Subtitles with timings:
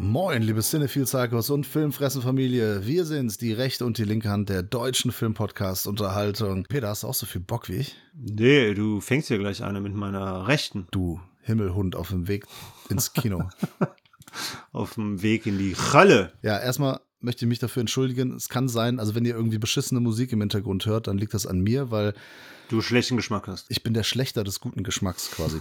[0.00, 2.86] Moin, liebe Cinephile-Cycles und Filmfressen-Familie.
[2.86, 6.64] Wir sind's, die rechte und die linke Hand der deutschen Filmpodcast-Unterhaltung.
[6.64, 7.96] Peter, hast du auch so viel Bock wie ich?
[8.14, 10.86] Nee, du fängst hier gleich eine mit meiner Rechten.
[10.92, 12.46] Du Himmelhund auf dem Weg
[12.88, 13.48] ins Kino.
[14.72, 16.34] Auf dem Weg in die Hölle.
[16.42, 18.36] ja, erstmal möchte ich mich dafür entschuldigen.
[18.36, 21.46] Es kann sein, also wenn ihr irgendwie beschissene Musik im Hintergrund hört, dann liegt das
[21.46, 22.12] an mir, weil
[22.68, 23.64] Du schlechten Geschmack hast.
[23.70, 25.60] ich bin der Schlechter des guten Geschmacks quasi.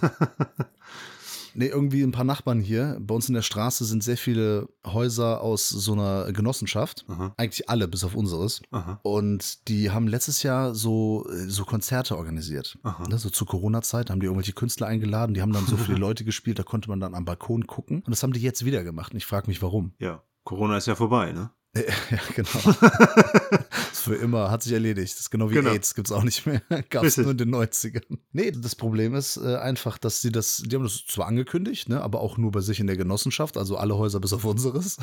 [1.57, 2.97] nee, irgendwie ein paar Nachbarn hier.
[3.01, 7.05] Bei uns in der Straße sind sehr viele Häuser aus so einer Genossenschaft.
[7.09, 7.33] Aha.
[7.35, 8.61] Eigentlich alle, bis auf unseres.
[8.71, 8.99] Aha.
[9.03, 12.77] Und die haben letztes Jahr so, äh, so Konzerte organisiert.
[13.09, 16.23] Ne, so zur Corona-Zeit haben die irgendwelche Künstler eingeladen, die haben dann so viele Leute
[16.23, 17.97] gespielt, da konnte man dann am Balkon gucken.
[17.97, 19.11] Und das haben die jetzt wieder gemacht.
[19.13, 19.93] Und ich frage mich, warum.
[19.99, 21.49] Ja, Corona ist ja vorbei, ne?
[22.09, 22.49] Ja, genau.
[23.91, 25.13] ist für immer, hat sich erledigt.
[25.13, 25.71] Das ist genau wie Genau.
[25.71, 26.61] AIDS, gibt es auch nicht mehr.
[26.89, 28.17] Gab es nur in den 90ern.
[28.31, 32.01] Nee, das Problem ist äh, einfach, dass sie das, die haben das zwar angekündigt, ne,
[32.01, 34.97] aber auch nur bei sich in der Genossenschaft, also alle Häuser bis auf unseres.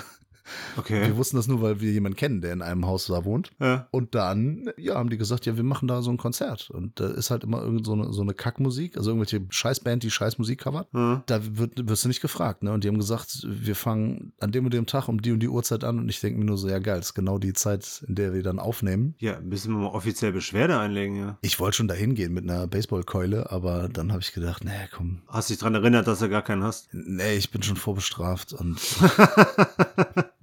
[0.76, 1.02] Okay.
[1.06, 3.50] Wir wussten das nur, weil wir jemanden kennen, der in einem Haus da wohnt.
[3.60, 3.88] Ja.
[3.90, 6.70] Und dann, ja, haben die gesagt, ja, wir machen da so ein Konzert.
[6.70, 10.10] Und da ist halt immer irgend so eine, so eine Kackmusik, also irgendwelche Scheißband, die
[10.10, 10.88] Scheißmusik covert.
[10.94, 11.22] Ja.
[11.26, 12.72] Da wird, wirst du nicht gefragt, ne?
[12.72, 15.48] Und die haben gesagt, wir fangen an dem und dem Tag um die und die
[15.48, 15.98] Uhrzeit an.
[15.98, 18.34] Und ich denke mir nur so, ja geil, das ist genau die Zeit, in der
[18.34, 19.14] wir dann aufnehmen.
[19.18, 21.38] Ja, müssen wir mal offiziell Beschwerde einlegen, ja.
[21.42, 25.22] Ich wollte schon dahin gehen mit einer Baseballkeule, aber dann habe ich gedacht, nee, komm,
[25.28, 26.88] Hast dich dran erinnert, dass du gar keinen hast?
[26.92, 28.52] nee, ich bin schon vorbestraft.
[28.52, 28.78] Und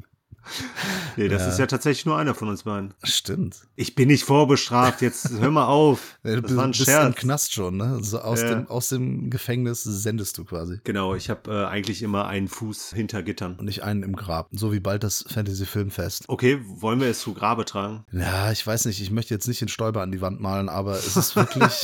[1.17, 1.47] Nee, das Ja.
[1.49, 2.93] ist ja tatsächlich nur einer von uns beiden.
[3.03, 3.57] stimmt.
[3.75, 6.17] Ich bin nicht vorbestraft, jetzt hör mal auf.
[6.23, 7.15] Nee, Du Das war ein bist im.
[7.15, 7.99] Knast schon, ne?
[8.01, 8.49] So aus, Ja.
[8.49, 10.79] dem, aus dem Gefängnis sendest du quasi.
[10.83, 13.55] Genau, ich habe äh, eigentlich immer einen Fuß hinter Gittern.
[13.55, 14.47] Und nicht einen im Grab.
[14.51, 16.25] So wie bald das Fantasy-Filmfest.
[16.29, 18.05] Okay, wollen wir es zu Grabe tragen?
[18.11, 20.93] Ja, ich weiß nicht, ich möchte jetzt nicht den Stäuber an die Wand malen, aber
[20.93, 21.83] es ist wirklich.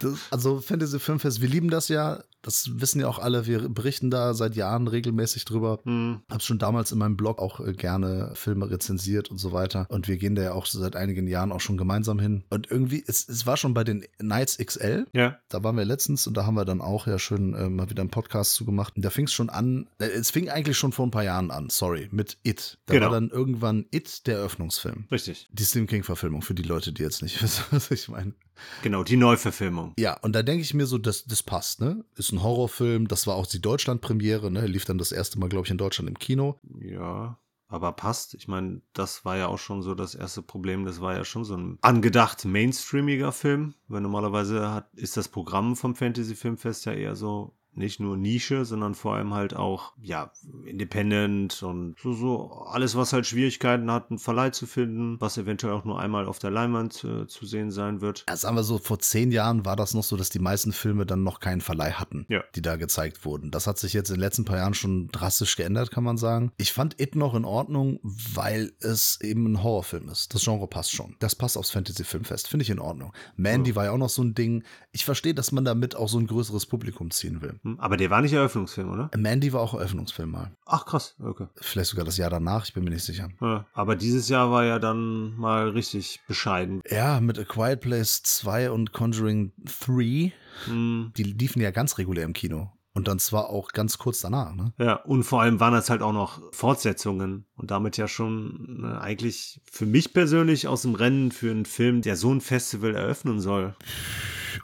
[0.00, 2.22] das, also Fantasy Filmfest, wir lieben das ja.
[2.42, 3.46] Das wissen ja auch alle.
[3.46, 5.80] Wir berichten da seit Jahren regelmäßig drüber.
[5.82, 6.20] Hm.
[6.30, 9.86] Hab schon damals in meinem Blog auch äh, gerne Filme rezensiert und so weiter.
[9.88, 12.44] Und wir gehen da ja auch seit einigen Jahren auch schon gemeinsam hin.
[12.50, 15.08] Und irgendwie, es, es war schon bei den Nights XL.
[15.12, 15.38] Ja.
[15.48, 18.02] Da waren wir letztens und da haben wir dann auch ja schön äh, mal wieder
[18.02, 18.92] einen Podcast zu gemacht.
[18.94, 21.50] Und da fing es schon an, äh, es fing eigentlich schon vor ein paar Jahren
[21.50, 22.78] an, sorry, mit It.
[22.86, 23.06] Da Genau.
[23.06, 25.06] war dann irgendwann It der Eröffnungsfilm.
[25.10, 25.48] Richtig.
[25.50, 28.34] Die Stephen King-Verfilmung für die Leute, die jetzt nicht wissen, was ich meine.
[28.82, 29.94] Genau, die Neuverfilmung.
[29.98, 32.04] Ja, und da denke ich mir so, das, das passt, ne?
[32.16, 34.66] Ist ein Horrorfilm, das war auch die Deutschland-Premiere, ne?
[34.66, 36.58] Lief dann das erste Mal, glaube ich, in Deutschland im Kino.
[36.80, 38.34] Ja, aber passt.
[38.34, 40.84] Ich meine, das war ja auch schon so das erste Problem.
[40.84, 43.74] Das war ja schon so ein angedacht mainstreamiger Film.
[43.88, 48.64] Weil normalerweise hat, ist das Programm vom Fantasy Filmfest ja eher so nicht nur Nische,
[48.64, 50.30] sondern vor allem halt auch, ja,
[50.76, 55.72] independent und so, so alles, was halt Schwierigkeiten hat, einen Verleih zu finden, was eventuell
[55.72, 58.24] auch nur einmal auf der Leinwand äh, zu sehen sein wird.
[58.28, 61.06] Ja, sagen wir so, vor zehn Jahren war das noch so, dass die meisten Filme
[61.06, 62.42] dann noch keinen Verleih hatten, Ja.
[62.54, 63.50] die da gezeigt wurden.
[63.50, 66.52] Das hat sich jetzt in den letzten paar Jahren schon drastisch geändert, kann man sagen.
[66.58, 70.34] Ich fand It noch in Ordnung, weil es eben ein Horrorfilm ist.
[70.34, 71.16] Das Genre passt schon.
[71.18, 73.12] Das passt aufs Fantasy-Filmfest, finde ich in Ordnung.
[73.36, 74.64] Mandy war ja auch noch so ein Ding.
[74.92, 77.58] Ich verstehe, dass man damit auch so ein größeres Publikum ziehen will.
[77.66, 79.10] Hm, Aber der war nicht Eröffnungsfilm, oder?
[79.16, 80.52] Mandy war auch Eröffnungsfilm mal.
[80.66, 81.46] Ach krass, okay.
[81.56, 83.28] Vielleicht sogar das Jahr danach, ich bin mir nicht sicher.
[83.40, 86.80] Ja, aber dieses Jahr war ja dann mal richtig bescheiden.
[86.88, 89.52] Ja, mit A Quiet Place 2 und Conjuring
[89.86, 90.32] 3,
[90.66, 91.12] Hm.
[91.16, 92.70] die liefen ja ganz regulär im Kino.
[92.94, 94.72] Und dann zwar auch ganz kurz danach, ne?
[94.78, 98.96] Ja, und vor allem waren das halt auch noch Fortsetzungen und damit ja schon äh,
[98.98, 103.38] eigentlich für mich persönlich aus dem Rennen für einen Film, der so ein Festival eröffnen
[103.40, 103.76] soll.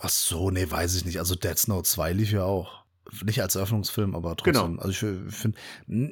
[0.01, 1.19] Ach so, nee, weiß ich nicht.
[1.19, 2.81] Also Dead Snow 2 lief ja auch.
[3.25, 4.53] Nicht als Eröffnungsfilm, aber trotzdem.
[4.77, 4.83] Genau.
[4.83, 5.59] Also ich finde,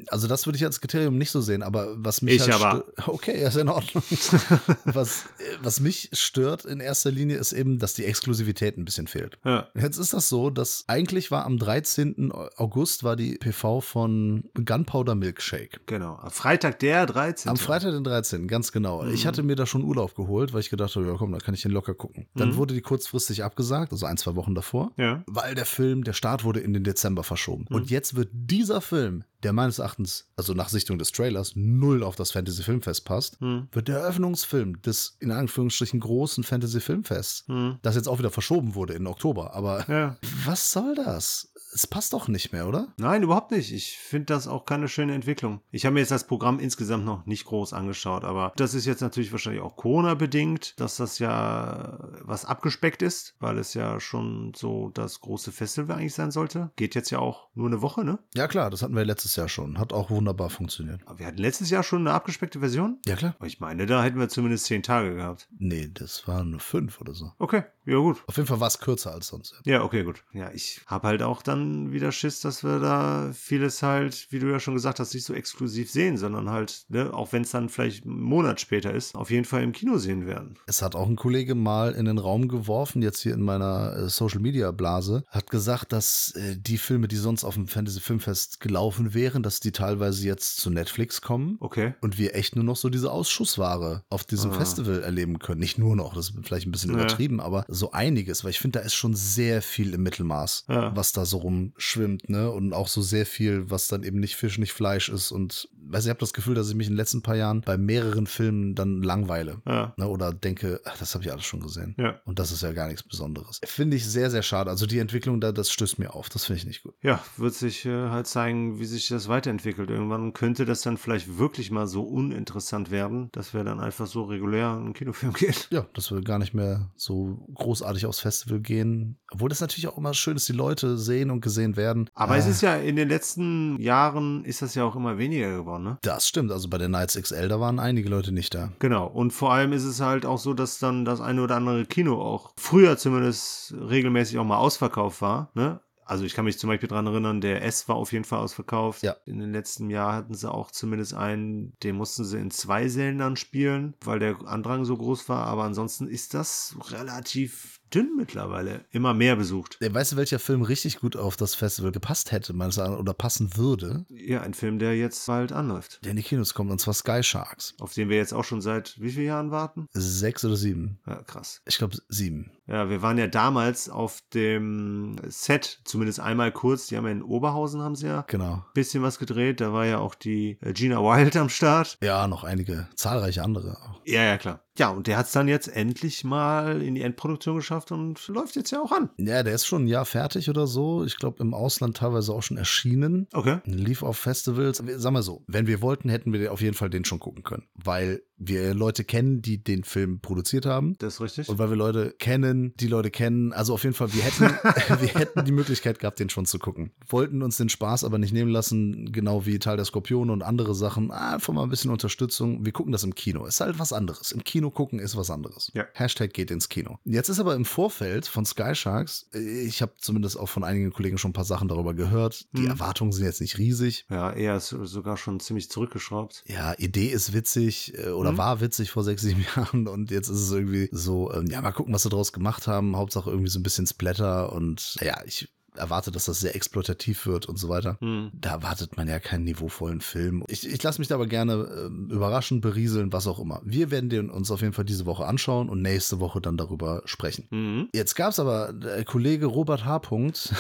[0.09, 2.85] also das würde ich als Kriterium nicht so sehen, aber was mich Ich halt aber.
[3.07, 4.03] Okay, ist in Ordnung.
[4.85, 5.25] was,
[5.63, 9.39] was mich stört in erster Linie ist eben, dass die Exklusivität ein bisschen fehlt.
[9.45, 12.33] Ja, Jetzt ist das so, dass eigentlich war am 13.
[12.57, 15.81] August war die PV von Gunpowder Milkshake.
[15.87, 16.17] genau.
[16.17, 17.51] Am Freitag der 13.
[17.51, 18.47] Am Freitag den 13.
[18.49, 19.05] ganz genau.
[19.07, 19.29] Ich Mhm.
[19.29, 21.63] hatte mir da schon Urlaub geholt, weil ich gedacht habe, ja komm, da kann ich
[21.63, 22.27] den locker gucken.
[22.35, 22.57] Dann Mhm.
[22.57, 25.23] wurde die kurzfristig abgesagt, also ein, zwei Wochen davor, Ja.
[25.27, 27.67] weil der Film, der Start wurde in den Dezember verschoben.
[27.69, 27.77] Mhm.
[27.77, 32.17] Und jetzt wird dieser Film, der meines Erachtens, also nach Sichtung des Trailers, null auf
[32.17, 33.69] das Fantasy Filmfest passt, Hm.
[33.73, 37.79] wird der Eröffnungsfilm des in Anführungsstrichen großen Fantasy Filmfests, Hm.
[37.83, 39.55] das jetzt auch wieder verschoben wurde in Oktober.
[39.55, 40.17] Aber Ja.
[40.45, 41.50] was soll das?
[41.73, 42.89] Es passt doch nicht mehr, oder?
[42.97, 43.73] Nein, überhaupt nicht.
[43.73, 45.61] Ich finde das auch keine schöne Entwicklung.
[45.71, 49.01] Ich habe mir jetzt das Programm insgesamt noch nicht groß angeschaut, aber das ist jetzt
[49.01, 54.91] natürlich wahrscheinlich auch Corona-bedingt, dass das ja was abgespeckt ist, weil es ja schon so
[54.91, 56.71] das große Festival eigentlich sein sollte.
[56.77, 58.19] Geht jetzt ja auch nur eine Woche, ne?
[58.35, 59.79] Ja, klar, das hatten wir letztes Jahr schon.
[59.79, 61.01] Hat auch wunderbar funktioniert.
[61.07, 62.99] Aber wir hatten letztes Jahr schon eine abgespeckte Version?
[63.07, 63.35] Ja, klar.
[63.39, 65.49] Aber ich meine, da hätten wir zumindest zehn Tage gehabt.
[65.59, 67.33] Nee, das waren nur fünf oder so.
[67.39, 68.23] Okay, ja gut.
[68.27, 69.55] Auf jeden Fall war es kürzer als sonst.
[69.65, 70.23] Ja, okay, gut.
[70.33, 74.47] Ja, ich habe halt auch dann wieder Schiss, dass wir da vieles halt, wie du
[74.51, 77.69] ja schon gesagt hast, nicht so exklusiv sehen, sondern halt, ne, auch wenn es dann
[77.69, 80.57] vielleicht einen Monat später ist, auf jeden Fall im Kino sehen werden.
[80.67, 84.09] Es hat auch ein Kollege mal in den Raum geworfen, jetzt hier in meiner äh,
[84.09, 88.61] Social Media Blase, hat gesagt, dass äh, die Filme, die sonst auf dem Fantasy Filmfest
[88.61, 91.57] gelaufen wären, dass die teilweise jetzt zu Netflix kommen.
[91.61, 91.95] Okay.
[92.01, 94.55] Und wir echt nur noch so diese Ausschussware auf diesem Ah.
[94.55, 95.61] Festival erleben können.
[95.61, 96.97] Nicht nur noch, das ist vielleicht ein bisschen Ja.
[96.99, 100.95] übertrieben, aber so einiges, weil ich finde, da ist schon sehr viel im Mittelmaß, Ja.
[100.95, 102.51] was da so rumschwimmt, ne?
[102.51, 105.31] Und auch so sehr viel, was dann eben nicht Fisch, nicht Fleisch ist.
[105.33, 107.77] Und weiß, ich habe das Gefühl, dass ich mich in den letzten paar Jahren bei
[107.79, 109.61] mehreren Filmen dann langweile.
[109.67, 109.93] Ja.
[109.97, 110.07] Ne?
[110.09, 111.95] Oder denke, ach, das habe ich alles schon gesehen.
[111.99, 112.21] Ja.
[112.25, 113.61] Und das ist ja gar nichts Besonderes.
[113.65, 114.71] Finde ich sehr, sehr schade.
[114.71, 116.29] Also die Entwicklung da, das stößt mir auf.
[116.29, 116.95] Das finde ich nicht gut.
[117.03, 119.91] Ja, wird sich äh, halt zeigen, wie sich das weiterentwickelt.
[119.91, 124.25] Irgendwann könnte das dann vielleicht wirklich mal so uninteressant werden, dass wir dann einfach so
[124.25, 125.55] regulär in einen Kinofilm gehen.
[125.71, 129.19] Ja, dass wir gar nicht mehr so großartig aufs Festival gehen.
[129.31, 132.11] Obwohl das natürlich auch immer schön ist, die Leute sehen und gesehen werden.
[132.15, 135.57] Aber Äh, es ist ja in den letzten Jahren ist das ja auch immer weniger
[135.57, 135.99] geworden, ne?
[136.03, 136.51] Das stimmt.
[136.51, 138.73] Also bei der Nights XL, da waren einige Leute nicht da.
[138.81, 139.07] Genau.
[139.07, 142.21] Und vor allem ist es halt auch so, dass dann das eine oder andere Kino
[142.21, 145.81] auch früher zumindest regelmäßig auch mal ausverkauft war, ne?
[146.11, 149.05] Also ich kann mich zum Beispiel dran erinnern, der S war auf jeden Fall ausverkauft.
[149.05, 149.17] Ja.
[149.27, 153.19] In den letzten Jahren hatten sie auch zumindest einen, den mussten sie in zwei Sälen
[153.19, 155.47] dann spielen, weil der Andrang so groß war.
[155.47, 158.85] Aber ansonsten ist das relativ dünn mittlerweile.
[158.91, 159.79] Immer mehr besucht.
[159.81, 163.57] Weißt du, welcher Film richtig gut auf das Festival gepasst hätte, meines Erachtens, oder passen
[163.57, 166.05] würde, Ja, ein Film, der jetzt bald anläuft.
[166.05, 167.75] der in die Kinos kommt, und zwar Sky Sharks.
[167.81, 169.87] Auf den wir jetzt auch schon seit wie vielen Jahren warten?
[169.93, 170.99] Sechs oder sieben?
[171.07, 171.63] Ja, krass.
[171.67, 172.51] Ich glaube sieben.
[172.71, 176.87] Ja, wir waren ja damals auf dem Set, zumindest einmal kurz.
[176.87, 178.65] Die haben ja in Oberhausen, haben sie ja ein Genau.
[178.75, 179.61] bisschen was gedreht.
[179.61, 181.99] Da war ja auch die äh, Gina Wild am Start.
[182.01, 184.01] Ja, noch einige, zahlreiche andere auch.
[184.05, 184.61] Ja, ja, klar.
[184.79, 188.55] Ja, und der hat es dann jetzt endlich mal in die Endproduktion geschafft und läuft
[188.57, 189.11] jetzt ja auch an.
[189.19, 191.05] Ja, der ist schon ein Jahr fertig oder so.
[191.05, 193.27] Ich glaube, im Ausland teilweise auch schon erschienen.
[193.33, 193.59] Okay.
[193.65, 194.79] Lief auf Festivals.
[194.79, 197.67] Sagen wir so, wenn wir wollten, hätten wir auf jeden Fall den schon gucken können.
[197.75, 200.95] Weil wir Leute kennen, die den Film produziert haben.
[200.99, 201.49] Das ist richtig.
[201.49, 203.53] Und weil wir Leute kennen, die Leute kennen.
[203.53, 204.41] Also auf jeden Fall, wir hätten,
[205.01, 206.91] wir hätten die Möglichkeit gehabt, den schon zu gucken.
[207.09, 210.75] Wollten uns den Spaß aber nicht nehmen lassen, genau wie Teil der Skorpione und andere
[210.75, 211.11] Sachen.
[211.11, 212.65] Ah, Einfach mal ein bisschen Unterstützung.
[212.65, 213.45] Wir gucken das im Kino.
[213.47, 214.33] Ist halt was anderes.
[214.33, 215.71] Im Kino gucken ist was anderes.
[215.75, 215.85] Ja.
[215.95, 216.99] Hashtag geht ins Kino.
[217.05, 220.91] Jetzt ist aber im Vorfeld von Sky Sharks, äh, ich habe zumindest auch von einigen
[220.93, 222.47] Kollegen schon ein paar Sachen darüber gehört.
[222.57, 222.69] Die Mhm.
[222.69, 224.07] Erwartungen sind jetzt nicht riesig.
[224.11, 226.43] ja, er ist sogar schon ziemlich zurückgeschraubt.
[226.47, 228.39] Ja, Idee ist witzig äh, oder Mhm.
[228.39, 231.73] war witzig vor sechs, sieben Jahren und jetzt ist es irgendwie so, ähm, ja, mal
[231.73, 232.97] gucken, was sie draus gemacht haben.
[232.97, 237.47] Hauptsache irgendwie so ein bisschen Splatter und ja, ich erwarte, dass das sehr exploitativ wird
[237.47, 237.97] und so weiter.
[238.01, 238.33] Hm.
[238.35, 240.43] Da erwartet man ja keinen niveauvollen Film.
[240.49, 241.55] Ich, ich lasse mich da aber gerne
[241.87, 243.61] ähm, überraschen, berieseln, was auch immer.
[243.65, 247.03] Wir werden den uns auf jeden Fall diese Woche anschauen und nächste Woche dann darüber
[247.05, 247.47] sprechen.
[247.51, 247.89] Mhm.
[247.95, 250.01] Jetzt gab es aber der Kollege Robert H.
[250.01, 250.53] Punkt,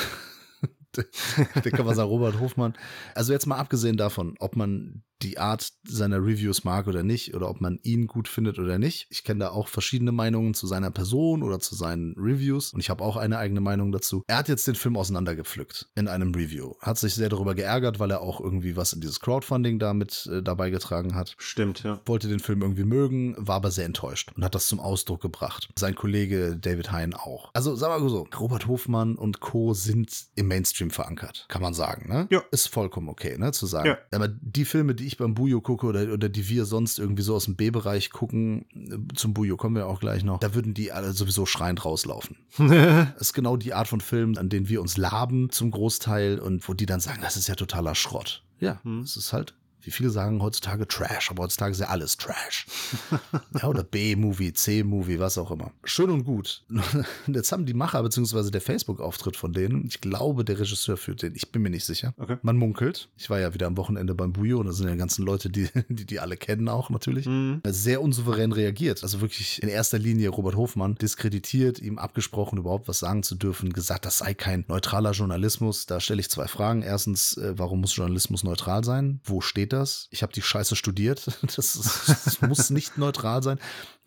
[0.96, 2.74] der kann man sagen, Robert Hofmann.
[3.14, 7.48] Also jetzt mal abgesehen davon, ob man die Art seiner Reviews mag oder nicht, oder
[7.48, 9.06] ob man ihn gut findet oder nicht.
[9.10, 12.90] Ich kenne da auch verschiedene Meinungen zu seiner Person oder zu seinen Reviews und ich
[12.90, 14.22] habe auch eine eigene Meinung dazu.
[14.26, 16.74] Er hat jetzt den Film auseinandergepflückt in einem Review.
[16.80, 20.42] Hat sich sehr darüber geärgert, weil er auch irgendwie was in dieses Crowdfunding damit äh,
[20.42, 22.00] dabei getragen hat Stimmt, ja.
[22.06, 25.68] wollte den Film irgendwie mögen, war aber sehr enttäuscht und hat das zum Ausdruck gebracht.
[25.78, 27.50] Sein Kollege David Hein auch.
[27.54, 29.74] Also sagen wir mal so, Robert Hofmann und Co.
[29.74, 32.26] sind im Mainstream verankert, kann man sagen, ne?
[32.30, 32.42] Ja.
[32.50, 33.88] Ist vollkommen okay, ne, zu sagen.
[33.90, 33.98] Ja.
[34.12, 37.34] Aber die Filme, die ich beim Bujo gucke oder, oder die wir sonst irgendwie so
[37.34, 40.92] aus dem B-Bereich gucken, äh, zum Bujo kommen wir auch gleich noch, da würden die
[40.92, 42.36] alle sowieso schreiend rauslaufen.
[42.58, 46.68] Das ist genau die Art von Film, an denen wir uns laben zum Großteil und
[46.68, 48.42] wo die dann sagen, das ist ja totaler Schrott.
[48.60, 49.00] Ja, Hm.
[49.00, 52.66] es ist halt, wie viele sagen heutzutage Trash, aber heutzutage ist ja alles Trash.
[53.60, 55.72] ja, oder B-Movie, C-Movie, was auch immer.
[55.84, 56.64] Schön und gut.
[57.26, 61.34] Jetzt haben die Macher, beziehungsweise der Facebook-Auftritt von denen, ich glaube, der Regisseur führt den,
[61.34, 62.14] ich bin mir nicht sicher.
[62.18, 62.36] Okay.
[62.42, 63.08] Man munkelt.
[63.16, 65.68] Ich war ja wieder am Wochenende beim Bujo und da sind ja ganzen Leute, die
[65.88, 67.26] die, die alle kennen auch natürlich.
[67.26, 67.60] Mhm.
[67.66, 69.02] Sehr unsouverän reagiert.
[69.02, 73.72] Also wirklich in erster Linie Robert Hofmann diskreditiert, ihm abgesprochen, überhaupt was sagen zu dürfen,
[73.72, 75.86] gesagt, das sei kein neutraler Journalismus.
[75.86, 76.82] Da stelle ich zwei Fragen.
[76.82, 79.20] Erstens, äh, warum muss Journalismus neutral sein?
[79.24, 80.08] Wo steht das?
[80.10, 81.26] Ich habe die Scheiße studiert.
[81.56, 83.58] Das, ist, das muss nicht neutral sein.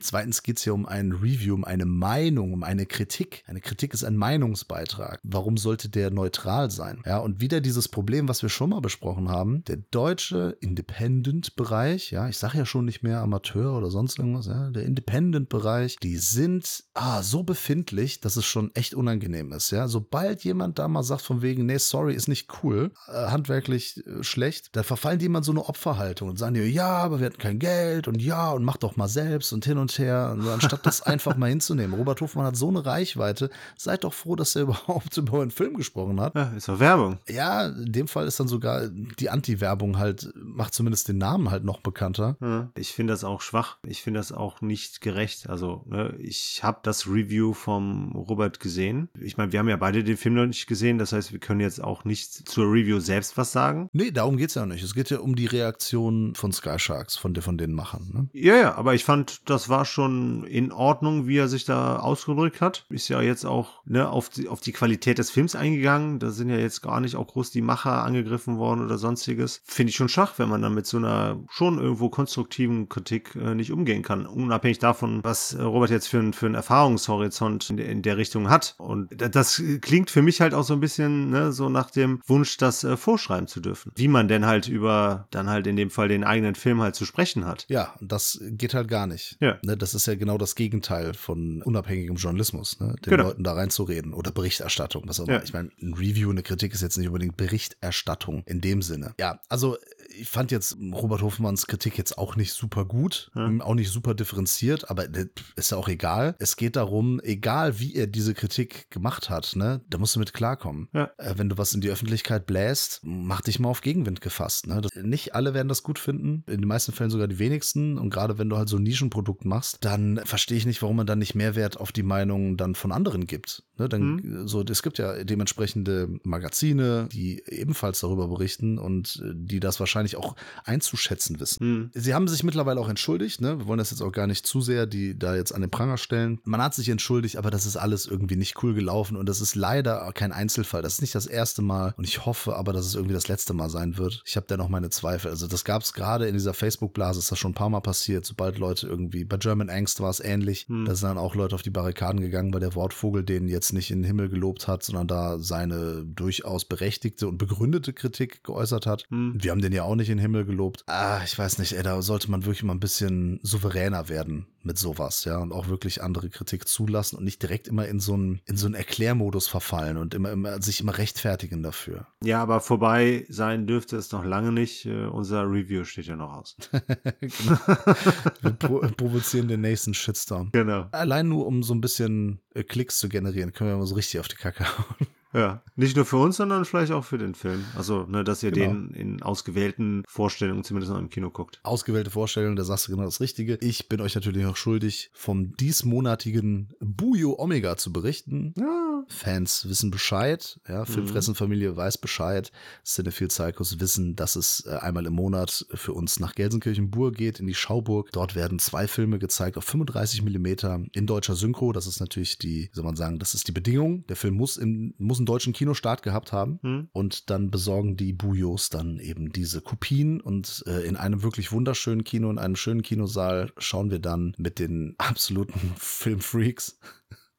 [0.03, 3.43] Zweitens geht es hier um ein Review, um eine Meinung, um eine Kritik.
[3.48, 5.22] Eine Kritik ist ein Meinungsbeitrag.
[5.24, 7.01] Warum sollte der neutral sein?
[7.05, 9.63] Ja, und wieder dieses Problem, was wir schon mal besprochen haben.
[9.63, 14.69] Der deutsche Independent-Bereich, ja, ich sage ja schon nicht mehr Amateur oder sonst irgendwas, ja,
[14.72, 19.88] der Independent-Bereich, die sind ah, so befindlich, dass es schon echt unangenehm ist, ja.
[19.88, 24.22] Sobald jemand da mal sagt von wegen, nee, sorry, ist nicht cool, äh, handwerklich äh,
[24.22, 27.38] schlecht, da verfallen die immer so eine Opferhaltung und sagen dir, ja, aber wir hatten
[27.38, 30.85] kein Geld und ja, und mach doch mal selbst und hin und her, und anstatt
[30.85, 31.95] das einfach mal hinzunehmen.
[31.95, 35.75] Robert Hofmann hat so eine Reichweite, seid doch froh, dass er überhaupt über einen Film
[35.75, 36.35] gesprochen hat.
[36.35, 37.19] Ja, ist doch Werbung.
[37.27, 41.63] Ja, in dem Fall ist dann sogar die Anti-Werbung halt, macht zumindest den Namen halt
[41.63, 42.38] noch bekannter.
[42.41, 43.77] Ja, ich finde das auch schwach.
[43.83, 45.50] Ich finde das auch nicht gerecht.
[45.50, 49.09] Also, ne, ich habe das Review vom Robert gesehen.
[49.19, 50.97] Ich meine, wir haben ja beide den Film noch nicht gesehen.
[50.97, 53.89] Das heißt, wir können jetzt auch nicht zur Review selbst was sagen.
[53.93, 54.83] Nee, darum geht es ja nicht.
[54.83, 58.09] Es geht ja um die Reaktion von Sky Sharks, von, von den Machern.
[58.13, 58.29] Ne?
[58.33, 62.61] Ja, ja, aber ich fand, das war schon in Ordnung, wie er sich da ausgedrückt
[62.61, 62.85] hat.
[62.89, 66.19] Ist ja jetzt auch ne, auf, die, auf die Qualität des Films eingegangen.
[66.19, 69.61] Da sind ja jetzt gar nicht auch groß die Macher angegriffen worden oder sonstiges.
[69.65, 73.55] Finde ich schon schach, wenn man dann mit so einer schon irgendwo konstruktiven Kritik äh,
[73.55, 74.25] nicht umgehen kann.
[74.25, 78.75] Unabhängig davon, was äh, Robert jetzt für, für einen Erfahrungshorizont in, in, der Richtung hat.
[78.77, 82.57] Und das klingt für mich halt auch so ein bisschen ne, so nach dem Wunsch,
[82.57, 83.91] das äh, vorschreiben zu dürfen.
[83.95, 87.05] Wie man denn halt über dann halt in dem Fall den eigenen Film halt zu
[87.05, 87.65] sprechen hat.
[87.69, 89.37] Ja, das geht halt gar nicht.
[89.39, 89.57] Ja.
[89.63, 92.95] Ne, das ist ja genau das Gegenteil von unabhängigem Journalismus, ne?
[93.05, 93.23] den Genau.
[93.23, 95.37] Leuten da reinzureden oder Berichterstattung, was auch immer.
[95.37, 95.43] Ja.
[95.43, 99.13] Ich meine, ein Review, eine Kritik ist jetzt nicht unbedingt Berichterstattung in dem Sinne.
[99.19, 99.77] Ja, also
[100.20, 103.50] ich fand jetzt Robert Hofmanns Kritik jetzt auch nicht super gut, Ja.
[103.62, 105.08] auch nicht super differenziert, aber
[105.55, 106.36] ist ja auch egal.
[106.39, 110.34] Es geht darum, egal wie er diese Kritik gemacht hat, ne, da musst du mit
[110.34, 110.89] klarkommen.
[110.93, 111.12] Ja.
[111.17, 114.67] Äh, wenn du was in die Öffentlichkeit bläst, mach dich mal auf Gegenwind gefasst.
[114.67, 114.82] Ne?
[114.82, 117.98] Das, nicht alle werden das gut finden, in den meisten Fällen sogar die wenigsten.
[117.98, 121.08] Und gerade wenn du halt so ein Nischenprodukt machst, dann verstehe ich nicht, warum man
[121.08, 123.63] dann nicht Mehrwert auf die Meinung dann von anderen gibt.
[123.77, 123.89] Ne?
[123.89, 129.79] Dann, so, es gibt ja dementsprechende Magazine, die ebenfalls darüber berichten und äh, die das
[129.79, 131.60] wahrscheinlich auch einzuschätzen wissen.
[131.60, 131.91] Hm.
[131.93, 133.60] Sie haben sich mittlerweile auch entschuldigt, ne?
[133.60, 135.98] Wir wollen das jetzt auch gar nicht zu sehr, die da jetzt an den Pranger
[135.98, 136.39] stellen.
[136.43, 139.55] Man hat sich entschuldigt, aber das ist alles irgendwie nicht cool gelaufen und das ist
[139.55, 140.81] leider kein Einzelfall.
[140.81, 143.53] Das ist nicht das erste Mal und ich hoffe aber, dass es irgendwie das letzte
[143.53, 144.22] Mal sein wird.
[144.25, 145.31] Ich habe da noch meine Zweifel.
[145.31, 148.25] Also das gab es gerade in dieser Facebook-Blase, ist das schon ein paar Mal passiert,
[148.25, 150.86] sobald Leute irgendwie, bei German Angst war es ähnlich, Hm.
[150.86, 153.91] da sind dann auch Leute auf die Barrikaden gegangen, weil der Wortvogel den jetzt nicht
[153.91, 159.05] in den Himmel gelobt hat, sondern da seine durchaus berechtigte und begründete Kritik geäußert hat.
[159.10, 159.38] Hm.
[159.41, 160.83] Wir haben den ja auch nicht in den Himmel gelobt.
[160.88, 164.77] Ah, ich weiß nicht, ey, da sollte man wirklich mal ein bisschen souveräner werden mit
[164.77, 168.41] sowas, ja, und auch wirklich andere Kritik zulassen und nicht direkt immer in so einen,
[168.45, 172.07] in so einen Erklärmodus verfallen und immer, immer sich immer rechtfertigen dafür.
[172.23, 174.85] Ja, aber vorbei sein dürfte es noch lange nicht.
[174.85, 176.55] Äh, unser Review steht ja noch aus.
[178.41, 180.51] Wir pro provozieren den nächsten Shitstorm.
[180.51, 180.88] genau.
[180.91, 184.19] Allein nur, um so ein bisschen äh, Klicks zu generieren, können wir mal so richtig
[184.19, 185.07] auf die Kacke hauen.
[185.33, 187.65] Ja, nicht nur für uns, sondern vielleicht auch für den Film.
[187.75, 188.73] Also, ne, dass ihr Genau.
[188.73, 191.59] den in ausgewählten Vorstellungen zumindest noch im Kino guckt.
[191.63, 193.57] Ausgewählte Vorstellung, da sagst du genau das Richtige.
[193.61, 198.53] Ich bin euch natürlich noch schuldig, vom diesmonatigen Bujo Omega zu berichten.
[198.57, 199.03] Ja.
[199.09, 202.51] Fans wissen Bescheid, ja, Filmfressenfamilie weiß Bescheid,
[202.85, 207.47] Cinephile Psychos wissen, dass es äh, einmal im Monat für uns nach Gelsenkirchen-Bur geht, in
[207.47, 208.11] die Schauburg.
[208.13, 211.73] Dort werden zwei Filme gezeigt auf 35 Millimeter in deutscher Synchro.
[211.73, 214.05] Das ist natürlich die, wie soll man sagen, das ist die Bedingung.
[214.07, 216.59] Der Film muss, im, muss einen deutschen Kinostart gehabt haben.
[216.61, 216.89] Hm?
[216.91, 222.03] Und dann besorgen die Bujos dann eben diese Kopien und äh, in einem wirklich wunderschönen
[222.03, 226.79] Kino, in einem schönen Kinosaal schauen wir dann mit den absoluten Filmfreaks,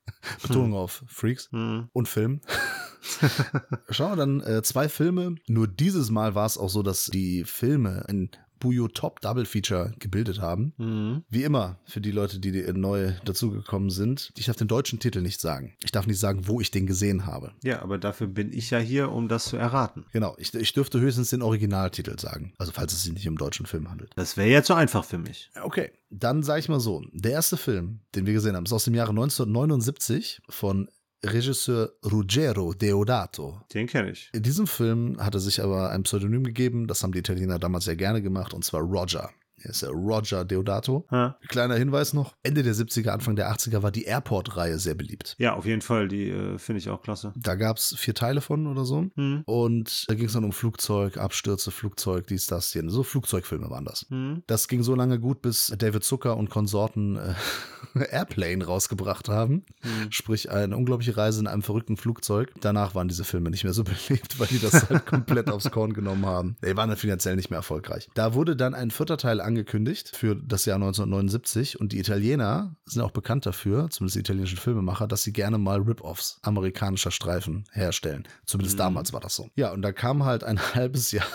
[0.43, 1.89] Betonung auf Freaks Hm.
[1.93, 2.41] und Film,
[3.91, 5.37] schauen wir dann äh, zwei Filme.
[5.47, 8.31] Nur dieses Mal war es auch so, dass die Filme ein
[8.61, 10.73] Bujo Top Double Feature gebildet haben.
[10.79, 11.25] Hm.
[11.29, 15.41] Wie immer, für die Leute, die neu dazugekommen sind, ich darf den deutschen Titel nicht
[15.41, 15.75] sagen.
[15.83, 17.53] Ich darf nicht sagen, wo ich den gesehen habe.
[17.63, 20.07] Ja, aber dafür bin ich ja hier, um das zu erraten.
[20.13, 22.55] Genau, ich, ich dürfte höchstens den Originaltitel sagen.
[22.59, 24.11] Also falls es sich nicht um deutschen Film handelt.
[24.17, 25.51] Das wäre ja zu einfach für mich.
[25.63, 27.03] Okay, dann sage ich mal so.
[27.13, 30.89] Der erste Film, den wir gesehen haben, ist aus dem Jahre 1979 von
[31.25, 33.61] Regisseur Ruggero Deodato.
[33.73, 34.31] Den kenne ich.
[34.33, 37.87] In diesem Film hat er sich aber ein Pseudonym gegeben, das haben die Italiener damals
[37.87, 39.31] sehr gerne gemacht, und zwar Roger.
[39.71, 41.07] Ist der Roger Deodato.
[41.11, 41.39] Ha?
[41.49, 45.37] Kleiner Hinweis noch, Ende der 70er, Anfang der 80er war die Airport-Reihe sehr beliebt.
[45.39, 46.09] Ja, auf jeden Fall.
[46.09, 47.33] Die äh, finde ich auch klasse.
[47.37, 49.07] Da gab es vier Teile von oder so.
[49.17, 49.43] Hm.
[49.47, 52.83] Und da ging es dann um Flugzeug, Abstürze, Flugzeug, dies, das, hier.
[52.89, 54.07] So Flugzeugfilme waren das.
[54.09, 54.43] Hm.
[54.47, 57.35] Das ging so lange gut, bis David Zucker und Konsorten äh,
[58.11, 59.65] Airplane rausgebracht haben.
[59.83, 60.11] Hm.
[60.11, 62.53] Sprich, eine unglaubliche Reise in einem verrückten Flugzeug.
[62.61, 65.95] Danach waren diese Filme nicht mehr so beliebt, weil die das halt komplett aufs Korn
[65.95, 66.57] genommen haben.
[66.65, 68.09] Die waren dann finanziell nicht mehr erfolgreich.
[68.15, 69.54] Da wurde dann ein vierter Teil angekündigt
[70.17, 75.07] für das Jahr 1979 und die Italiener sind auch bekannt dafür, zumindest die italienischen Filmemacher,
[75.07, 78.25] dass sie gerne mal Rip-Offs amerikanischer Streifen herstellen.
[78.47, 78.83] Zumindest mhm.
[78.83, 79.49] damals war das so.
[79.57, 81.27] Ja, und da kam halt ein halbes Jahr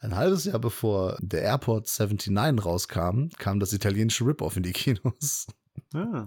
[0.00, 5.46] ein halbes Jahr bevor der Airport 79 rauskam, kam das italienische Rip-Off in die Kinos.
[5.94, 6.26] Ah.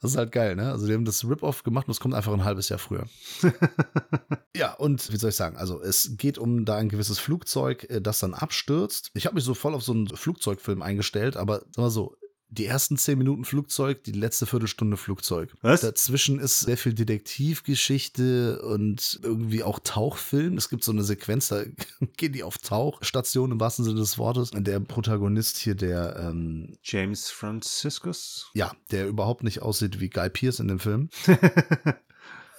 [0.00, 0.70] Das ist halt geil, ne?
[0.70, 3.06] Also, die haben das Rip-Off gemacht und es kommt einfach ein halbes Jahr früher.
[4.56, 5.56] ja, und wie soll ich sagen?
[5.56, 9.10] Also, es geht um da ein gewisses Flugzeug, äh, das dann abstürzt.
[9.14, 12.16] Ich habe mich so voll auf so einen Flugzeugfilm eingestellt, aber sag mal so,
[12.50, 15.54] die ersten zehn Minuten Flugzeug, die letzte Viertelstunde Flugzeug.
[15.62, 15.80] Was?
[15.82, 20.56] Dazwischen ist sehr viel Detektivgeschichte und irgendwie auch Tauchfilm.
[20.56, 21.62] Es gibt so eine Sequenz, da
[22.16, 24.50] gehen die auf Tauchstation im wahrsten Sinne des Wortes.
[24.52, 28.50] Der Protagonist hier, der ähm, James Franciscus.
[28.54, 31.08] Ja, der überhaupt nicht aussieht wie Guy Pierce in dem Film.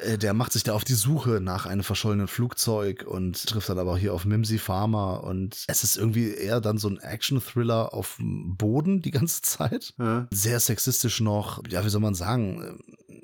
[0.01, 3.79] Äh, der macht sich da auf die Suche nach einem verschollenen Flugzeug und trifft dann
[3.79, 8.17] aber hier auf Mimsy Farmer und es ist irgendwie eher dann so ein Action-Thriller auf
[8.17, 9.93] dem Boden die ganze Zeit.
[9.98, 10.27] Ja.
[10.31, 11.62] Sehr sexistisch noch.
[11.70, 12.79] Ja, wie soll man sagen?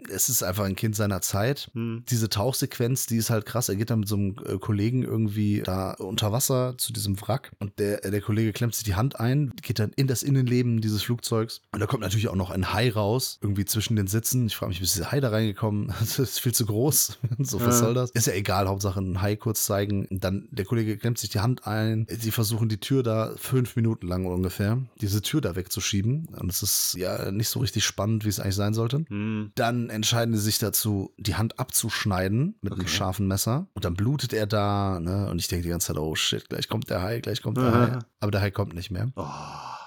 [0.10, 1.70] Es ist einfach ein Kind seiner Zeit.
[1.74, 2.04] Hm.
[2.10, 3.70] Diese Tauchsequenz, die ist halt krass.
[3.70, 7.52] Er geht dann mit so einem äh, Kollegen irgendwie da unter Wasser zu diesem Wrack
[7.60, 11.04] und der, der Kollege klemmt sich die Hand ein, geht dann in das Innenleben dieses
[11.04, 14.48] Flugzeugs und da kommt natürlich auch noch ein Hai raus, irgendwie zwischen den Sitzen.
[14.48, 15.94] Ich frage mich, wie ist dieser Hai da reingekommen?
[16.08, 17.20] Das ist viel zu groß.
[17.40, 17.86] so, was ja.
[17.86, 18.12] soll das?
[18.12, 20.08] Ist ja egal, Hauptsache ein Hai kurz zeigen.
[20.10, 22.08] Dann der Kollege klemmt sich die Hand ein.
[22.10, 26.28] Sie versuchen die Tür da fünf Minuten lang ungefähr, diese Tür da wegzuschieben.
[26.40, 29.06] Und es ist ja nicht so richtig spannend, wie es eigentlich sein sollte.
[29.10, 29.52] Mhm.
[29.56, 32.82] Dann entscheiden sie sich dazu, die Hand abzuschneiden mit okay.
[32.82, 33.68] einem scharfen Messer.
[33.74, 35.00] Und dann blutet er da.
[35.00, 35.30] Ne?
[35.30, 37.72] Und ich denke die ganze Zeit, oh shit, gleich kommt der Hai, gleich kommt der
[37.72, 38.00] Hai.
[38.20, 39.12] Aber der Hai kommt nicht mehr.
[39.16, 39.26] Oh.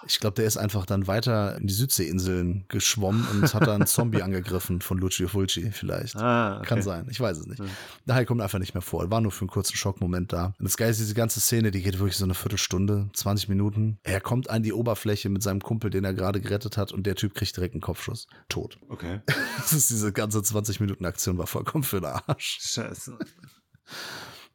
[0.07, 3.87] Ich glaube, der ist einfach dann weiter in die Südseeinseln geschwommen und hat dann einen
[3.87, 6.16] Zombie angegriffen von Lucio Fulci vielleicht.
[6.16, 6.66] Ah, okay.
[6.66, 7.61] Kann sein, ich weiß es nicht.
[7.61, 7.66] Ja.
[8.07, 9.11] Der Hai kommt einfach nicht mehr vor.
[9.11, 10.54] War nur für einen kurzen Schockmoment da.
[10.59, 13.99] Und das Geile ist, diese ganze Szene, die geht wirklich so eine Viertelstunde, 20 Minuten.
[14.02, 17.14] Er kommt an die Oberfläche mit seinem Kumpel, den er gerade gerettet hat und der
[17.14, 18.26] Typ kriegt direkt einen Kopfschuss.
[18.49, 18.78] Tot.
[18.88, 19.21] Okay.
[19.59, 22.59] Das ist diese ganze 20 Minuten Aktion war vollkommen für den Arsch.
[22.61, 23.19] Scheiße.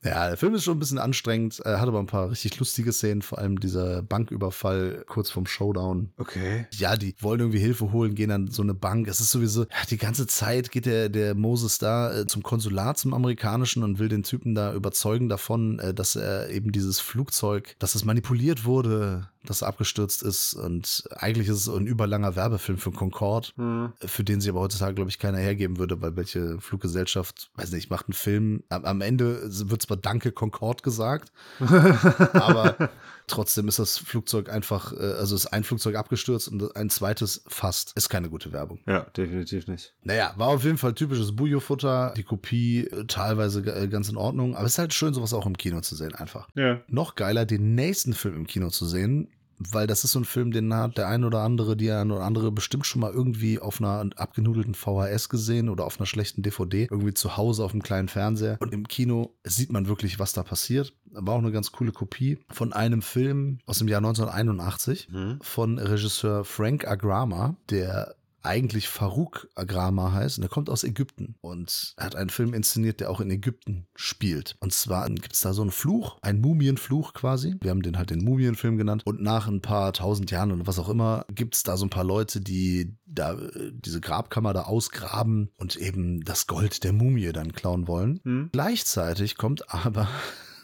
[0.06, 2.94] Ja, der Film ist schon ein bisschen anstrengend, er hat aber ein paar richtig lustige
[2.94, 6.12] Szenen, vor allem dieser Banküberfall kurz vorm Showdown.
[6.18, 6.68] Okay.
[6.72, 9.08] Ja, die wollen irgendwie Hilfe holen, gehen an so eine Bank.
[9.08, 13.00] Es ist sowieso, ja, die ganze Zeit geht der, der Moses da äh, zum Konsulat,
[13.00, 17.76] zum amerikanischen und will den Typen da überzeugen davon, äh, dass er eben dieses Flugzeug,
[17.80, 20.54] dass es manipuliert wurde, das abgestürzt ist.
[20.54, 23.94] Und eigentlich ist es ein überlanger Werbefilm für Concorde, mhm.
[24.00, 27.90] für den sie aber heutzutage, glaube ich, keiner hergeben würde, weil welche Fluggesellschaft, weiß nicht,
[27.90, 28.64] macht einen Film.
[28.70, 32.90] Am, am Ende wird zwar Danke Concorde gesagt, aber
[33.28, 37.94] trotzdem ist das Flugzeug einfach, äh, also ist ein Flugzeug abgestürzt und ein zweites fast.
[37.96, 38.80] Ist keine gute Werbung.
[38.86, 39.94] Ja, definitiv nicht.
[40.04, 42.14] Naja, war auf jeden Fall typisches Bujo-Futter.
[42.16, 45.46] Die Kopie äh, teilweise äh, ganz in Ordnung, aber es ist halt schön, sowas auch
[45.46, 46.48] im Kino zu sehen, einfach.
[46.56, 46.82] Ja.
[46.88, 50.52] Noch geiler, den nächsten Film im Kino zu sehen, weil das ist so ein Film,
[50.52, 53.80] den hat der ein oder andere, die ein oder andere bestimmt schon mal irgendwie auf
[53.80, 58.08] einer abgenudelten VHS gesehen oder auf einer schlechten DVD, irgendwie zu Hause auf einem kleinen
[58.08, 58.58] Fernseher.
[58.60, 60.94] Und im Kino sieht man wirklich, was da passiert.
[61.12, 65.40] War auch eine ganz coole Kopie von einem Film aus dem Jahr 1981 mhm.
[65.42, 71.94] von Regisseur Frank Agrama, der eigentlich Farouk Agrama heißt und er kommt aus Ägypten und
[71.98, 74.56] er hat einen Film inszeniert, der auch in Ägypten spielt.
[74.60, 77.56] Und zwar gibt es da so einen Fluch, einen Mumienfluch quasi.
[77.62, 79.02] Wir haben den halt den Mumienfilm genannt.
[79.06, 81.90] Und nach ein paar tausend Jahren oder was auch immer gibt es da so ein
[81.90, 83.38] paar Leute, die da
[83.72, 88.20] diese Grabkammer da ausgraben und eben das Gold der Mumie dann klauen wollen.
[88.24, 88.50] Hm.
[88.52, 90.08] Gleichzeitig kommt aber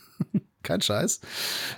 [0.63, 1.21] kein Scheiß,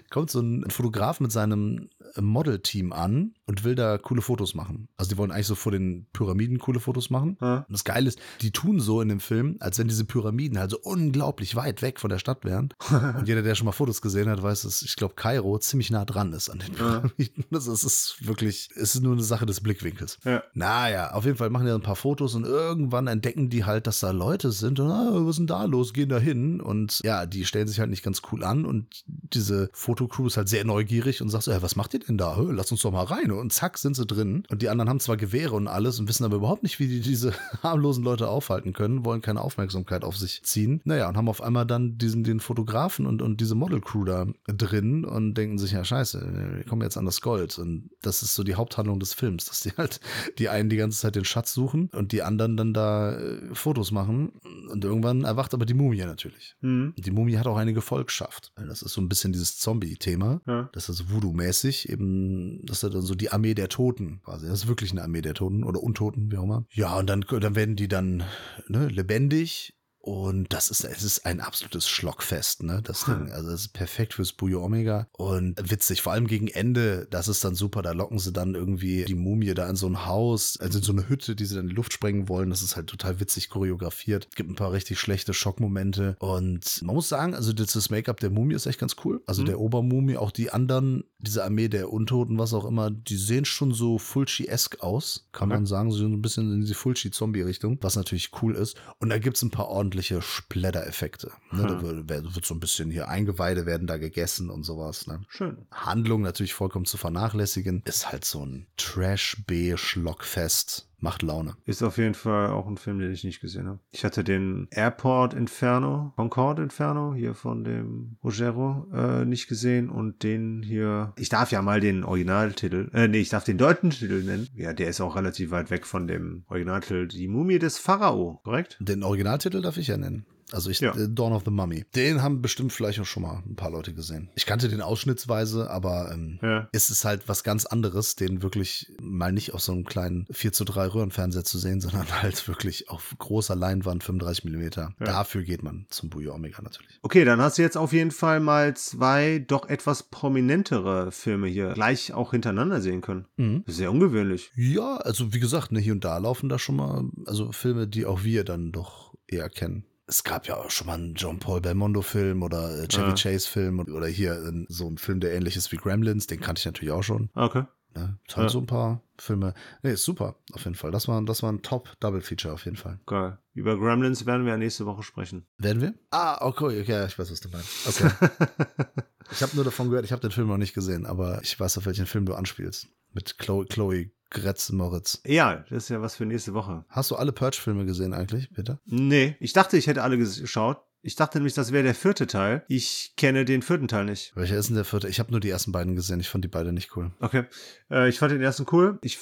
[0.09, 1.89] kommt so ein Fotograf mit seinem
[2.19, 4.87] Model-Team an und will da coole Fotos machen.
[4.95, 7.37] Also die wollen eigentlich so vor den Pyramiden coole Fotos machen.
[7.41, 7.57] Ja.
[7.67, 10.71] Und das Geile ist, die tun so in dem Film, als wenn diese Pyramiden halt
[10.71, 12.69] so unglaublich weit weg von der Stadt wären.
[13.17, 16.05] und jeder, der schon mal Fotos gesehen hat, weiß, dass ich glaube, Kairo ziemlich nah
[16.05, 17.13] dran ist an den Pyramiden.
[17.17, 17.43] Ja.
[17.51, 20.19] Das ist, ist wirklich, es ist nur eine Sache des Blickwinkels.
[20.23, 20.43] Ja.
[20.53, 23.99] Naja, auf jeden Fall machen die ein paar Fotos und irgendwann entdecken die halt, dass
[23.99, 25.93] da Leute sind und ah, was ist denn da los?
[25.93, 29.69] Gehen da hin und ja, die stellen sich halt nicht ganz cool an und diese
[29.73, 32.37] Fotocrew ist halt sehr neugierig und sagt so, ja, was macht ihr denn da?
[32.39, 33.32] Lass uns doch mal rein.
[33.35, 34.43] Und zack, sind sie drin.
[34.49, 37.01] Und die anderen haben zwar Gewehre und alles und wissen aber überhaupt nicht, wie die
[37.01, 40.81] diese harmlosen Leute aufhalten können, wollen keine Aufmerksamkeit auf sich ziehen.
[40.83, 45.05] Naja, und haben auf einmal dann diesen, den Fotografen und, und diese Model-Crew da drin
[45.05, 47.57] und denken sich, ja, scheiße, wir kommen jetzt an das Gold.
[47.59, 49.99] Und das ist so die Haupthandlung des Films, dass die halt
[50.37, 53.91] die einen die ganze Zeit den Schatz suchen und die anderen dann da äh, Fotos
[53.91, 54.33] machen.
[54.71, 56.55] Und irgendwann erwacht aber die Mumie natürlich.
[56.61, 56.93] Mhm.
[56.97, 58.51] Die Mumie hat auch eine Gefolgschaft.
[58.55, 60.41] Das ist so ein bisschen dieses Zombie-Thema.
[60.45, 60.69] Ja.
[60.73, 64.47] Das ist Voodoo-mäßig, eben, das ist dann so die Armee der Toten quasi.
[64.47, 66.65] Das ist wirklich eine Armee der Toten oder Untoten, wie auch immer.
[66.71, 68.23] Ja, und dann, dann werden die dann
[68.67, 72.81] ne, lebendig Und das ist, es ist ein absolutes Schlockfest, ne?
[72.83, 73.31] Das Ding.
[73.31, 75.07] Also das ist perfekt fürs Bujo Omega.
[75.13, 77.81] Und witzig, vor allem gegen Ende, das ist dann super.
[77.81, 80.91] Da locken sie dann irgendwie die Mumie da in so ein Haus, also in so
[80.91, 82.49] eine Hütte, die sie dann in die Luft sprengen wollen.
[82.49, 84.27] Das ist halt total witzig choreografiert.
[84.35, 86.17] Gibt ein paar richtig schlechte Schockmomente.
[86.19, 89.23] Und man muss sagen, also das Make-up der Mumie ist echt ganz cool.
[89.25, 89.45] Also mhm.
[89.45, 93.73] der Obermumie, auch die anderen, diese Armee der Untoten, was auch immer, die sehen schon
[93.73, 95.59] so Fulci-esk aus, kann okay.
[95.59, 95.91] man sagen.
[95.91, 98.75] So ein bisschen in diese Fulci-Zombie-Richtung, was natürlich cool ist.
[98.99, 101.31] Und da gibt es ein paar ordentliche Splatter-Effekte.
[101.51, 101.63] Ne?
[101.63, 101.67] Hm.
[101.67, 105.05] Da wird, wird, so ein bisschen hier Eingeweide werden da gegessen und sowas.
[105.05, 105.21] Ne?
[105.29, 105.67] Schön.
[105.71, 107.83] Handlung natürlich vollkommen zu vernachlässigen.
[107.85, 111.55] Ist halt so ein Trash-B-Schlockfest macht Laune.
[111.65, 113.79] Ist auf jeden Fall auch ein Film, den ich nicht gesehen habe.
[113.91, 120.23] Ich hatte den Airport Inferno, Concorde Inferno, hier von dem Rogero, äh, nicht gesehen und
[120.23, 124.23] den hier, ich darf ja mal den Originaltitel, äh, nee, ich darf den deutschen Titel
[124.23, 124.47] nennen.
[124.55, 127.07] Ja, der ist auch relativ weit weg von dem Originaltitel.
[127.07, 128.77] Die Mumie des Pharao, korrekt?
[128.79, 130.25] Den Originaltitel darf ich ja nennen.
[130.51, 130.95] Also ich, ja.
[130.95, 131.85] Äh, Dawn of the Mummy.
[131.95, 134.29] Den haben bestimmt vielleicht auch schon mal ein paar Leute gesehen.
[134.35, 136.67] Ich kannte den ausschnittsweise, aber ähm, ja.
[136.71, 140.53] es ist halt was ganz anderes, den wirklich mal nicht auf so einem kleinen 4
[140.53, 144.93] zu 3 Röhrenfernseher zu sehen, sondern halt wirklich auf großer Leinwand, 35 Millimeter.
[144.99, 145.05] Ja.
[145.05, 146.99] Dafür geht man zum Bujo Omega natürlich.
[147.01, 151.73] Okay, dann hast du jetzt auf jeden Fall mal zwei doch etwas prominentere Filme hier
[151.73, 153.25] gleich auch hintereinander sehen können.
[153.37, 153.63] Mhm.
[153.67, 154.51] Sehr ungewöhnlich.
[154.55, 158.05] Ja, also wie gesagt, ne, hier und da laufen da schon mal, also Filme, die
[158.05, 161.61] auch wir dann doch eher kennen es gab ja auch schon mal einen John Paul
[161.61, 163.15] Belmondo-Film oder äh, Chevy ja.
[163.15, 166.65] Chase-Film oder hier äh, so ein Film, der ähnlich ist wie Gremlins, den kannte ich
[166.65, 167.29] natürlich auch schon.
[167.33, 167.63] Okay.
[167.95, 168.17] Ne?
[168.27, 168.49] Es haben ja.
[168.49, 169.53] so ein paar Filme.
[169.83, 170.91] Nee, ist super, auf jeden Fall.
[170.91, 172.99] Das war, das war ein Top-Double-Feature auf jeden Fall.
[173.05, 173.37] Geil.
[173.53, 175.45] Über Gremlins werden wir ja nächste Woche sprechen.
[175.57, 175.93] Werden wir?
[176.09, 177.87] Ah, okay, okay, ich weiß, was du meinst.
[177.87, 178.09] Okay.
[179.31, 181.77] ich habe nur davon gehört, ich habe den Film noch nicht gesehen, aber ich weiß,
[181.77, 182.87] auf welchen Film du anspielst.
[183.13, 185.21] Mit Chloe, Chloe Gretz Moritz.
[185.25, 186.83] Ja, das ist ja was für nächste Woche.
[186.89, 188.79] Hast du alle Purge-Filme gesehen eigentlich, Peter?
[188.85, 190.81] Nee, ich dachte, ich hätte alle geschaut.
[191.05, 192.63] Ich dachte nämlich, das wäre der vierte Teil.
[192.69, 194.33] Ich kenne den vierten Teil nicht.
[194.35, 195.09] Welcher ist denn der vierte?
[195.09, 196.19] Ich habe nur die ersten beiden gesehen.
[196.19, 197.11] Ich fand die beide nicht cool.
[197.19, 197.43] Okay.
[197.91, 198.99] Äh, ich fand den ersten cool.
[199.01, 199.19] Ich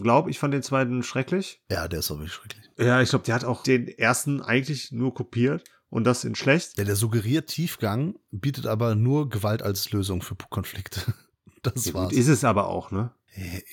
[0.00, 1.62] glaube, ich fand den zweiten schrecklich.
[1.70, 2.70] Ja, der ist auch wirklich schrecklich.
[2.78, 5.64] Ja, ich glaube, der hat auch den ersten eigentlich nur kopiert.
[5.90, 6.76] Und das in schlecht.
[6.76, 11.00] Ja, der suggeriert Tiefgang, bietet aber nur Gewalt als Lösung für Konflikte.
[11.62, 12.10] Das ja, war's.
[12.10, 13.10] Gut, ist es aber auch, ne?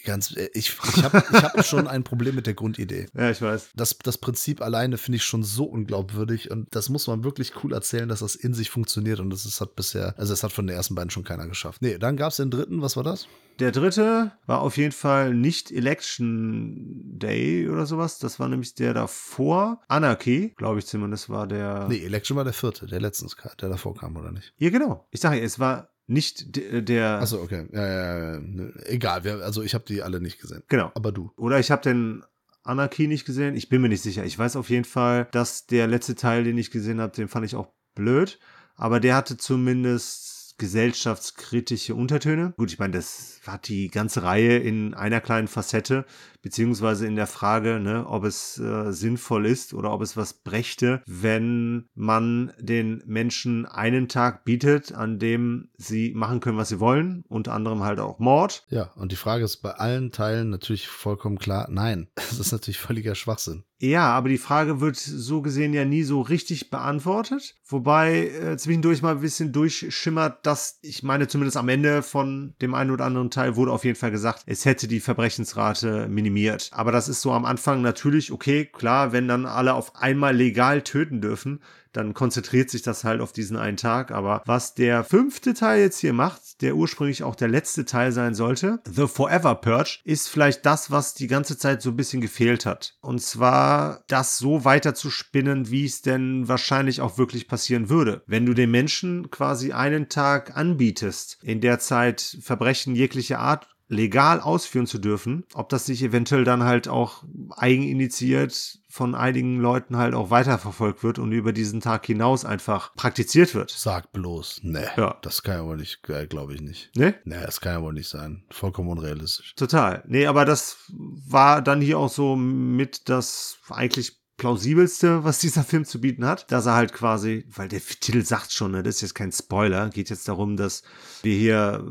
[0.04, 3.08] Ganz, äh, ich, ich habe ich hab schon ein Problem mit der Grundidee.
[3.16, 3.70] Ja, ich weiß.
[3.76, 7.74] Das, das Prinzip alleine finde ich schon so unglaubwürdig und das muss man wirklich cool
[7.74, 10.68] erzählen, dass das in sich funktioniert und das ist, hat bisher, also es hat von
[10.68, 11.82] den ersten beiden schon keiner geschafft.
[11.82, 13.28] Nee, dann gab es den dritten, was war das?
[13.60, 18.20] Der dritte war auf jeden Fall nicht Election Day oder sowas.
[18.20, 19.82] Das war nämlich der davor.
[19.88, 21.88] Anarchy, glaube ich zumindest, war der.
[21.88, 24.54] Nee, Election war der vierte, der letztens, der davor kam, oder nicht?
[24.58, 25.08] Ja, genau.
[25.12, 27.22] Ich sage, es war nicht äh, der.
[27.22, 27.68] Achso, okay.
[27.72, 28.42] Ja, ja, ja.
[28.86, 30.64] Egal, also ich habe die alle nicht gesehen.
[30.68, 30.92] Genau.
[30.96, 31.32] Aber du.
[31.38, 32.24] Oder ich habe den
[32.64, 33.56] Anarchy nicht gesehen.
[33.56, 34.24] Ich bin mir nicht sicher.
[34.24, 37.46] Ich weiß auf jeden Fall, dass der letzte Teil, den ich gesehen habe, den fand
[37.46, 38.40] ich auch blöd.
[38.76, 42.54] Aber der hatte zumindest gesellschaftskritische Untertöne.
[42.58, 46.06] Gut, ich meine, das hat die ganze Reihe in einer kleinen Facette
[46.46, 51.02] beziehungsweise in der Frage, ne, ob es äh, sinnvoll ist oder ob es was brächte,
[51.08, 57.24] wenn man den Menschen einen Tag bietet, an dem sie machen können, was sie wollen,
[57.30, 58.64] unter anderem halt auch Mord.
[58.70, 62.80] Ja, und die Frage ist bei allen Teilen natürlich vollkommen klar, nein, das ist natürlich
[62.80, 63.64] völliger Schwachsinn.
[63.78, 67.56] Ja, aber die Frage wird so gesehen ja nie so richtig beantwortet.
[67.66, 72.74] Wobei äh, zwischendurch mal ein bisschen durchschimmert, dass ich meine, zumindest am Ende von dem
[72.74, 76.70] einen oder anderen Teil wurde auf jeden Fall gesagt, es hätte die Verbrechensrate minimiert.
[76.72, 80.82] Aber das ist so am Anfang natürlich okay, klar, wenn dann alle auf einmal legal
[80.82, 81.62] töten dürfen,
[81.96, 84.12] dann konzentriert sich das halt auf diesen einen Tag.
[84.12, 88.36] Aber was der fünfte Teil jetzt hier macht, der ursprünglich auch der letzte Teil sein
[88.36, 92.66] sollte, The Forever Purge, ist vielleicht das, was die ganze Zeit so ein bisschen gefehlt
[92.66, 92.96] hat.
[93.02, 98.24] Und zwar das so weiter zu spinnen, wie es denn wahrscheinlich auch wirklich passieren würde.
[98.28, 104.40] Wenn du den Menschen quasi einen Tag anbietest, in der Zeit Verbrechen jeglicher Art legal
[104.40, 107.24] ausführen zu dürfen, ob das sich eventuell dann halt auch
[107.56, 113.54] eigeninitiiert von einigen Leuten halt auch weiterverfolgt wird und über diesen Tag hinaus einfach praktiziert
[113.54, 113.70] wird.
[113.70, 114.88] Sag bloß, ne.
[114.96, 115.18] Ja.
[115.22, 116.96] Das kann ja wohl nicht, äh, glaube ich nicht.
[116.96, 117.14] Ne?
[117.26, 118.46] Ne, das kann ja wohl nicht sein.
[118.52, 119.54] Vollkommen unrealistisch.
[119.56, 120.02] Total.
[120.08, 125.86] Nee, aber das war dann hier auch so mit das eigentlich plausibelste, was dieser Film
[125.86, 129.02] zu bieten hat, dass er halt quasi, weil der Titel sagt schon, ne, das ist
[129.02, 130.84] jetzt kein Spoiler, geht jetzt darum, dass
[131.24, 131.86] wir hier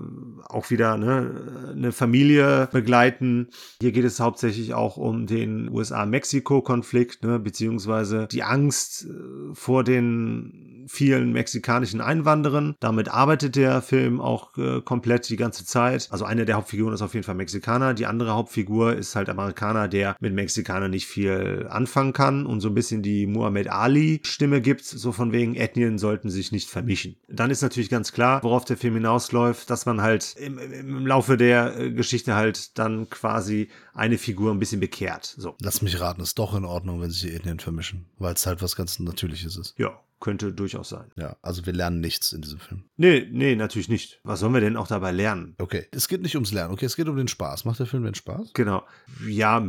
[0.49, 3.49] auch wieder ne, eine Familie begleiten.
[3.81, 10.74] Hier geht es hauptsächlich auch um den USA-Mexiko-Konflikt, ne, beziehungsweise die Angst äh, vor den
[10.87, 12.77] vielen mexikanischen Einwanderern.
[12.81, 16.09] Damit arbeitet der Film auch äh, komplett die ganze Zeit.
[16.11, 17.95] Also eine der Hauptfiguren ist auf jeden Fall Mexikaner.
[17.95, 22.69] Die andere Hauptfigur ist halt Amerikaner, der mit Mexikanern nicht viel anfangen kann und so
[22.69, 27.17] ein bisschen die Muhammad Ali-Stimme gibt, so von wegen Ethnien sollten sich nicht vermischen.
[27.29, 31.37] Dann ist natürlich ganz klar, worauf der Film hinausläuft, dass man halt im, im Laufe
[31.37, 35.25] der äh, Geschichte halt dann quasi eine Figur ein bisschen bekehrt.
[35.25, 35.57] So.
[35.61, 38.61] Lass mich raten, ist doch in Ordnung, wenn sich die Ethnien vermischen, weil es halt
[38.61, 39.75] was ganz Natürliches ist.
[39.79, 41.11] Ja, könnte durchaus sein.
[41.17, 42.85] Ja, also wir lernen nichts in diesem Film.
[42.97, 44.21] Nee, nee, natürlich nicht.
[44.25, 45.55] Was sollen wir denn auch dabei lernen?
[45.59, 47.65] Okay, es geht nicht ums Lernen, okay, es geht um den Spaß.
[47.67, 48.53] Macht der Film den Spaß?
[48.55, 48.85] Genau.
[49.29, 49.63] Ja,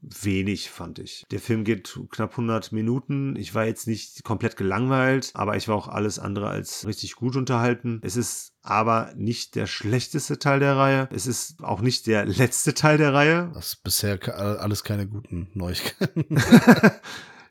[0.00, 1.26] wenig fand ich.
[1.30, 3.34] Der Film geht knapp 100 Minuten.
[3.36, 7.36] Ich war jetzt nicht komplett gelangweilt, aber ich war auch alles andere als richtig gut
[7.36, 8.00] unterhalten.
[8.02, 11.08] Es ist aber nicht der schlechteste Teil der Reihe.
[11.12, 13.50] Es ist auch nicht der letzte Teil der Reihe.
[13.54, 16.26] Das ist bisher alles keine guten Neuigkeiten.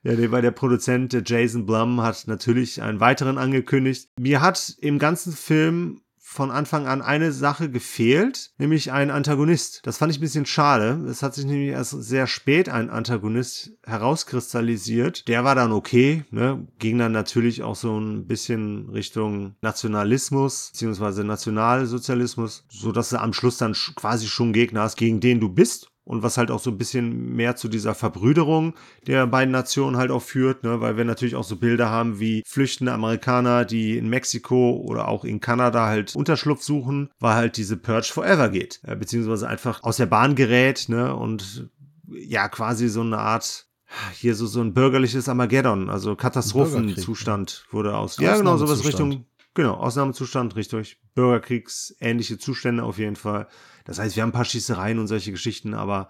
[0.03, 4.09] Ja, der, weil der Produzent der Jason Blum hat natürlich einen weiteren angekündigt.
[4.17, 6.01] Mir hat im ganzen Film
[6.37, 9.81] von Anfang an eine Sache gefehlt, nämlich ein Antagonist.
[9.83, 11.03] Das fand ich ein bisschen schade.
[11.09, 15.27] Es hat sich nämlich erst sehr spät ein Antagonist herauskristallisiert.
[15.27, 16.67] Der war dann okay, ne?
[16.77, 23.33] ging dann natürlich auch so ein bisschen Richtung Nationalismus beziehungsweise Nationalsozialismus, so dass du am
[23.33, 26.71] Schluss dann quasi schon Gegner hast, gegen den du bist und was halt auch so
[26.71, 28.73] ein bisschen mehr zu dieser Verbrüderung
[29.05, 30.79] der beiden Nationen halt auch führt, ne?
[30.79, 35.25] weil wir natürlich auch so Bilder haben wie flüchtende Amerikaner, die in Mexiko oder auch
[35.25, 39.97] in Kanada halt Unterschlupf suchen, weil halt diese Purge Forever geht, äh, beziehungsweise einfach aus
[39.97, 41.13] der Bahn gerät ne?
[41.13, 41.69] und
[42.07, 43.67] ja quasi so eine Art
[44.13, 48.17] hier so so ein bürgerliches Armageddon, also Katastrophenzustand wurde aus.
[48.17, 49.25] Ja, genau, sowas Richtung
[49.57, 50.99] Genau, Ausnahmezustand, richtig.
[51.15, 53.47] Bürgerkriegs, ähnliche Zustände auf jeden Fall.
[53.85, 56.09] Das heißt, wir haben ein paar Schießereien und solche Geschichten, aber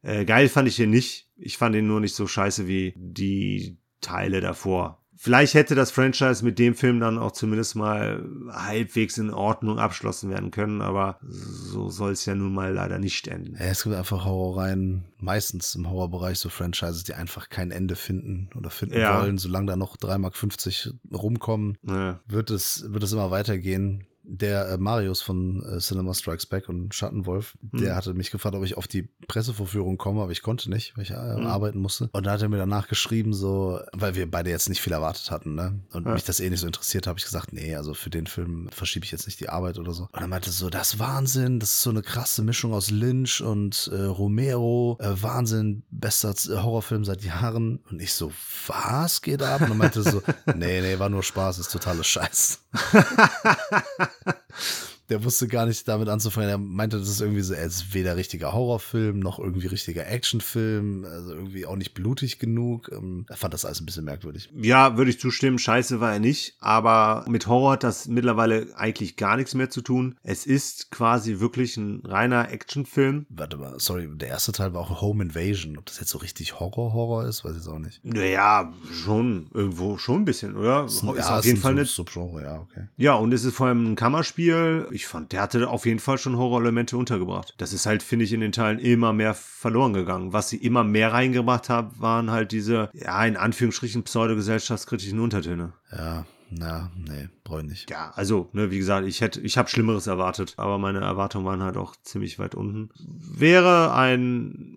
[0.00, 1.28] äh, geil fand ich ihn nicht.
[1.36, 5.04] Ich fand ihn nur nicht so scheiße wie die Teile davor.
[5.18, 10.30] Vielleicht hätte das Franchise mit dem Film dann auch zumindest mal halbwegs in Ordnung abschlossen
[10.30, 13.54] werden können, aber so soll es ja nun mal leider nicht enden.
[13.54, 18.50] Ja, es gibt einfach Horrorreihen, meistens im Horrorbereich so Franchises, die einfach kein Ende finden
[18.54, 19.20] oder finden ja.
[19.20, 19.38] wollen.
[19.38, 22.20] Solange da noch 3,50 Mark rumkommen, ja.
[22.26, 26.94] wird, es, wird es immer weitergehen der äh, Marius von äh, Cinema Strikes Back und
[26.94, 27.78] Schattenwolf, mhm.
[27.78, 31.04] der hatte mich gefragt, ob ich auf die Pressevorführung komme, aber ich konnte nicht, weil
[31.04, 31.46] ich äh, mhm.
[31.46, 32.08] arbeiten musste.
[32.12, 35.30] Und da hat er mir danach geschrieben, so, weil wir beide jetzt nicht viel erwartet
[35.30, 35.80] hatten, ne?
[35.92, 36.12] Und ja.
[36.12, 39.04] mich das eh nicht so interessiert, habe ich gesagt, nee, also für den Film verschiebe
[39.04, 40.08] ich jetzt nicht die Arbeit oder so.
[40.12, 43.40] Und er meinte so, das ist Wahnsinn, das ist so eine krasse Mischung aus Lynch
[43.40, 47.78] und äh, Romero, äh, Wahnsinn, bester äh, Horrorfilm seit Jahren.
[47.90, 48.32] Und ich so,
[48.66, 49.60] was geht ab?
[49.60, 50.22] Und er meinte so,
[50.54, 52.60] nee, nee, war nur Spaß, ist totales Scheiß.
[55.08, 56.50] der wusste gar nicht damit anzufangen.
[56.50, 61.04] Er meinte, das ist irgendwie so, er ist weder richtiger Horrorfilm noch irgendwie richtiger Actionfilm,
[61.04, 62.90] also irgendwie auch nicht blutig genug.
[62.92, 64.50] Ähm, er fand das alles ein bisschen merkwürdig.
[64.54, 65.58] Ja, würde ich zustimmen.
[65.58, 69.80] Scheiße war er nicht, aber mit Horror hat das mittlerweile eigentlich gar nichts mehr zu
[69.80, 70.16] tun.
[70.22, 73.26] Es ist quasi wirklich ein reiner Actionfilm.
[73.28, 75.78] Warte mal, sorry, der erste Teil war auch Home Invasion.
[75.78, 78.04] Ob das jetzt so richtig Horror-Horror ist, weiß ich jetzt auch nicht.
[78.04, 80.86] Naja, schon, irgendwo schon ein bisschen, oder?
[80.86, 81.90] Ist, ein, ist ja, auf jeden Fall nicht.
[81.90, 82.88] Subgenre, ja, okay.
[82.96, 86.18] Ja, und es ist vor allem ein Kammerspiel ich fand, der hatte auf jeden Fall
[86.18, 87.54] schon Horrorelemente untergebracht.
[87.58, 90.32] Das ist halt, finde ich, in den Teilen immer mehr verloren gegangen.
[90.32, 95.72] Was sie immer mehr reingebracht haben, waren halt diese, ja, in Anführungsstrichen pseudogesellschaftskritischen Untertöne.
[95.92, 97.90] Ja, na, nee, brauche ich nicht.
[97.90, 101.62] Ja, also, ne, wie gesagt, ich hätte, ich habe Schlimmeres erwartet, aber meine Erwartungen waren
[101.62, 102.90] halt auch ziemlich weit unten.
[102.98, 104.76] Wäre ein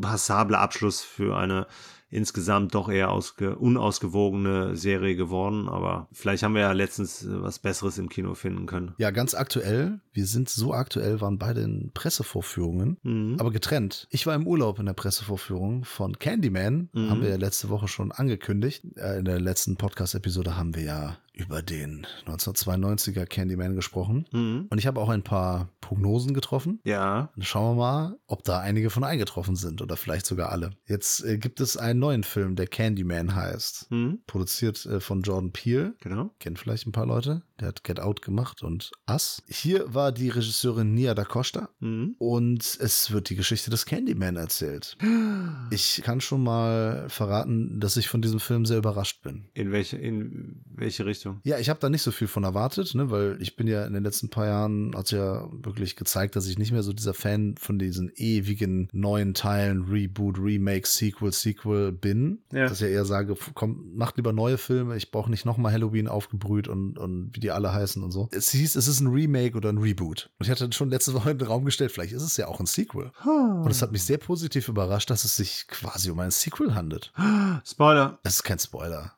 [0.00, 1.66] passabler Abschluss für eine
[2.12, 5.68] insgesamt doch eher ausge unausgewogene Serie geworden.
[5.68, 8.94] Aber vielleicht haben wir ja letztens äh, was Besseres im Kino finden können.
[8.98, 10.00] Ja, ganz aktuell.
[10.12, 13.36] Wir sind so aktuell, waren beide in Pressevorführungen, mhm.
[13.38, 14.06] aber getrennt.
[14.10, 16.90] Ich war im Urlaub in der Pressevorführung von Candyman.
[16.92, 17.10] Mhm.
[17.10, 18.84] Haben wir ja letzte Woche schon angekündigt.
[18.96, 24.26] Äh, in der letzten Podcast-Episode haben wir ja über den 1992er Candyman gesprochen.
[24.32, 24.66] Mhm.
[24.68, 26.80] Und ich habe auch ein paar Prognosen getroffen.
[26.84, 27.30] Ja.
[27.34, 30.70] Dann schauen wir mal, ob da einige von eingetroffen sind oder vielleicht sogar alle.
[30.86, 33.90] Jetzt äh, gibt es einen neuen Film, der Candyman heißt.
[33.90, 34.20] Mhm.
[34.26, 35.94] Produziert äh, von Jordan Peele.
[36.00, 36.30] Genau.
[36.38, 37.42] Kennt vielleicht ein paar Leute.
[37.62, 39.40] Der hat Get Out gemacht und Us.
[39.48, 41.68] Hier war die Regisseurin Nia da Costa.
[41.78, 42.16] Mhm.
[42.18, 44.98] Und es wird die Geschichte des Candyman erzählt.
[45.70, 49.46] Ich kann schon mal verraten, dass ich von diesem Film sehr überrascht bin.
[49.54, 51.40] In welche, in welche Richtung?
[51.44, 53.94] Ja, ich habe da nicht so viel von erwartet, ne, weil ich bin ja in
[53.94, 57.54] den letzten paar Jahren, hat ja wirklich gezeigt, dass ich nicht mehr so dieser Fan
[57.58, 62.40] von diesen ewigen neuen Teilen, Reboot, Remake, Sequel, Sequel bin.
[62.52, 62.64] Ja.
[62.64, 66.08] Dass ich ja eher sage, komm, macht lieber neue Filme, ich brauche nicht nochmal Halloween
[66.08, 68.28] aufgebrüht und, und wie die alle heißen und so.
[68.32, 70.30] Es hieß, es ist ein Remake oder ein Reboot.
[70.38, 72.60] Und ich hatte schon letzte Woche in den Raum gestellt, vielleicht ist es ja auch
[72.60, 73.12] ein Sequel.
[73.22, 73.62] Hm.
[73.62, 77.12] Und es hat mich sehr positiv überrascht, dass es sich quasi um ein Sequel handelt.
[77.64, 78.18] Spoiler.
[78.22, 79.16] Das ist kein Spoiler.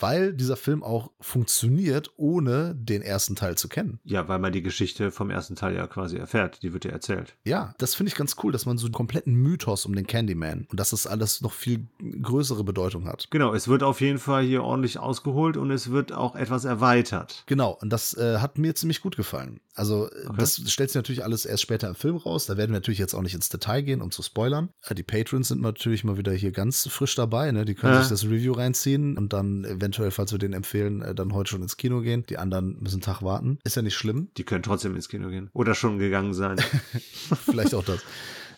[0.00, 4.00] Weil dieser Film auch funktioniert, ohne den ersten Teil zu kennen.
[4.04, 6.62] Ja, weil man die Geschichte vom ersten Teil ja quasi erfährt.
[6.62, 7.36] Die wird ja erzählt.
[7.44, 10.66] Ja, das finde ich ganz cool, dass man so einen kompletten Mythos um den Candyman
[10.70, 11.86] und dass das alles noch viel
[12.22, 13.28] größere Bedeutung hat.
[13.30, 17.44] Genau, es wird auf jeden Fall hier ordentlich ausgeholt und es wird auch etwas erweitert.
[17.46, 19.60] Genau, und das äh, hat mir ziemlich gut gefallen.
[19.74, 20.36] Also, äh, Okay.
[20.38, 22.46] das stellt sich natürlich alles erst später im Film raus.
[22.46, 24.70] Da werden wir natürlich jetzt auch nicht ins Detail gehen, um zu spoilern.
[24.88, 27.52] Äh, Die Patrons sind natürlich mal wieder hier ganz frisch dabei.
[27.52, 27.64] Ne?
[27.64, 28.00] Die können Ja.
[28.00, 31.62] sich das Review reinziehen und dann eventuell, falls wir den empfehlen, äh, dann heute schon
[31.62, 32.24] ins Kino gehen.
[32.28, 33.58] Die anderen müssen einen Tag warten.
[33.64, 34.28] Ist ja nicht schlimm.
[34.36, 35.48] Die können trotzdem ins Kino gehen.
[35.52, 36.58] Oder schon gegangen sein.
[37.44, 38.00] Vielleicht auch das.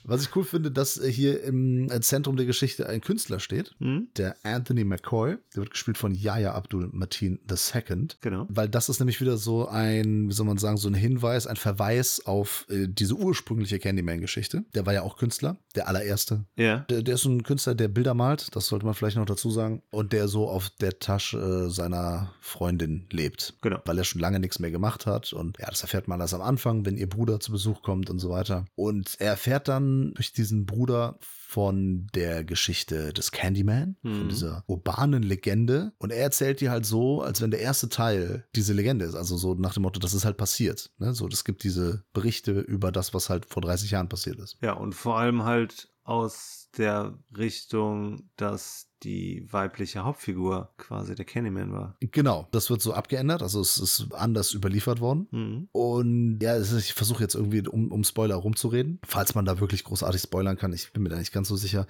[0.04, 3.74] Was ich cool finde, dass äh, hier im äh, Zentrum der Geschichte ein Künstler steht,
[3.78, 4.08] Hm?
[4.16, 5.36] der Anthony McCoy.
[5.54, 8.08] Der wird gespielt von Yahya Abdul Mateen II.
[8.22, 8.46] Genau.
[8.48, 11.56] Weil das ist nämlich wieder so ein, wie soll man sagen, so ein Hinweis, ein
[11.56, 14.64] Verweis auf äh, diese ursprüngliche Candyman-Geschichte.
[14.74, 16.44] Der war ja auch Künstler, der allererste.
[16.56, 16.78] Ja.
[16.90, 19.82] Der, der ist ein Künstler, der Bilder malt, das sollte man vielleicht noch dazu sagen.
[19.90, 23.54] Und der so auf der Tasche äh, seiner Freundin lebt.
[23.62, 23.78] Genau.
[23.84, 25.32] Weil er schon lange nichts mehr gemacht hat.
[25.32, 28.18] Und ja, das erfährt man alles am Anfang, wenn ihr Bruder zu Besuch kommt und
[28.18, 28.64] so weiter.
[28.74, 31.16] Und er erfährt dann durch diesen Bruder
[31.48, 34.28] von der Geschichte des Candyman, von Mhm.
[34.28, 35.92] dieser urbanen Legende.
[35.96, 39.14] Und er erzählt die halt so, als wenn der erste Teil diese Legende ist.
[39.14, 40.90] Also so nach dem Motto, das ist halt passiert.
[40.98, 41.14] Ne?
[41.14, 44.58] So, es gibt diese Berichte über das, was halt vor 30 Jahren passiert ist.
[44.60, 51.72] Ja, und vor allem halt aus der Richtung, dass die weibliche Hauptfigur quasi der Candyman
[51.72, 51.96] war.
[52.00, 53.42] Genau, das wird so abgeändert.
[53.42, 55.28] Also es ist anders überliefert worden.
[55.30, 55.68] Mhm.
[55.72, 59.00] Und ja, ich versuche jetzt irgendwie um, um Spoiler rumzureden.
[59.04, 61.86] Falls man da wirklich großartig spoilern kann, ich bin mir da nicht ganz so sicher.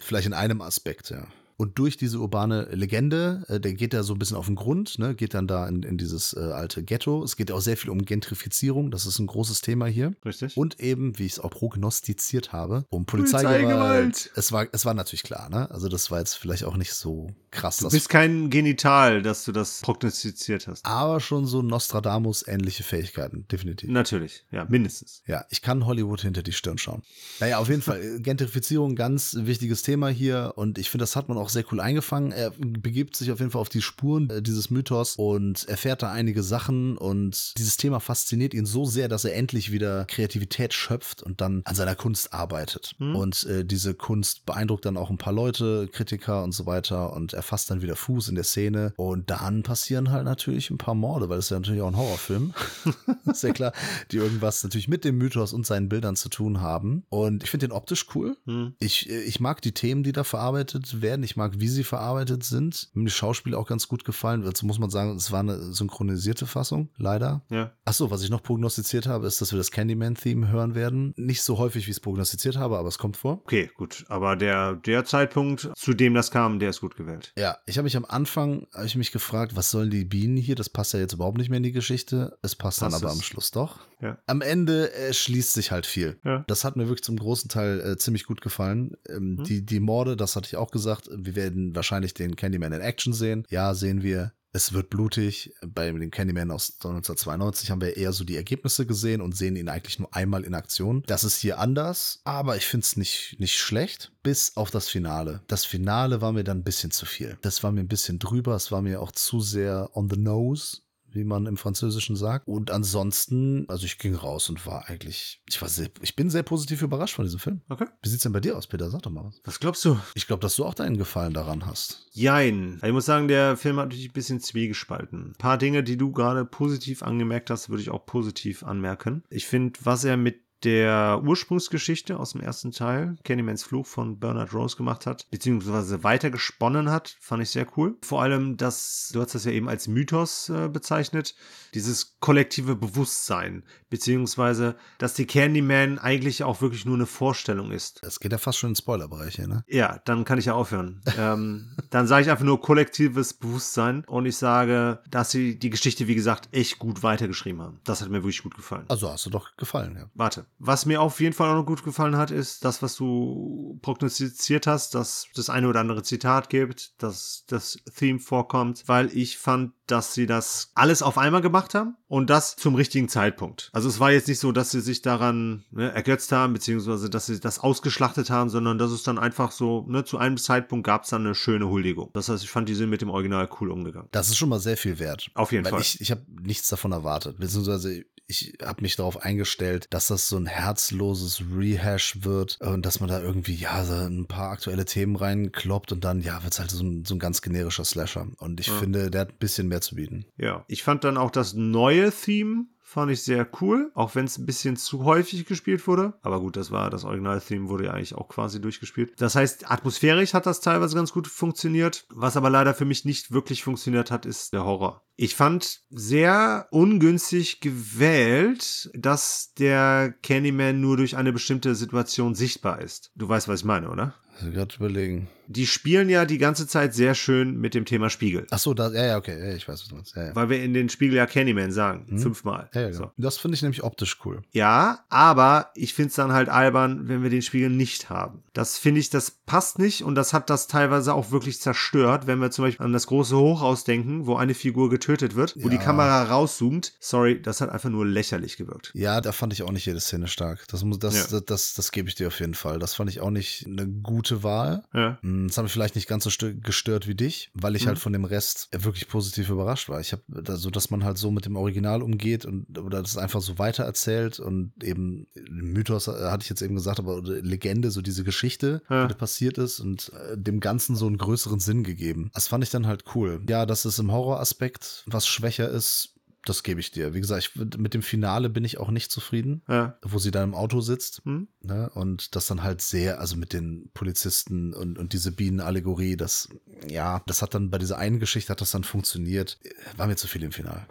[0.00, 1.26] Vielleicht in einem Aspekt, ja.
[1.60, 4.98] Und durch diese urbane Legende, äh, der geht da so ein bisschen auf den Grund,
[4.98, 7.22] ne, geht dann da in, in dieses äh, alte Ghetto.
[7.22, 10.14] Es geht auch sehr viel um Gentrifizierung, das ist ein großes Thema hier.
[10.24, 10.56] Richtig?
[10.56, 13.60] Und eben, wie ich es auch prognostiziert habe, um Polizeigewalt.
[13.60, 14.30] Polizeigewalt.
[14.36, 15.70] Es war, es war natürlich klar, ne?
[15.70, 17.78] Also das war jetzt vielleicht auch nicht so krass.
[17.78, 20.84] du bist kein Genital, dass du das prognostiziert hast.
[20.84, 23.90] aber schon so Nostradamus-ähnliche Fähigkeiten, definitiv.
[23.90, 25.22] Natürlich, ja, mindestens.
[25.26, 27.02] Ja, ich kann Hollywood hinter die Stirn schauen.
[27.40, 28.00] Naja, auf jeden Fall.
[28.02, 30.52] äh, Gentrifizierung, ganz wichtiges Thema hier.
[30.56, 32.32] Und ich finde, das hat man auch sehr cool eingefangen.
[32.32, 36.12] Er begibt sich auf jeden Fall auf die Spuren äh, dieses Mythos und erfährt da
[36.12, 36.96] einige Sachen.
[36.96, 41.62] Und dieses Thema fasziniert ihn so sehr, dass er endlich wieder Kreativität schöpft und dann
[41.64, 42.94] an seiner Kunst arbeitet.
[42.98, 43.16] Hm.
[43.16, 47.12] Und äh, diese Kunst beeindruckt dann auch ein paar Leute, Kritiker und so weiter.
[47.12, 48.92] Und er fasst dann wieder Fuß in der Szene.
[48.96, 51.96] Und dann passieren halt natürlich ein paar Morde, weil das ist ja natürlich auch ein
[51.96, 52.52] Horrorfilm.
[53.26, 53.72] ist ja klar,
[54.10, 57.04] die irgendwas natürlich mit dem Mythos und seinen Bildern zu tun haben.
[57.08, 58.36] Und ich finde den optisch cool.
[58.44, 58.74] Hm.
[58.78, 61.22] Ich, äh, ich mag die Themen, die da verarbeitet werden.
[61.22, 62.90] Ich mag, wie sie verarbeitet sind.
[62.92, 64.42] Mir die Schauspieler auch ganz gut gefallen.
[64.42, 67.42] Dazu muss man sagen, es war eine synchronisierte Fassung, leider.
[67.48, 67.72] Ja.
[67.86, 71.14] Achso, was ich noch prognostiziert habe, ist, dass wir das Candyman-Theme hören werden.
[71.16, 73.40] Nicht so häufig, wie ich es prognostiziert habe, aber es kommt vor.
[73.44, 74.04] Okay, gut.
[74.08, 77.29] Aber der, der Zeitpunkt, zu dem das kam, der ist gut gewählt.
[77.36, 80.54] Ja, ich habe mich am Anfang, habe ich mich gefragt, was sollen die Bienen hier?
[80.56, 82.38] Das passt ja jetzt überhaupt nicht mehr in die Geschichte.
[82.42, 83.18] Es passt dann Passt aber es.
[83.18, 83.78] am Schluss doch.
[84.00, 84.18] Ja.
[84.26, 86.18] Am Ende äh, schließt sich halt viel.
[86.24, 86.44] Ja.
[86.48, 88.96] Das hat mir wirklich zum großen Teil äh, ziemlich gut gefallen.
[89.08, 89.44] Ähm, Mhm.
[89.44, 91.08] die, die Morde, das hatte ich auch gesagt.
[91.12, 93.46] Wir werden wahrscheinlich den Candyman in Action sehen.
[93.50, 94.32] Ja, sehen wir.
[94.52, 95.54] Es wird blutig.
[95.64, 99.68] Bei dem Candyman aus 1992 haben wir eher so die Ergebnisse gesehen und sehen ihn
[99.68, 101.02] eigentlich nur einmal in Aktion.
[101.06, 105.42] Das ist hier anders, aber ich finde es nicht, nicht schlecht, bis auf das Finale.
[105.46, 107.38] Das Finale war mir dann ein bisschen zu viel.
[107.42, 108.56] Das war mir ein bisschen drüber.
[108.56, 110.78] Es war mir auch zu sehr on the nose
[111.12, 112.46] wie man im Französischen sagt.
[112.46, 116.42] Und ansonsten, also ich ging raus und war eigentlich, ich war sehr, ich bin sehr
[116.42, 117.60] positiv überrascht von diesem Film.
[117.68, 117.86] Okay.
[118.02, 118.90] Wie sieht's denn bei dir aus, Peter?
[118.90, 119.40] Sag doch mal was.
[119.44, 119.98] Was glaubst du?
[120.14, 122.06] Ich glaube, dass du auch deinen Gefallen daran hast.
[122.12, 122.80] Jein.
[122.84, 125.30] Ich muss sagen, der Film hat natürlich ein bisschen zwiegespalten.
[125.30, 129.22] Ein paar Dinge, die du gerade positiv angemerkt hast, würde ich auch positiv anmerken.
[129.30, 134.52] Ich finde, was er mit der Ursprungsgeschichte aus dem ersten Teil, Candymans Fluch von Bernard
[134.52, 137.96] Rose gemacht hat, beziehungsweise weiter gesponnen hat, fand ich sehr cool.
[138.02, 141.34] Vor allem, dass, du hast das ja eben als Mythos äh, bezeichnet,
[141.74, 148.00] dieses kollektive Bewusstsein, beziehungsweise, dass die Candyman eigentlich auch wirklich nur eine Vorstellung ist.
[148.02, 149.64] Es geht ja fast schon in Spoilerbereich hier, ne?
[149.68, 151.02] Ja, dann kann ich ja aufhören.
[151.18, 156.08] ähm, dann sage ich einfach nur kollektives Bewusstsein und ich sage, dass sie die Geschichte,
[156.08, 157.80] wie gesagt, echt gut weitergeschrieben haben.
[157.84, 158.84] Das hat mir wirklich gut gefallen.
[158.88, 160.10] Also hast du doch gefallen, ja.
[160.14, 163.78] Warte, was mir auf jeden Fall auch noch gut gefallen hat, ist das, was du
[163.80, 169.38] prognostiziert hast, dass das eine oder andere Zitat gibt, dass das Theme vorkommt, weil ich
[169.38, 173.70] fand, dass sie das alles auf einmal gemacht haben und das zum richtigen Zeitpunkt.
[173.72, 177.26] Also es war jetzt nicht so, dass sie sich daran ne, ergötzt haben, beziehungsweise dass
[177.26, 181.04] sie das ausgeschlachtet haben, sondern dass es dann einfach so, ne, zu einem Zeitpunkt gab
[181.04, 182.10] es dann eine schöne Huldigung.
[182.12, 184.08] Das heißt, ich fand, die sind mit dem Original cool umgegangen.
[184.12, 185.30] Das ist schon mal sehr viel wert.
[185.34, 185.80] Auf jeden Weil Fall.
[185.80, 187.38] ich, ich habe nichts davon erwartet.
[187.38, 193.00] Beziehungsweise ich habe mich darauf eingestellt, dass das so ein herzloses Rehash wird und dass
[193.00, 196.60] man da irgendwie, ja, so ein paar aktuelle Themen reinkloppt und dann, ja, wird es
[196.60, 198.26] halt so ein, so ein ganz generischer Slasher.
[198.38, 198.78] Und ich Ja.
[198.78, 200.24] finde, der hat ein bisschen mehr zu bieten.
[200.36, 200.64] Ja.
[200.68, 204.46] Ich fand dann auch das neue Theme fand ich sehr cool, auch wenn es ein
[204.46, 206.14] bisschen zu häufig gespielt wurde.
[206.22, 209.12] Aber gut, das war das Original-Theme wurde ja eigentlich auch quasi durchgespielt.
[209.18, 212.04] Das heißt, atmosphärisch hat das teilweise ganz gut funktioniert.
[212.10, 215.04] Was aber leider für mich nicht wirklich funktioniert hat, ist der Horror.
[215.14, 223.12] Ich fand sehr ungünstig gewählt, dass der Candyman nur durch eine bestimmte Situation sichtbar ist.
[223.14, 224.14] Du weißt, was ich meine, oder?
[224.38, 225.28] Also gerade überlegen.
[225.52, 228.46] Die spielen ja die ganze Zeit sehr schön mit dem Thema Spiegel.
[228.50, 230.16] Ach so, da, ja, ja, okay, ich weiß, was du meinst.
[230.16, 230.36] Ja, ja.
[230.36, 232.06] Weil wir in den Spiegel ja Candyman sagen.
[232.08, 232.18] Hm.
[232.18, 232.70] Fünfmal.
[232.72, 233.00] Ja, ja, so.
[233.00, 233.12] genau.
[233.16, 234.42] Das finde ich nämlich optisch cool.
[234.52, 238.42] ja, aber ich finde es dann halt albern, wenn wir den Spiegel nicht haben.
[238.52, 242.38] Das finde ich, das passt nicht und das hat das teilweise auch wirklich zerstört, wenn
[242.38, 245.80] wir zum Beispiel an das große Hochhaus denken, wo eine Figur getötet wird, wo die.
[245.80, 246.92] Kamera rauszoomt.
[247.00, 248.92] Sorry, das hat einfach nur lächerlich gewirkt.
[248.94, 250.66] Ja, da fand ich auch nicht jede Szene stark.
[250.68, 252.78] Das, muss, das, das, das, das gebe ich dir auf jeden Fall.
[252.78, 254.84] Das fand ich auch nicht eine gute Wahl.
[254.94, 255.18] Ja.
[255.44, 257.88] Mm, Das hat mich vielleicht nicht ganz so stö- gestört wie dich, weil ich Mhm.
[257.88, 260.00] halt von dem Rest wirklich positiv überrascht war.
[260.00, 263.16] Ich habe da so, dass man halt so mit dem Original umgeht und oder das
[263.16, 267.90] einfach so weitererzählt und eben Mythos äh, hatte ich jetzt eben gesagt, aber oder Legende,
[267.90, 269.06] so diese Geschichte, Ja.
[269.06, 272.30] die passiert ist und äh, dem Ganzen so einen größeren Sinn gegeben.
[272.34, 273.40] Das fand ich dann halt cool.
[273.48, 276.14] Ja, dass es im Horroraspekt was schwächer ist,
[276.44, 277.14] das gebe ich dir.
[277.14, 279.98] Wie gesagt, ich, mit dem Finale bin ich auch nicht zufrieden, Ja.
[280.02, 281.22] wo sie da im Auto sitzt.
[281.24, 281.48] Hm?
[281.62, 281.90] Ne?
[281.94, 286.48] Und das dann halt sehr, also mit den Polizisten und, und diese Bienenallegorie, das,
[286.88, 289.58] ja, das hat dann bei dieser einen Geschichte hat das dann funktioniert.
[289.96, 290.86] War mir zu viel im Finale.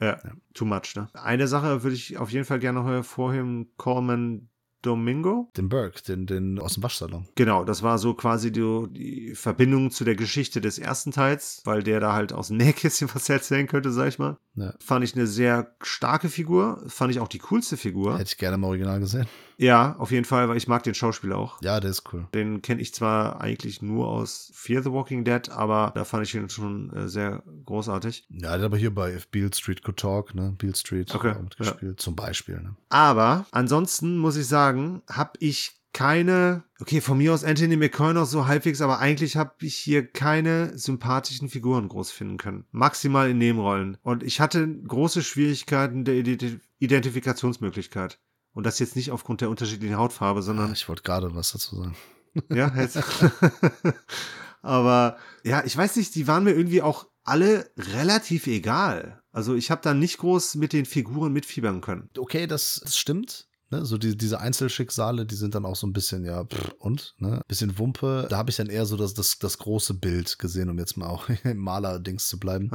[0.00, 0.18] Ja,
[0.54, 1.08] too much, ne?
[1.12, 4.48] Eine Sache würde ich auf jeden Fall gerne noch hervorheben, Coleman
[4.82, 5.50] Domingo.
[5.56, 7.26] Den Burke, den, den aus dem Waschsalon.
[7.34, 11.82] Genau, das war so quasi die, die Verbindung zu der Geschichte des ersten Teils, weil
[11.82, 14.38] der da halt aus dem Nähkästchen was erzählen könnte, sag ich mal.
[14.54, 14.74] Ja.
[14.80, 18.14] Fand ich eine sehr starke Figur, fand ich auch die coolste Figur.
[18.18, 19.26] Hätte ich gerne im Original gesehen.
[19.60, 21.60] Ja, auf jeden Fall, weil ich mag den Schauspieler auch.
[21.60, 22.26] Ja, der ist cool.
[22.34, 26.34] Den kenne ich zwar eigentlich nur aus Fear the Walking Dead, aber da fand ich
[26.34, 28.26] ihn schon äh, sehr großartig.
[28.30, 30.54] Ja, der hat aber hier bei If Beale Street Could Talk, ne?
[30.56, 32.58] Beale Street Okay, auch mitgespielt, zum Beispiel.
[32.60, 32.74] Ne?
[32.88, 38.24] Aber ansonsten muss ich sagen, habe ich keine, okay, von mir aus Anthony McCoy noch
[38.24, 42.64] so halbwegs, aber eigentlich habe ich hier keine sympathischen Figuren groß finden können.
[42.70, 43.98] Maximal in Nebenrollen.
[44.02, 48.18] Und ich hatte große Schwierigkeiten der Ident Identifikationsmöglichkeit.
[48.52, 51.76] Und das jetzt nicht aufgrund der unterschiedlichen Hautfarbe, Ah, sondern ich wollte gerade was dazu
[51.76, 51.96] sagen.
[52.50, 52.98] ja, jetzt.
[54.62, 59.22] Aber ja, ich weiß nicht, die waren mir irgendwie auch alle relativ egal.
[59.32, 62.10] Also ich habe da nicht groß mit den Figuren mitfiebern können.
[62.18, 63.48] Okay, das, das stimmt.
[63.72, 67.14] Ne, so die, diese Einzelschicksale, die sind dann auch so ein bisschen, ja, pff, und,
[67.18, 67.40] ne?
[67.46, 68.26] Bisschen Wumpe.
[68.28, 71.06] Da habe ich dann eher so das, das, das große Bild gesehen, um jetzt mal
[71.06, 72.68] auch im Maler-Dings zu bleiben.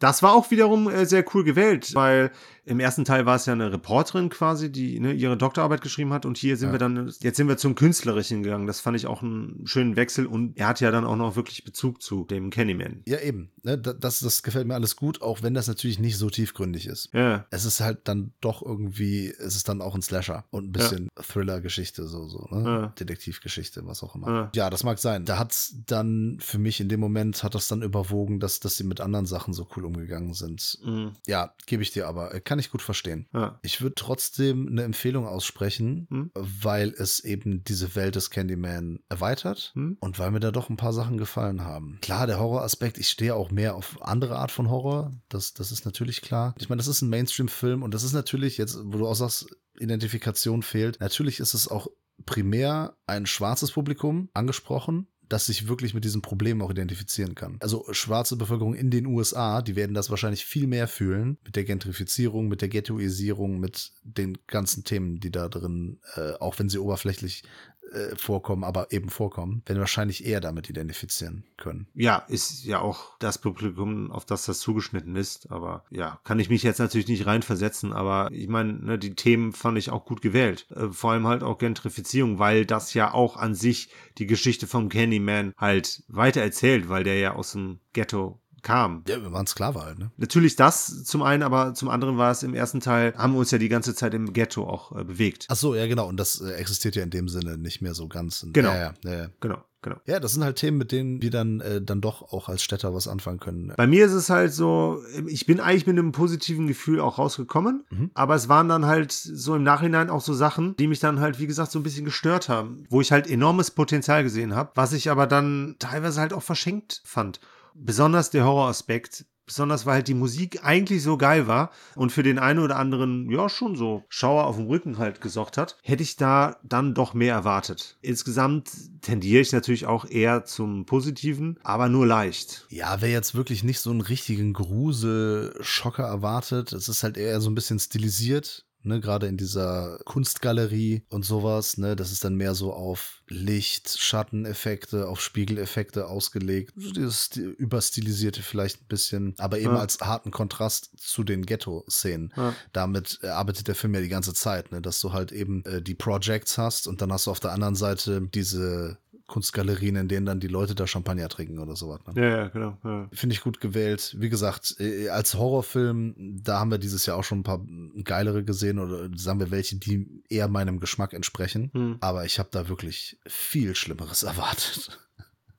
[0.00, 2.32] Das war auch wiederum äh, sehr cool gewählt, weil
[2.64, 6.26] im ersten Teil war es ja eine Reporterin quasi, die ne, ihre Doktorarbeit geschrieben hat
[6.26, 6.72] und hier sind Ja.
[6.74, 8.66] wir dann, jetzt sind wir zum Künstlerischen gegangen.
[8.66, 11.62] Das fand ich auch einen schönen Wechsel und er hat ja dann auch noch wirklich
[11.64, 13.02] Bezug zu dem Candyman.
[13.06, 13.50] Ja, eben.
[13.62, 16.86] Ne, da- das, das gefällt mir alles gut, auch wenn das natürlich nicht so tiefgründig
[16.86, 17.08] ist.
[17.12, 20.72] Ja, Es ist halt dann doch irgendwie, es ist dann auch ein Slasher und ein
[20.72, 22.64] bisschen Thriller-Geschichte, so, so, ne?
[22.64, 22.86] Ja.
[22.98, 24.28] Detektivgeschichte, was auch immer.
[24.28, 24.50] Ja.
[24.54, 25.24] Ja, das mag sein.
[25.24, 28.84] Da hat's dann für mich in dem Moment, hat das dann überwogen, dass, dass sie
[28.84, 30.78] mit anderen Sachen so cool umgegangen sind.
[30.84, 31.12] mhm.
[31.26, 32.34] Ja, gebe ich dir aber.
[32.34, 33.26] Äh, Kann ich gut verstehen.
[33.32, 33.58] ja.
[33.62, 36.30] Ich würde trotzdem eine Empfehlung aussprechen, Hm?
[36.34, 39.96] weil es eben diese Welt des Candyman erweitert Hm?
[40.00, 41.98] und weil mir da doch ein paar Sachen gefallen haben.
[42.02, 45.12] Klar, der Horroraspekt, ich stehe auch mehr auf andere Art von Horror.
[45.28, 46.54] Das, das ist natürlich klar.
[46.58, 49.46] Ich meine, das ist ein Mainstream-Film und das ist natürlich, jetzt, wo du auch sagst,
[49.80, 51.88] Identifikation fehlt, natürlich ist es auch
[52.26, 57.56] primär ein schwarzes Publikum angesprochen das sich wirklich mit diesem Problem auch identifizieren kann.
[57.60, 61.64] Also schwarze Bevölkerung in den USA, die werden das wahrscheinlich viel mehr fühlen mit der
[61.64, 66.78] Gentrifizierung, mit der Ghettoisierung, mit den ganzen Themen, die da drin, äh, auch wenn sie
[66.78, 67.44] oberflächlich
[67.92, 71.86] äh, vorkommen, aber eben vorkommen, werden wahrscheinlich eher damit identifizieren können.
[71.94, 75.50] Ja, ist ja auch das Publikum, auf das das zugeschnitten ist.
[75.50, 77.92] Aber ja, kann ich mich jetzt natürlich nicht reinversetzen.
[77.92, 80.66] Aber ich meine, ne, die Themen fand ich auch gut gewählt.
[80.70, 84.88] Äh, vor allem halt auch Gentrifizierung, weil das ja auch an sich die Geschichte vom
[84.88, 89.02] Candyman halt weiter erzählt, weil der ja aus dem Ghetto kam.
[89.08, 90.10] Ja, wir waren Sklave halt, ne?
[90.16, 93.50] Natürlich das zum einen, aber zum anderen war es im ersten Teil, haben wir uns
[93.50, 95.46] ja die ganze Zeit im Ghetto auch äh, bewegt.
[95.48, 96.08] Ach so, ja, genau.
[96.08, 98.46] Und das äh, existiert ja in dem Sinne nicht mehr so ganz.
[98.52, 98.70] Genau.
[98.70, 99.26] Ja, ja, ja, ja.
[99.40, 99.96] Genau, genau.
[100.06, 102.94] ja, das sind halt Themen, mit denen wir dann, äh, dann doch auch als Städter
[102.94, 103.72] was anfangen können.
[103.76, 107.84] Bei mir ist es halt so, ich bin eigentlich mit einem positiven Gefühl auch rausgekommen,
[107.90, 108.10] Mhm.
[108.14, 111.38] aber es waren dann halt so im Nachhinein auch so Sachen, die mich dann halt,
[111.38, 114.92] wie gesagt, so ein bisschen gestört haben, wo ich halt enormes Potenzial gesehen habe, was
[114.92, 117.40] ich aber dann teilweise halt auch verschenkt fand.
[117.82, 122.38] Besonders der Horroraspekt besonders weil halt die Musik eigentlich so geil war und für den
[122.38, 126.14] einen oder anderen ja schon so Schauer auf dem Rücken halt gesorgt hat, hätte ich
[126.14, 127.98] da dann doch mehr erwartet.
[128.00, 128.70] Insgesamt
[129.00, 132.64] tendiere ich natürlich auch eher zum Positiven, aber nur leicht.
[132.68, 137.50] Ja, wer jetzt wirklich nicht so einen richtigen Grusel-Schocker erwartet, es ist halt eher so
[137.50, 142.54] ein bisschen stilisiert ne, gerade in dieser Kunstgalerie und sowas, ne, das ist dann mehr
[142.54, 146.72] so auf Licht, Schatteneffekte, auf Spiegeleffekte ausgelegt.
[146.76, 149.80] Dieses überstilisierte vielleicht ein bisschen, aber eben ja.
[149.80, 152.32] als harten Kontrast zu den Ghetto-Szenen.
[152.36, 152.54] Ja.
[152.72, 155.94] Damit arbeitet der Film ja die ganze Zeit, ne, dass du halt eben äh, die
[155.94, 158.98] Projects hast und dann hast du auf der anderen Seite diese
[159.30, 162.00] Kunstgalerien, in denen dann die Leute da Champagner trinken oder sowas.
[162.06, 162.20] Ne?
[162.20, 162.78] Ja, ja, genau.
[162.84, 163.08] Ja.
[163.12, 164.16] Finde ich gut gewählt.
[164.18, 167.64] Wie gesagt, äh, als Horrorfilm, da haben wir dieses Jahr auch schon ein paar
[168.04, 171.70] geilere gesehen oder sagen wir welche, die eher meinem Geschmack entsprechen.
[171.72, 171.96] Hm.
[172.00, 174.98] Aber ich habe da wirklich viel Schlimmeres erwartet.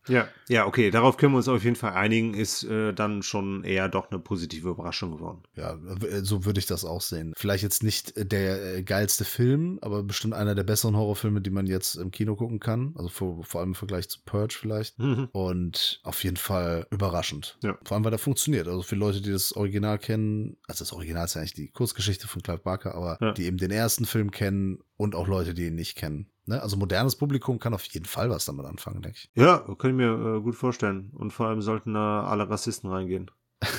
[0.07, 3.63] Ja, ja, okay, darauf können wir uns auf jeden Fall einigen, ist äh, dann schon
[3.63, 5.43] eher doch eine positive Überraschung geworden.
[5.55, 5.77] Ja,
[6.21, 7.33] so würde ich das auch sehen.
[7.37, 11.67] Vielleicht jetzt nicht der äh, geilste Film, aber bestimmt einer der besseren Horrorfilme, die man
[11.67, 12.93] jetzt im Kino gucken kann.
[12.95, 14.97] Also vor, vor allem im Vergleich zu Purge vielleicht.
[14.99, 15.29] Mhm.
[15.31, 17.57] Und auf jeden Fall überraschend.
[17.63, 17.77] Ja.
[17.83, 18.67] Vor allem, weil der funktioniert.
[18.67, 22.27] Also für Leute, die das Original kennen, also das Original ist ja eigentlich die Kurzgeschichte
[22.27, 23.31] von Clive Barker, aber ja.
[23.33, 26.30] die eben den ersten Film kennen und auch Leute, die ihn nicht kennen.
[26.45, 26.61] Ne?
[26.61, 29.29] Also modernes Publikum kann auf jeden Fall was damit anfangen, denke ich.
[29.35, 31.11] Ja, kann ich mir äh, gut vorstellen.
[31.13, 33.31] Und vor allem sollten da alle Rassisten reingehen.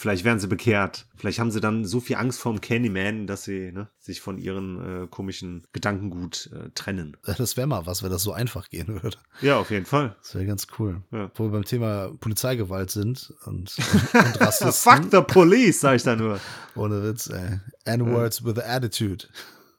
[0.00, 1.04] Vielleicht werden sie bekehrt.
[1.14, 5.04] Vielleicht haben sie dann so viel Angst vorm Candyman, dass sie ne, sich von ihren
[5.04, 7.18] äh, komischen Gedankengut äh, trennen.
[7.22, 9.18] Das wäre mal was, wenn das so einfach gehen würde.
[9.42, 10.16] Ja, auf jeden Fall.
[10.22, 11.02] Das wäre ganz cool.
[11.12, 11.30] Ja.
[11.34, 13.76] Wo wir beim Thema Polizeigewalt sind und,
[14.14, 14.72] und Rassisten.
[14.72, 16.40] Fuck the police, sag ich da nur.
[16.76, 17.60] Ohne Witz, ey.
[17.84, 19.28] N-words with attitude.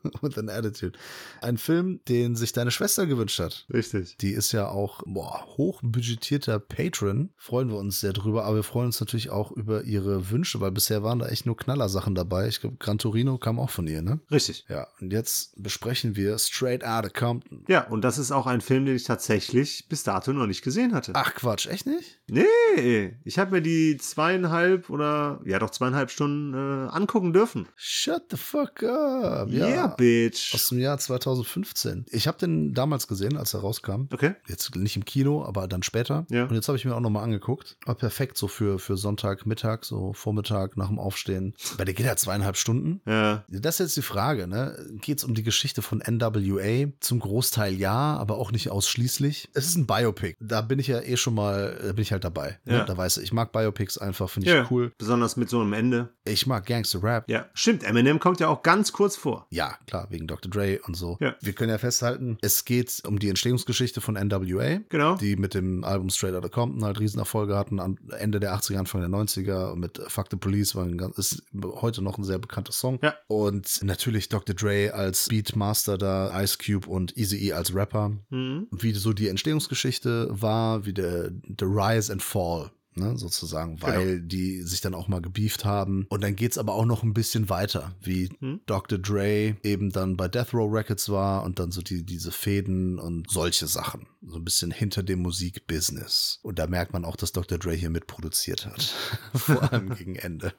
[0.22, 0.98] with an Attitude.
[1.42, 3.66] Ein Film, den sich deine Schwester gewünscht hat.
[3.74, 4.18] Richtig.
[4.18, 7.32] Die ist ja auch boah, hochbudgetierter Patron.
[7.38, 10.72] Freuen wir uns sehr drüber, aber wir freuen uns natürlich auch über ihre Wünsche, weil
[10.72, 12.48] bisher waren da echt nur Knallersachen dabei.
[12.48, 14.20] Ich glaube, Gran Torino kam auch von ihr, ne?
[14.32, 14.66] Richtig.
[14.70, 17.66] Ja, und jetzt besprechen wir Straight Outta Compton.
[17.68, 20.94] Ja, und das ist auch ein Film, den ich tatsächlich bis dato noch nicht gesehen
[20.94, 21.12] hatte.
[21.16, 22.20] Ach Quatsch, echt nicht?
[22.28, 27.68] Nee, ich habe mir die zweieinhalb oder ja doch zweieinhalb Stunden äh, angucken dürfen.
[27.76, 29.50] Shut the fuck up.
[29.50, 30.54] Ja, yeah, bitch.
[30.54, 32.06] Aus dem Jahr 2015.
[32.10, 34.08] Ich habe den damals gesehen, als er rauskam.
[34.12, 34.36] Okay.
[34.48, 36.26] Jetzt nicht im Kino, aber dann später.
[36.30, 36.46] Ja.
[36.46, 37.78] Und jetzt habe ich mir auch nochmal angeguckt.
[37.86, 41.54] War perfekt so für, für Sonntagmittag, so Vormittag nach dem Aufstehen.
[41.78, 43.02] Weil der geht ja zweieinhalb Stunden.
[43.08, 43.44] Ja.
[43.48, 44.78] Das ist jetzt die Frage, ne?
[45.02, 46.92] Geht es um die Geschichte von NWA?
[47.00, 49.50] Zum Großteil ja, aber auch nicht ausschließlich.
[49.54, 50.36] Es ist ein Biopic.
[50.40, 52.60] Da bin ich ja eh schon mal, da bin ich halt dabei.
[52.66, 52.78] Ne?
[52.78, 52.86] Ja.
[52.86, 54.68] Da weiß ich, ich mag Biopics einfach, finde ich ja.
[54.70, 54.92] cool.
[54.98, 56.10] Besonders mit so einem Ende.
[56.26, 57.30] Ich mag Gangster Rap.
[57.30, 57.84] Ja, stimmt.
[57.84, 59.48] Eminem kommt ja auch ganz kurz vor.
[59.50, 60.50] Ja, klar, wegen Dr.
[60.50, 61.18] Dre und so.
[61.20, 61.36] Ja.
[61.42, 64.80] Wir können ja festhalten, es geht um die Entstehungsgeschichte von NWA.
[64.90, 65.16] Genau.
[65.16, 69.02] Die mit dem Album Straight Outta Compton halt Riesenerfolge hatten, am Ende der 80er, Anfang
[69.02, 69.76] der 90er.
[69.76, 73.00] Mit Fuck the Police war ein, ist heute noch ein sehr bekannter Song.
[73.02, 73.16] Ja.
[73.28, 74.56] Und natürlich Dr.
[74.56, 78.12] Dre als Beatmaster da, Ice Cube und Eazy-E als Rapper.
[78.30, 78.68] Mhm.
[78.72, 83.88] Wie so die Entstehungsgeschichte war, wie der, der Rise and Fall ne, sozusagen, genau.
[83.88, 84.28] weil genau.
[84.28, 86.06] die sich dann auch mal gebieft haben.
[86.10, 88.62] Und dann geht's aber auch noch ein bisschen weiter, wie hm?
[88.66, 88.98] Dr.
[89.00, 93.30] Dre eben dann bei Death Row Records war und dann so die, diese Fäden und
[93.30, 94.08] solche Sachen.
[94.22, 96.40] So ein bisschen hinter dem Musikbusiness.
[96.44, 97.58] Und da merkt man auch, dass Dr.
[97.58, 98.82] Dre hier mitproduziert hat.
[99.34, 100.54] Vor allem gegen Ende.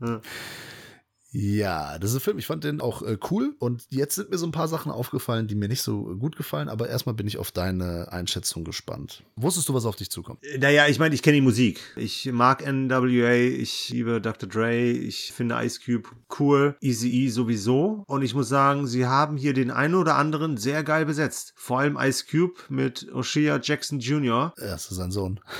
[0.00, 0.20] Ja.
[1.30, 2.38] Ja, das ist ein Film.
[2.38, 3.54] Ich fand den auch äh, cool.
[3.58, 6.68] Und jetzt sind mir so ein paar Sachen aufgefallen, die mir nicht so gut gefallen.
[6.68, 9.24] Aber erstmal bin ich auf deine Einschätzung gespannt.
[9.36, 10.42] Wusstest du, was auf dich zukommt?
[10.42, 11.80] Äh, naja, ich meine, ich kenne die Musik.
[11.96, 14.48] Ich mag NWA, ich liebe Dr.
[14.48, 16.08] Dre, ich finde Ice Cube
[16.38, 18.04] cool, Easy E sowieso.
[18.06, 21.52] Und ich muss sagen, sie haben hier den einen oder anderen sehr geil besetzt.
[21.56, 24.54] Vor allem Ice Cube mit O'Shea Jackson Jr.
[24.56, 25.40] Ja, das ist sein Sohn.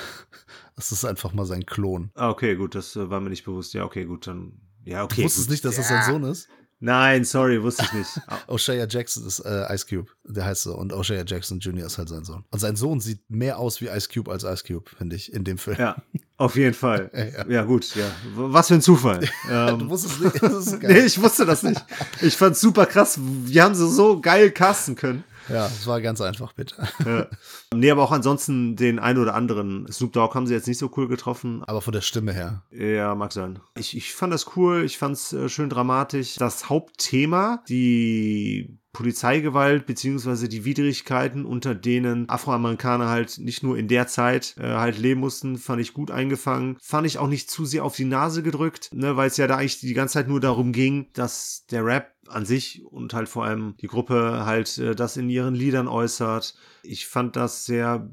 [0.76, 2.12] Das ist einfach mal sein Klon.
[2.14, 3.74] Ah, okay, gut, das äh, war mir nicht bewusst.
[3.74, 4.52] Ja, okay, gut, dann
[4.88, 5.16] ja, okay.
[5.16, 5.52] Du wusstest gut.
[5.52, 6.48] nicht, dass das sein Sohn ist?
[6.80, 8.10] Nein, sorry, wusste ich nicht.
[8.46, 10.76] O'Shea Jackson ist äh, Ice Cube, der heißt so.
[10.76, 11.86] Und O'Shea Jackson Jr.
[11.86, 12.44] ist halt sein Sohn.
[12.50, 15.42] Und sein Sohn sieht mehr aus wie Ice Cube als Ice Cube, finde ich, in
[15.42, 15.76] dem Film.
[15.78, 15.96] Ja,
[16.36, 17.10] auf jeden Fall.
[17.14, 17.46] ja, ja.
[17.48, 18.08] ja, gut, ja.
[18.36, 19.28] Was für ein Zufall.
[19.50, 20.40] ähm, du wusstest nicht.
[20.40, 20.92] Das ist geil.
[20.92, 21.84] nee, ich wusste das nicht.
[22.22, 23.18] Ich fand's super krass.
[23.20, 25.24] Wir haben sie so geil casten können.
[25.48, 26.76] Ja, es war ganz einfach, bitte.
[27.04, 27.26] Ja.
[27.74, 30.90] Nee, aber auch ansonsten den ein oder anderen Snoop Dogg haben sie jetzt nicht so
[30.96, 31.62] cool getroffen.
[31.66, 32.62] Aber von der Stimme her.
[32.70, 33.60] Ja, mag sein.
[33.76, 36.36] Ich, ich fand das cool, ich fand es äh, schön dramatisch.
[36.36, 44.08] Das Hauptthema, die Polizeigewalt beziehungsweise die Widrigkeiten, unter denen Afroamerikaner halt nicht nur in der
[44.08, 46.76] Zeit äh, halt leben mussten, fand ich gut eingefangen.
[46.82, 49.56] Fand ich auch nicht zu sehr auf die Nase gedrückt, ne, weil es ja da
[49.56, 53.44] eigentlich die ganze Zeit nur darum ging, dass der Rap an sich und halt vor
[53.44, 56.56] allem die Gruppe halt äh, das in ihren Liedern äußert.
[56.82, 58.12] Ich fand das sehr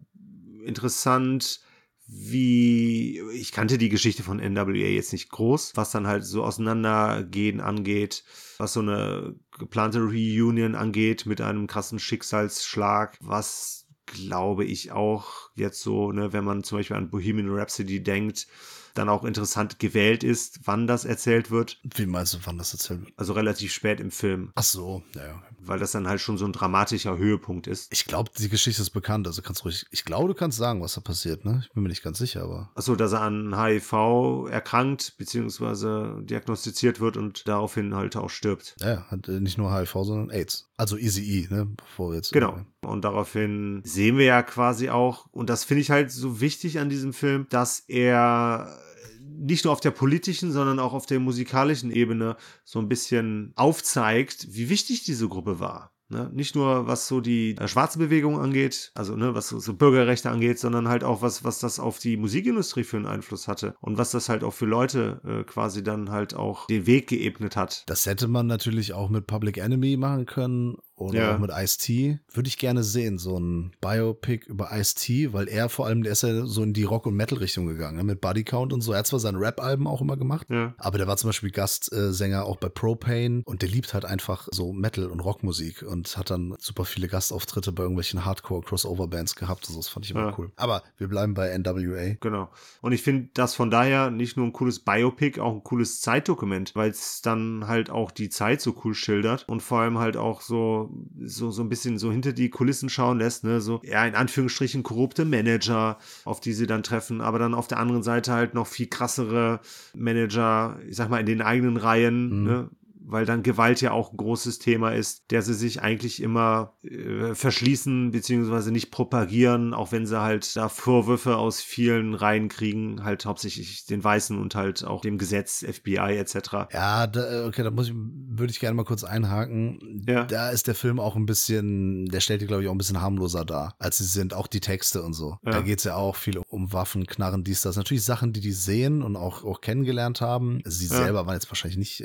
[0.63, 1.61] interessant,
[2.07, 7.59] wie, ich kannte die Geschichte von NWA jetzt nicht groß, was dann halt so auseinandergehen
[7.59, 8.23] angeht,
[8.57, 15.81] was so eine geplante Reunion angeht mit einem krassen Schicksalsschlag, was glaube ich auch jetzt
[15.81, 18.47] so, ne, wenn man zum Beispiel an Bohemian Rhapsody denkt,
[18.95, 21.79] dann auch interessant gewählt ist, wann das erzählt wird.
[21.83, 23.13] Wie meinst du, wann das erzählt wird?
[23.17, 24.51] Also relativ spät im Film.
[24.55, 25.41] Ach so, ja.
[25.59, 27.91] Weil das dann halt schon so ein dramatischer Höhepunkt ist.
[27.91, 30.93] Ich glaube, die Geschichte ist bekannt, also kannst ruhig, ich glaube, du kannst sagen, was
[30.93, 31.61] da passiert, ne?
[31.63, 32.71] Ich bin mir nicht ganz sicher, aber.
[32.75, 38.75] Achso, dass er an HIV erkrankt, beziehungsweise diagnostiziert wird und daraufhin halt auch stirbt.
[38.79, 40.69] Ja, hat äh, nicht nur HIV, sondern AIDS.
[40.77, 41.67] Also Easy E, ne?
[41.77, 42.33] Bevor jetzt.
[42.33, 42.59] Genau.
[42.81, 46.89] Und daraufhin sehen wir ja quasi auch, und das finde ich halt so wichtig an
[46.89, 48.77] diesem Film, dass er
[49.21, 54.47] nicht nur auf der politischen, sondern auch auf der musikalischen Ebene so ein bisschen aufzeigt,
[54.51, 55.94] wie wichtig diese Gruppe war.
[56.09, 56.29] Ne?
[56.33, 60.29] Nicht nur was so die äh, schwarze Bewegung angeht, also ne, was so, so, Bürgerrechte
[60.29, 63.97] angeht, sondern halt auch was, was das auf die Musikindustrie für einen Einfluss hatte und
[63.97, 67.83] was das halt auch für Leute äh, quasi dann halt auch den Weg geebnet hat.
[67.87, 71.35] Das hätte man natürlich auch mit Public Enemy machen können oder ja.
[71.35, 72.19] auch mit Ice-T.
[72.31, 76.23] Würde ich gerne sehen, so ein Biopic über Ice-T, weil er vor allem, der ist
[76.23, 78.03] ja so in die Rock- und Metal-Richtung gegangen, ne?
[78.03, 78.93] mit Body Count und so.
[78.93, 80.73] Er hat zwar seine Rap-Alben auch immer gemacht, ja.
[80.77, 84.73] aber der war zum Beispiel Gastsänger auch bei Propane und der liebt halt einfach so
[84.73, 89.65] Metal- und Rockmusik und hat dann super viele Gastauftritte bei irgendwelchen Hardcore-Crossover-Bands gehabt.
[89.67, 90.35] Also das fand ich immer ja.
[90.37, 90.51] cool.
[90.55, 92.15] Aber wir bleiben bei NWA.
[92.21, 92.49] Genau.
[92.81, 96.75] Und ich finde das von daher nicht nur ein cooles Biopic, auch ein cooles Zeitdokument,
[96.75, 100.41] weil es dann halt auch die Zeit so cool schildert und vor allem halt auch
[100.41, 100.84] so
[101.23, 104.83] so, so, ein bisschen so hinter die Kulissen schauen lässt, ne, so, ja, in Anführungsstrichen
[104.83, 108.67] korrupte Manager, auf die sie dann treffen, aber dann auf der anderen Seite halt noch
[108.67, 109.59] viel krassere
[109.95, 112.43] Manager, ich sag mal, in den eigenen Reihen, mhm.
[112.43, 112.69] ne,
[113.07, 117.35] weil dann Gewalt ja auch ein großes Thema ist, der sie sich eigentlich immer äh,
[117.35, 123.25] verschließen beziehungsweise nicht propagieren, auch wenn sie halt da Vorwürfe aus vielen Reihen kriegen, halt
[123.25, 126.37] hauptsächlich den Weißen und halt auch dem Gesetz, FBI etc.
[126.73, 130.03] Ja, da, okay, da muss ich, würde ich gerne mal kurz einhaken.
[130.07, 130.23] Ja.
[130.25, 133.01] Da ist der Film auch ein bisschen, der stellt die, glaube ich, auch ein bisschen
[133.01, 135.37] harmloser dar, als sie sind, auch die Texte und so.
[135.45, 135.51] Ja.
[135.51, 137.75] Da geht es ja auch viel um Waffen, Knarren, dies, das.
[137.75, 140.61] Natürlich Sachen, die die sehen und auch, auch kennengelernt haben.
[140.65, 140.95] Sie ja.
[140.95, 142.03] selber waren jetzt wahrscheinlich nicht,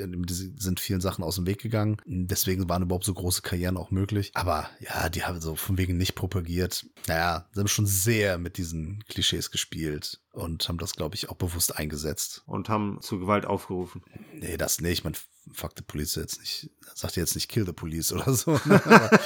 [0.57, 1.97] sind viel vielen Sachen aus dem Weg gegangen.
[2.05, 4.31] Deswegen waren überhaupt so große Karrieren auch möglich.
[4.33, 6.85] Aber ja, die haben so von wegen nicht propagiert.
[7.07, 11.35] Naja, sie haben schon sehr mit diesen Klischees gespielt und haben das, glaube ich, auch
[11.35, 12.43] bewusst eingesetzt.
[12.45, 14.01] Und haben zu Gewalt aufgerufen.
[14.33, 15.03] Nee, das nicht.
[15.03, 15.13] Man
[15.53, 18.51] fuck the police jetzt nicht, sagt jetzt nicht kill the police oder so.
[18.65, 18.81] Ne?
[18.85, 19.19] Aber,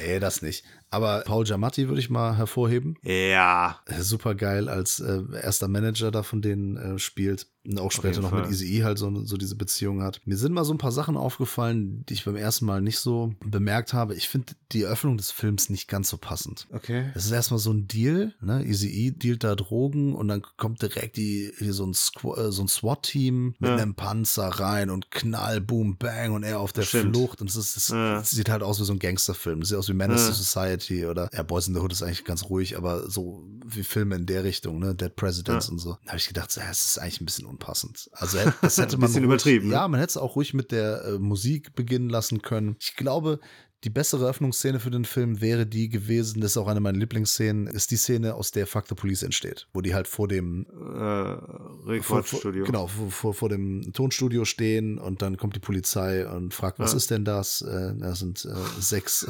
[0.00, 0.64] nee, das nicht.
[0.90, 2.96] Aber Paul Giamatti würde ich mal hervorheben.
[3.02, 3.80] Ja.
[4.00, 7.46] Super geil als äh, erster Manager da von denen äh, spielt.
[7.66, 8.42] Und auch später noch Fall.
[8.42, 10.22] mit Easy E halt so, so diese Beziehung hat.
[10.24, 13.34] Mir sind mal so ein paar Sachen aufgefallen, die ich beim ersten Mal nicht so
[13.44, 14.14] bemerkt habe.
[14.14, 16.66] Ich finde die Eröffnung des Films nicht ganz so passend.
[16.72, 17.10] Okay.
[17.14, 18.64] Es ist erstmal so ein Deal, ne?
[18.64, 22.62] Easy E dealt da Drogen und dann kommt direkt die, hier so ein, äh, so
[22.62, 23.76] ein SWAT-Team mit ja.
[23.76, 27.16] einem Panzer rein und Knall, Boom, Bang und er auf der Stimmt.
[27.16, 27.40] Flucht.
[27.40, 28.22] Und es, ist, es ja.
[28.22, 29.62] sieht halt aus wie so ein Gangsterfilm.
[29.62, 30.28] Es sieht aus wie Menace ja.
[30.28, 33.84] to Society oder ja, Boys in the Hood ist eigentlich ganz ruhig, aber so wie
[33.84, 34.94] Filme in der Richtung, ne?
[34.94, 35.96] Dead Presidents und so.
[36.04, 38.10] Da habe ich gedacht, ja, es ist eigentlich ein bisschen unpassend.
[38.12, 39.04] Also das hätte man.
[39.04, 39.68] ein bisschen ruhig, übertrieben.
[39.68, 39.74] Ne?
[39.74, 42.76] Ja, man hätte es auch ruhig mit der äh, Musik beginnen lassen können.
[42.80, 43.40] Ich glaube,
[43.84, 47.68] die bessere Öffnungsszene für den Film wäre die gewesen, das ist auch eine meiner Lieblingsszenen,
[47.68, 51.88] ist die Szene, aus der Fuck the Police entsteht, wo die halt vor dem äh,
[51.88, 52.64] Rekordstudio.
[52.64, 56.96] Genau, vor, vor, dem Tonstudio stehen und dann kommt die Polizei und fragt, was ja.
[56.96, 57.62] ist denn das?
[57.62, 59.26] Äh, das sind äh, sechs,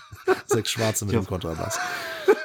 [0.46, 1.78] sechs Schwarze mit dem Kontrabass.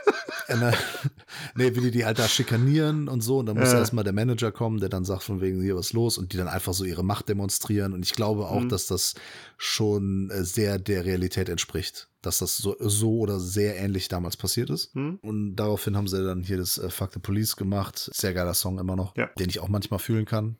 [0.61, 0.73] äh,
[1.55, 3.39] nee, wie die die halt da schikanieren und so.
[3.39, 3.79] Und dann muss ja.
[3.79, 6.47] erstmal der Manager kommen, der dann sagt von wegen hier was los und die dann
[6.47, 7.93] einfach so ihre Macht demonstrieren.
[7.93, 8.69] Und ich glaube auch, mhm.
[8.69, 9.15] dass das
[9.57, 12.09] schon äh, sehr der Realität entspricht.
[12.21, 14.95] Dass das so, so oder sehr ähnlich damals passiert ist.
[14.95, 15.19] Mhm.
[15.21, 18.09] Und daraufhin haben sie dann hier das äh, Fuck the Police gemacht.
[18.13, 19.29] Sehr geiler Song immer noch, ja.
[19.39, 20.57] den ich auch manchmal fühlen kann.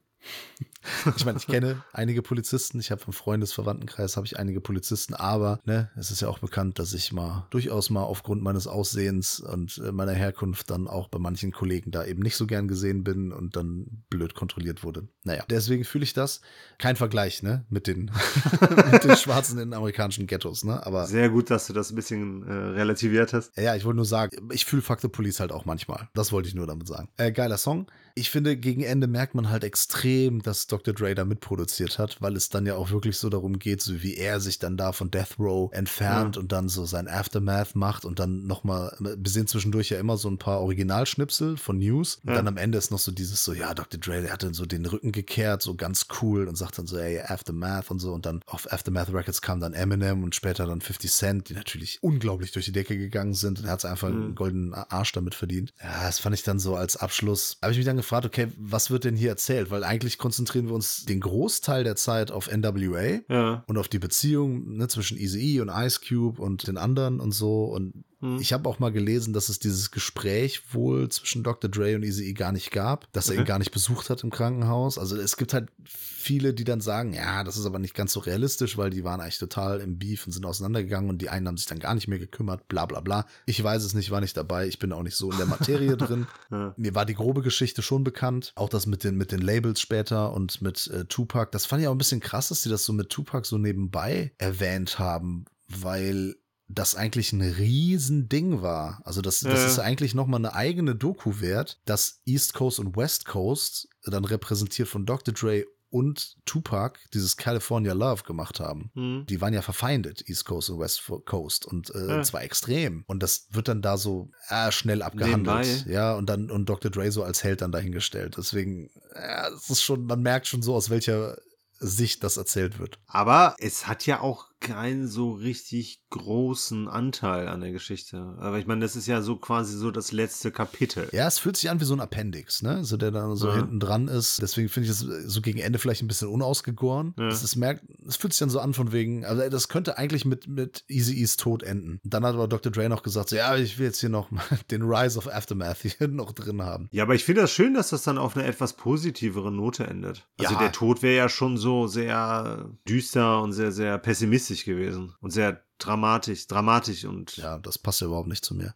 [1.16, 2.80] Ich meine, ich kenne einige Polizisten.
[2.80, 6.80] Ich habe im Freundesverwandtenkreis habe ich einige Polizisten, aber ne, es ist ja auch bekannt,
[6.80, 11.20] dass ich mal durchaus mal aufgrund meines Aussehens und äh, meiner Herkunft dann auch bei
[11.20, 15.08] manchen Kollegen da eben nicht so gern gesehen bin und dann blöd kontrolliert wurde.
[15.24, 16.42] Naja, deswegen fühle ich das.
[16.78, 18.12] Kein Vergleich, ne, mit den,
[18.92, 20.86] mit den Schwarzen in amerikanischen Ghettos, ne?
[20.86, 23.58] Aber sehr gut, dass du das ein bisschen äh, relativiert hast.
[23.58, 26.10] Ja, ich wollte nur sagen, ich fühle Fuck the Police halt auch manchmal.
[26.14, 27.10] Das wollte ich nur damit sagen.
[27.18, 27.88] Äh, geiler Song.
[28.16, 30.94] Ich finde, gegen Ende merkt man halt extrem dass Dr.
[30.94, 34.16] Dre da mitproduziert hat, weil es dann ja auch wirklich so darum geht, so wie
[34.16, 36.42] er sich dann da von Death Row entfernt ja.
[36.42, 40.30] und dann so sein Aftermath macht und dann nochmal, wir sehen zwischendurch ja immer so
[40.30, 42.20] ein paar Originalschnipsel von News.
[42.24, 42.36] Und ja.
[42.36, 44.00] dann am Ende ist noch so dieses so, ja, Dr.
[44.00, 46.98] Dre, der hat dann so den Rücken gekehrt, so ganz cool und sagt dann so,
[46.98, 48.14] ey, Aftermath und so.
[48.14, 52.02] Und dann auf Aftermath Records kam dann Eminem und später dann 50 Cent, die natürlich
[52.02, 54.24] unglaublich durch die Decke gegangen sind und er hat einfach mhm.
[54.24, 55.74] einen goldenen Arsch damit verdient.
[55.82, 57.58] Ja, das fand ich dann so als Abschluss.
[57.62, 59.72] Habe ich mich dann gefragt, okay, was wird denn hier erzählt?
[59.72, 63.64] Weil eigentlich konzentrieren wir uns den Großteil der Zeit auf NWA ja.
[63.68, 67.32] und auf die Beziehung ne, zwischen Easy E und Ice Cube und den anderen und
[67.32, 67.66] so.
[67.66, 68.40] Und hm.
[68.40, 71.70] Ich habe auch mal gelesen, dass es dieses Gespräch wohl zwischen Dr.
[71.70, 74.98] Dre und Easy gar nicht gab, dass er ihn gar nicht besucht hat im Krankenhaus.
[74.98, 78.22] Also es gibt halt viele, die dann sagen, ja, das ist aber nicht ganz so
[78.22, 81.58] realistisch, weil die waren eigentlich total im Beef und sind auseinandergegangen und die einen haben
[81.58, 83.26] sich dann gar nicht mehr gekümmert, bla bla bla.
[83.46, 85.98] Ich weiß es nicht, war nicht dabei, ich bin auch nicht so in der Materie
[85.98, 86.26] drin.
[86.50, 86.74] Ja.
[86.78, 90.32] Mir war die grobe Geschichte schon bekannt, auch das mit den, mit den Labels später
[90.32, 91.52] und mit äh, Tupac.
[91.52, 94.32] Das fand ich auch ein bisschen krass, dass sie das so mit Tupac so nebenbei
[94.38, 96.38] erwähnt haben, weil
[96.74, 99.02] das eigentlich ein Riesending war.
[99.06, 99.66] Also das, das ja.
[99.66, 104.88] ist eigentlich nochmal eine eigene Doku wert, dass East Coast und West Coast dann repräsentiert
[104.88, 105.34] von Dr.
[105.34, 108.90] Dre und Tupac dieses California Love gemacht haben.
[108.96, 109.28] Mhm.
[109.28, 112.24] Die waren ja verfeindet, East Coast und West Coast und äh, ja.
[112.24, 113.04] zwar extrem.
[113.06, 115.68] Und das wird dann da so äh, schnell abgehandelt.
[115.68, 115.92] Nebenbei.
[115.92, 116.90] Ja, und dann und Dr.
[116.90, 118.38] Dre so als Held dann dahingestellt.
[118.38, 121.38] Deswegen, ja, es ist schon, man merkt schon so, aus welcher
[121.78, 122.98] Sicht das erzählt wird.
[123.06, 128.36] Aber es hat ja auch keinen so richtig großen Anteil an der Geschichte.
[128.40, 131.08] Aber ich meine, das ist ja so quasi so das letzte Kapitel.
[131.12, 132.84] Ja, es fühlt sich an wie so ein Appendix, ne?
[132.84, 133.56] So der dann so ja.
[133.56, 134.42] hinten dran ist.
[134.42, 137.14] Deswegen finde ich es so gegen Ende vielleicht ein bisschen unausgegoren.
[137.20, 137.28] Ja.
[137.28, 140.48] Es, merkt, es fühlt sich dann so an von wegen, also das könnte eigentlich mit,
[140.48, 142.00] mit Easy E's Tod enden.
[142.04, 142.72] Dann hat aber Dr.
[142.72, 144.30] Dre noch gesagt, so, ja, ich will jetzt hier noch
[144.72, 146.88] den Rise of Aftermath hier noch drin haben.
[146.92, 150.28] Ja, aber ich finde das schön, dass das dann auf eine etwas positivere Note endet.
[150.40, 150.60] Also ja.
[150.60, 155.32] der Tod wäre ja schon so sehr düster und sehr, sehr pessimistisch lustig gewesen und
[155.32, 157.38] sehr dramatisch, dramatisch und.
[157.38, 158.74] Ja, das passt ja überhaupt nicht zu mir.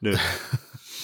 [0.00, 0.16] Nö.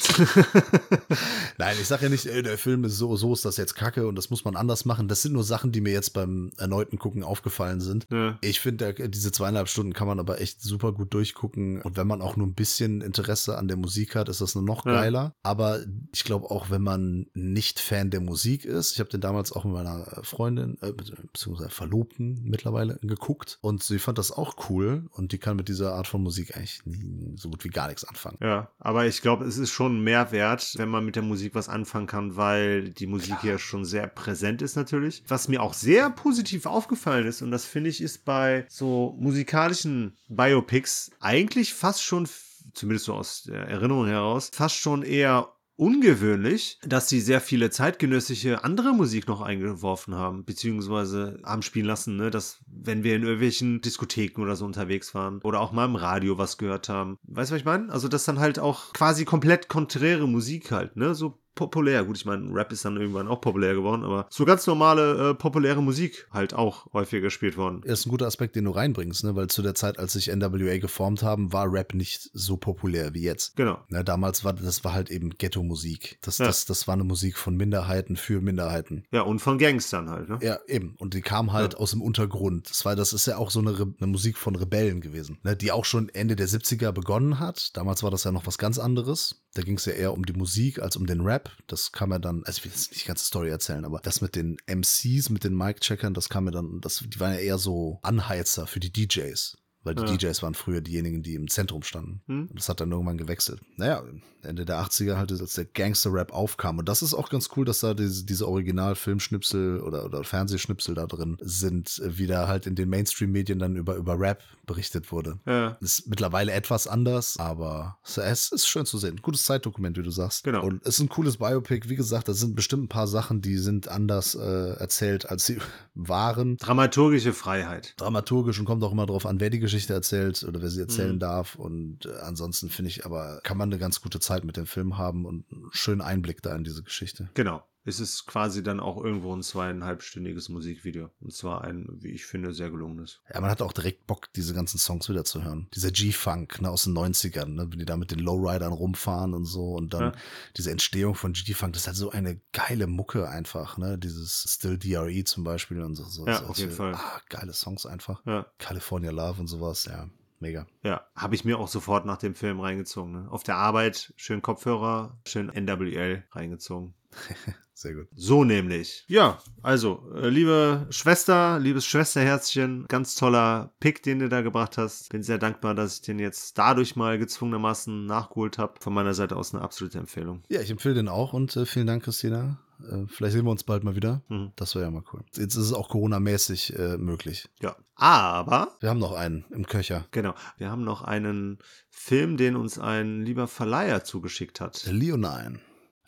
[1.59, 4.07] Nein, ich sage ja nicht, ey, der Film ist so, so ist das jetzt kacke
[4.07, 5.09] und das muss man anders machen.
[5.09, 8.07] Das sind nur Sachen, die mir jetzt beim erneuten Gucken aufgefallen sind.
[8.11, 8.39] Ja.
[8.41, 11.83] Ich finde, diese zweieinhalb Stunden kann man aber echt super gut durchgucken.
[11.83, 14.65] Und wenn man auch nur ein bisschen Interesse an der Musik hat, ist das nur
[14.65, 15.21] noch geiler.
[15.21, 15.35] Ja.
[15.43, 15.81] Aber
[16.13, 19.65] ich glaube auch, wenn man nicht Fan der Musik ist, ich habe den damals auch
[19.65, 25.33] mit meiner Freundin, äh, beziehungsweise Verlobten mittlerweile geguckt und sie fand das auch cool und
[25.33, 28.39] die kann mit dieser Art von Musik eigentlich nie, so gut wie gar nichts anfangen.
[28.41, 31.69] Ja, aber ich glaube, es ist schon schon Mehrwert, wenn man mit der Musik was
[31.69, 33.53] anfangen kann, weil die Musik Klar.
[33.53, 35.23] ja schon sehr präsent ist natürlich.
[35.29, 40.17] Was mir auch sehr positiv aufgefallen ist, und das finde ich ist bei so musikalischen
[40.29, 42.29] Biopics eigentlich fast schon,
[42.75, 45.49] zumindest so aus der Erinnerung heraus, fast schon eher
[45.81, 52.17] ungewöhnlich, dass sie sehr viele zeitgenössische andere Musik noch eingeworfen haben, beziehungsweise haben spielen lassen,
[52.17, 55.97] ne, dass wenn wir in irgendwelchen Diskotheken oder so unterwegs waren oder auch mal im
[55.97, 57.19] Radio was gehört haben.
[57.23, 57.91] Weißt du, was ich meine?
[57.91, 62.05] Also, das dann halt auch quasi komplett konträre Musik halt, ne, so populär.
[62.05, 65.35] Gut, ich meine, Rap ist dann irgendwann auch populär geworden, aber so ganz normale, äh,
[65.35, 67.83] populäre Musik halt auch häufiger gespielt worden.
[67.85, 69.37] Das ist ein guter Aspekt, den du reinbringst, ne?
[69.37, 73.23] weil zu der Zeit, als sich NWA geformt haben, war Rap nicht so populär wie
[73.23, 73.57] jetzt.
[73.57, 73.79] Genau.
[73.89, 76.19] Ne, damals war das war halt eben Ghetto-Musik.
[76.23, 76.47] Das, ja.
[76.47, 79.05] das, das war eine Musik von Minderheiten für Minderheiten.
[79.13, 80.39] Ja, und von Gangstern halt, ne?
[80.43, 80.95] Ja, eben.
[80.99, 81.79] Und die kam halt ja.
[81.79, 82.71] aus dem Untergrund.
[82.71, 85.57] Das war, das ist ja auch so eine, eine Musik von Rebellen gewesen, ne?
[85.57, 87.77] die auch schon Ende der 70er begonnen hat.
[87.77, 89.43] Damals war das ja noch was ganz anderes.
[89.55, 91.51] Da ging es ja eher um die Musik als um den Rap.
[91.67, 94.21] Das kam ja dann, also ich will jetzt nicht die ganze Story erzählen, aber das
[94.21, 97.59] mit den MCs, mit den Mic-Checkern, das kam ja dann, das, die waren ja eher
[97.59, 99.57] so Anheizer für die DJs.
[99.83, 100.17] Weil die ja.
[100.17, 102.23] DJs waren früher diejenigen, die im Zentrum standen.
[102.27, 102.49] Hm.
[102.49, 103.61] Und das hat dann irgendwann gewechselt.
[103.77, 104.03] Naja,
[104.43, 106.79] Ende der 80er halt, als der Gangster-Rap aufkam.
[106.79, 111.07] Und das ist auch ganz cool, dass da diese, diese Original-Filmschnipsel oder, oder Fernsehschnipsel da
[111.07, 115.39] drin sind, wie da halt in den Mainstream-Medien dann über, über Rap berichtet wurde.
[115.47, 115.77] Ja.
[115.81, 119.17] Ist mittlerweile etwas anders, aber es ist schön zu sehen.
[119.21, 120.45] Gutes Zeitdokument, wie du sagst.
[120.45, 120.65] Genau.
[120.65, 121.89] Und es ist ein cooles Biopic.
[121.89, 125.59] Wie gesagt, da sind bestimmt ein paar Sachen, die sind anders äh, erzählt, als sie
[125.95, 126.57] waren.
[126.57, 127.95] Dramaturgische Freiheit.
[127.97, 131.15] Dramaturgisch und kommt auch immer darauf an, wer die Geschichte erzählt oder wer sie erzählen
[131.15, 131.21] mhm.
[131.21, 131.55] darf.
[131.55, 134.67] Und äh, ansonsten finde ich aber, kann man eine ganz gute Zeit Zeit mit dem
[134.67, 137.31] Film haben und einen schönen Einblick da in diese Geschichte.
[137.35, 137.63] Genau.
[137.91, 141.11] Es ist quasi dann auch irgendwo ein zweieinhalbstündiges Musikvideo.
[141.21, 143.21] Und zwar ein, wie ich finde, sehr gelungenes.
[143.33, 145.69] Ja, man hat auch direkt Bock, diese ganzen Songs wieder zu hören.
[145.75, 149.45] Dieser G-Funk ne, aus den 90ern, ne, wenn die da mit den Lowridern rumfahren und
[149.45, 149.73] so.
[149.73, 150.13] Und dann ja.
[150.57, 153.77] diese Entstehung von G-Funk, das ist halt so eine geile Mucke einfach.
[153.77, 153.99] Ne?
[153.99, 156.05] Dieses Still DRE zum Beispiel und so.
[156.05, 156.95] so ja, auf jeden so, Fall.
[156.95, 158.25] Ah, geile Songs einfach.
[158.25, 158.47] Ja.
[158.59, 160.09] California Love und sowas, ja
[160.41, 160.67] mega.
[160.83, 163.13] Ja, habe ich mir auch sofort nach dem Film reingezogen.
[163.13, 163.31] Ne?
[163.31, 166.95] Auf der Arbeit schön Kopfhörer, schön NWL reingezogen.
[167.81, 168.09] Sehr gut.
[168.15, 169.05] So nämlich.
[169.09, 175.09] Ja, also, äh, liebe Schwester, liebes Schwesterherzchen, ganz toller Pick, den du da gebracht hast.
[175.09, 178.75] Bin sehr dankbar, dass ich den jetzt dadurch mal gezwungenermaßen nachgeholt habe.
[178.81, 180.43] Von meiner Seite aus eine absolute Empfehlung.
[180.51, 182.59] Ja, ich empfehle den auch und äh, vielen Dank, Christina.
[182.87, 184.21] Äh, vielleicht sehen wir uns bald mal wieder.
[184.29, 184.53] Mhm.
[184.57, 185.23] Das wäre ja mal cool.
[185.35, 187.49] Jetzt ist es auch Corona-mäßig äh, möglich.
[187.63, 187.77] Ja.
[187.95, 190.07] Aber Wir haben noch einen im Köcher.
[190.11, 190.35] Genau.
[190.59, 191.57] Wir haben noch einen
[191.89, 194.85] Film, den uns ein lieber Verleiher zugeschickt hat.
[194.85, 195.61] Leonine.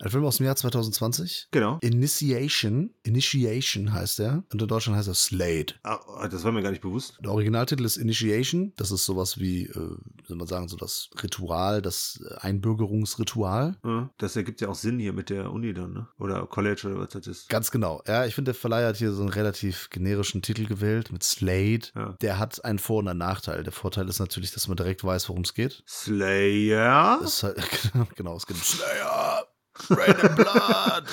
[0.03, 1.47] Ein Film aus dem Jahr 2020.
[1.53, 1.79] Genau.
[1.81, 2.93] Initiation.
[3.05, 4.43] Initiation heißt er.
[4.53, 5.75] Und in Deutschland heißt er Slade.
[5.85, 7.19] Ah, das war mir gar nicht bewusst.
[7.23, 8.73] Der Originaltitel ist Initiation.
[8.77, 9.75] Das ist sowas wie, äh,
[10.27, 13.77] soll man sagen, so das Ritual, das Einbürgerungsritual.
[13.85, 16.09] Ja, Das ergibt ja auch Sinn hier mit der Uni dann, ne?
[16.19, 17.49] Oder College oder was das ist.
[17.49, 18.03] Ganz genau.
[18.09, 21.83] Ja, ich finde, der Verleiher hat hier so einen relativ generischen Titel gewählt mit Slade.
[21.95, 22.17] Ja.
[22.21, 23.63] Der hat einen Vor- und einen Nachteil.
[23.63, 25.85] Der Vorteil ist natürlich, dass man direkt weiß, worum es geht.
[25.87, 27.21] Slayer?
[27.23, 27.57] Es ist halt,
[28.17, 29.47] genau, es geht um Slayer,
[29.91, 31.05] Rain and Blood.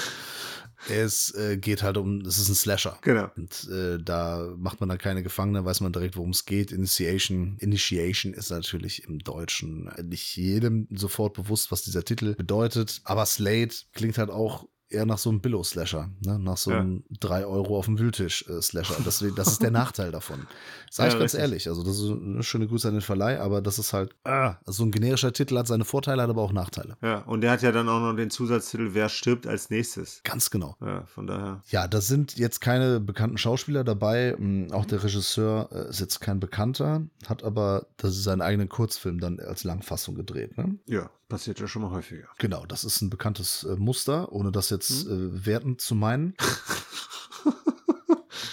[0.88, 2.98] Es äh, geht halt um, es ist ein Slasher.
[3.02, 3.30] Genau.
[3.36, 6.72] Und äh, da macht man dann keine Gefangene, weiß man direkt, worum es geht.
[6.72, 7.58] Initiation.
[7.60, 13.02] Initiation ist natürlich im Deutschen nicht jedem sofort bewusst, was dieser Titel bedeutet.
[13.04, 16.40] Aber Slade klingt halt auch eher nach so einem Billo-Slasher, ne?
[16.40, 16.80] nach so Ja.
[16.80, 18.98] einem 3 Euro auf dem Wühltisch-Slasher.
[19.06, 20.48] Deswegen, das ist der Nachteil davon.
[20.92, 21.40] Sag ich Ja, ganz richtig.
[21.42, 21.68] ehrlich.
[21.68, 24.84] Also, das ist eine schöne Grüße an den Verleih, aber das ist halt, ah, so
[24.84, 26.98] ein generischer Titel hat seine Vorteile, hat aber auch Nachteile.
[27.02, 30.22] Ja, und der hat ja dann auch noch den Zusatztitel Wer stirbt als nächstes?
[30.24, 30.76] Ganz genau.
[30.82, 31.62] Ja, von daher.
[31.68, 34.36] Ja, da sind jetzt keine bekannten Schauspieler dabei.
[34.38, 38.70] Mm, Auch der Regisseur äh, ist jetzt kein Bekannter, hat aber das ist seinen eigenen
[38.70, 40.58] Kurzfilm dann als Langfassung gedreht.
[40.58, 40.78] Ne?
[40.86, 42.28] Ja, passiert ja schon mal häufiger.
[42.40, 46.34] Genau, das ist ein bekanntes äh, Muster, ohne das jetzt äh, wertend zu meinen.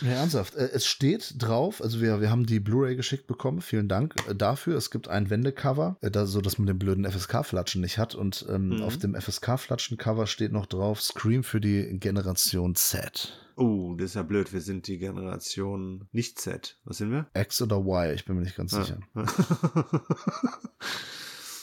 [0.03, 0.55] Ja, ernsthaft.
[0.57, 4.35] Äh, Es steht drauf, also wir, wir haben die Blu-ray geschickt bekommen, vielen Dank äh,
[4.35, 4.77] dafür.
[4.77, 8.15] Es gibt ein Wendecover, äh, da, so dass man den blöden FSK-Flatschen nicht hat.
[8.15, 8.83] Und ähm, Mhm.
[8.83, 13.41] auf dem FSK-Flatschen-Cover steht noch drauf Scream für die Generation Z.
[13.57, 14.53] Oh, das ist ja blöd.
[14.53, 16.79] Wir sind die Generation nicht Z.
[16.85, 17.27] Was sind wir?
[17.35, 18.99] X oder Y, ich bin mir nicht ganz sicher.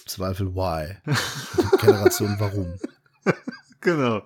[0.06, 0.98] Zweifel Y.
[1.82, 2.74] Generation Warum.
[3.82, 4.24] genau.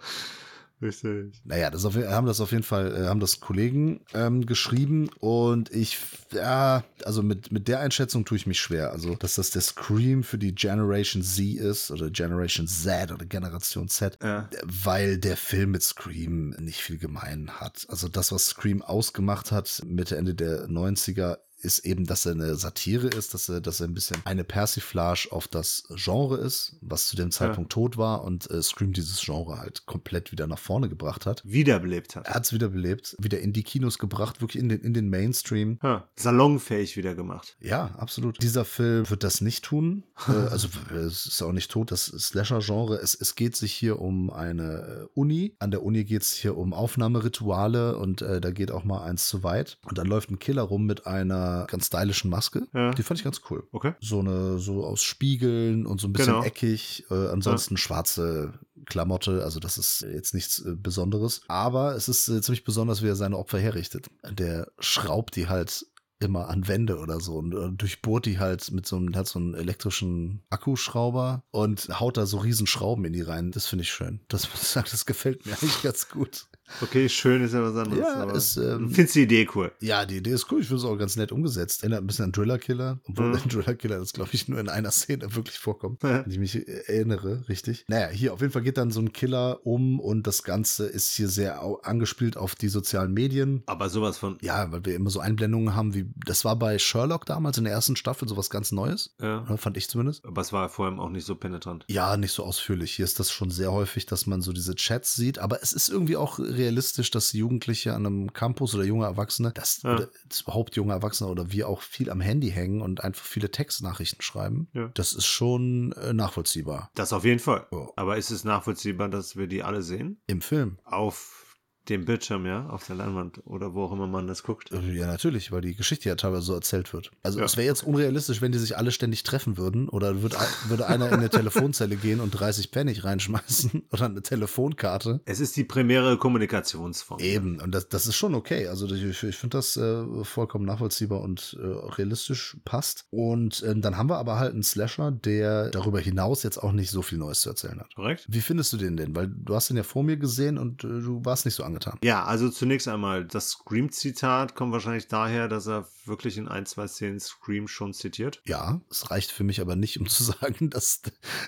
[0.80, 1.34] Richtig.
[1.44, 5.72] Naja, das auf, haben das auf jeden Fall, äh, haben das Kollegen ähm, geschrieben und
[5.74, 5.98] ich,
[6.32, 8.92] ja, also mit, mit der Einschätzung tue ich mich schwer.
[8.92, 13.88] Also, dass das der Scream für die Generation Z ist oder Generation Z oder Generation
[13.88, 14.48] Z, Ja.
[14.64, 17.88] weil der Film mit Scream nicht viel gemein hat.
[17.90, 22.56] Also das, was Scream ausgemacht hat Mitte, Ende der 90er, ist eben, dass er eine
[22.56, 27.08] Satire ist, dass er, dass er ein bisschen eine Persiflage auf das Genre ist, was
[27.08, 30.88] zu dem Zeitpunkt tot war und äh, Scream dieses Genre halt komplett wieder nach vorne
[30.88, 31.42] gebracht hat.
[31.44, 32.28] Wiederbelebt hat.
[32.28, 35.80] Er hat es wiederbelebt, wieder in die Kinos gebracht, wirklich in den, in den Mainstream.
[35.82, 36.08] Ja.
[36.16, 37.58] Salonfähig wieder gemacht.
[37.60, 38.42] Ja, absolut.
[38.42, 40.04] Dieser Film wird das nicht tun.
[40.28, 42.98] äh, also es ist auch nicht tot, das Slasher-Genre.
[42.98, 45.56] Es, es geht sich hier um eine äh, Uni.
[45.58, 49.28] An der Uni geht es hier um Aufnahmerituale und äh, da geht auch mal eins
[49.28, 49.80] zu weit.
[49.86, 52.68] Und dann läuft ein Killer rum mit einer ganz stylischen Maske.
[52.74, 52.92] Ja.
[52.92, 53.68] Die fand ich ganz cool.
[53.72, 53.94] Okay.
[54.00, 56.44] So eine, so aus Spiegeln und so ein bisschen Genau.
[56.46, 57.06] eckig.
[57.10, 58.54] Äh, ansonsten schwarze
[58.86, 61.42] Klamotte, also das ist jetzt nichts äh, Besonderes.
[61.48, 64.08] Aber es ist äh, ziemlich besonders, wie er seine Opfer herrichtet.
[64.30, 65.86] Der schraubt die halt
[66.20, 69.38] immer an Wände oder so und äh, durchbohrt die halt mit so einem, hat so
[69.38, 73.52] einen elektrischen Akkuschrauber und haut da so riesen Schrauben in die rein.
[73.52, 74.22] Das finde ich schön.
[74.28, 76.48] Das muss ich sagen, das gefällt mir eigentlich ganz gut.
[76.82, 78.00] Okay, schön ist ja was anderes.
[78.00, 79.72] Ja, ist, ähm, findest die Idee cool.
[79.80, 80.62] Ja, die Idee ist cool.
[80.62, 81.84] Ich finde es auch ganz nett umgesetzt.
[81.84, 83.48] Erinnert ein bisschen an Driller Killer, obwohl Mhm.
[83.50, 86.04] Driller Killer das, glaube ich, nur in einer Szene wirklich vorkommt.
[86.04, 86.24] Ja.
[86.26, 87.86] Wenn ich mich erinnere, richtig.
[87.88, 91.14] Naja, hier auf jeden Fall geht dann so ein Killer um und das Ganze ist
[91.14, 93.64] hier sehr angespielt auf die sozialen Medien.
[93.66, 94.38] Aber sowas von.
[94.42, 97.74] Ja, weil wir immer so Einblendungen haben, wie das war bei Sherlock damals in der
[97.74, 99.16] ersten Staffel sowas ganz Neues.
[99.22, 99.46] Ja.
[99.50, 100.26] ne, Fand ich zumindest.
[100.26, 101.86] Aber es war vorher auch nicht so penetrant.
[101.88, 102.94] Ja, nicht so ausführlich.
[102.94, 105.40] Hier ist das schon sehr häufig, dass man so diese Chats sieht.
[105.40, 109.82] Aber es ist irgendwie auch realistisch, dass Jugendliche an einem Campus oder junge Erwachsene, das,
[109.84, 109.94] Ja.
[109.96, 110.10] oder
[110.42, 114.68] überhaupt junge Erwachsene oder wir auch viel am Handy hängen und einfach viele Textnachrichten schreiben.
[114.74, 114.90] Ja.
[114.94, 116.90] Das ist schon äh, nachvollziehbar.
[116.96, 117.66] Das auf jeden Fall.
[117.72, 117.88] Ja.
[117.96, 120.20] Aber ist es nachvollziehbar, dass wir die alle sehen?
[120.28, 120.78] Im Film.
[120.84, 121.47] Auf
[121.90, 122.68] dem Bildschirm, ja?
[122.70, 124.72] Auf der Leinwand oder wo auch immer man das guckt.
[124.72, 127.12] Äh, Ja, natürlich, weil die Geschichte ja teilweise so erzählt wird.
[127.24, 127.46] Also Ja.
[127.46, 131.08] es wäre jetzt unrealistisch, wenn die sich alle ständig treffen würden oder würde, würde einer
[131.08, 135.22] in eine Telefonzelle gehen und 30 Pfennig reinschmeißen oder eine Telefonkarte.
[135.26, 137.20] Es ist die primäre Kommunikationsform.
[137.20, 138.68] Eben, und das, das ist schon okay.
[138.68, 143.06] Also ich, ich finde das äh, vollkommen nachvollziehbar und äh, realistisch passt.
[143.10, 146.90] Und ähm, dann haben wir aber halt einen Slasher, der darüber hinaus jetzt auch nicht
[146.92, 147.96] so viel Neues zu erzählen hat.
[147.96, 148.26] Korrekt?
[148.30, 149.16] Wie findest du den denn?
[149.16, 152.00] Weil du hast den ja vor mir gesehen und äh, du warst nicht so getan.
[152.04, 156.88] Ja, also zunächst einmal, das Scream-Zitat kommt wahrscheinlich daher, dass er wirklich in ein, zwei
[156.88, 158.42] Szenen Scream schon zitiert.
[158.46, 161.02] Ja, es reicht für mich aber nicht, um zu sagen, dass,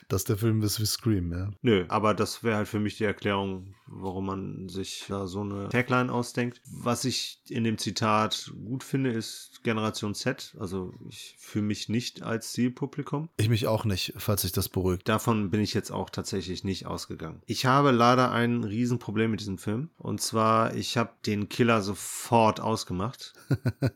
[0.07, 1.49] dass der Film ist wie Scream, ja.
[1.61, 5.69] Nö, aber das wäre halt für mich die Erklärung, warum man sich da so eine
[5.69, 6.61] Tagline ausdenkt.
[6.71, 10.55] Was ich in dem Zitat gut finde, ist Generation Z.
[10.59, 13.29] Also ich fühle mich nicht als Zielpublikum.
[13.37, 15.07] Ich mich auch nicht, falls sich das beruhigt.
[15.09, 17.41] Davon bin ich jetzt auch tatsächlich nicht ausgegangen.
[17.45, 19.89] Ich habe leider ein Riesenproblem mit diesem Film.
[19.97, 23.33] Und zwar, ich habe den Killer sofort ausgemacht.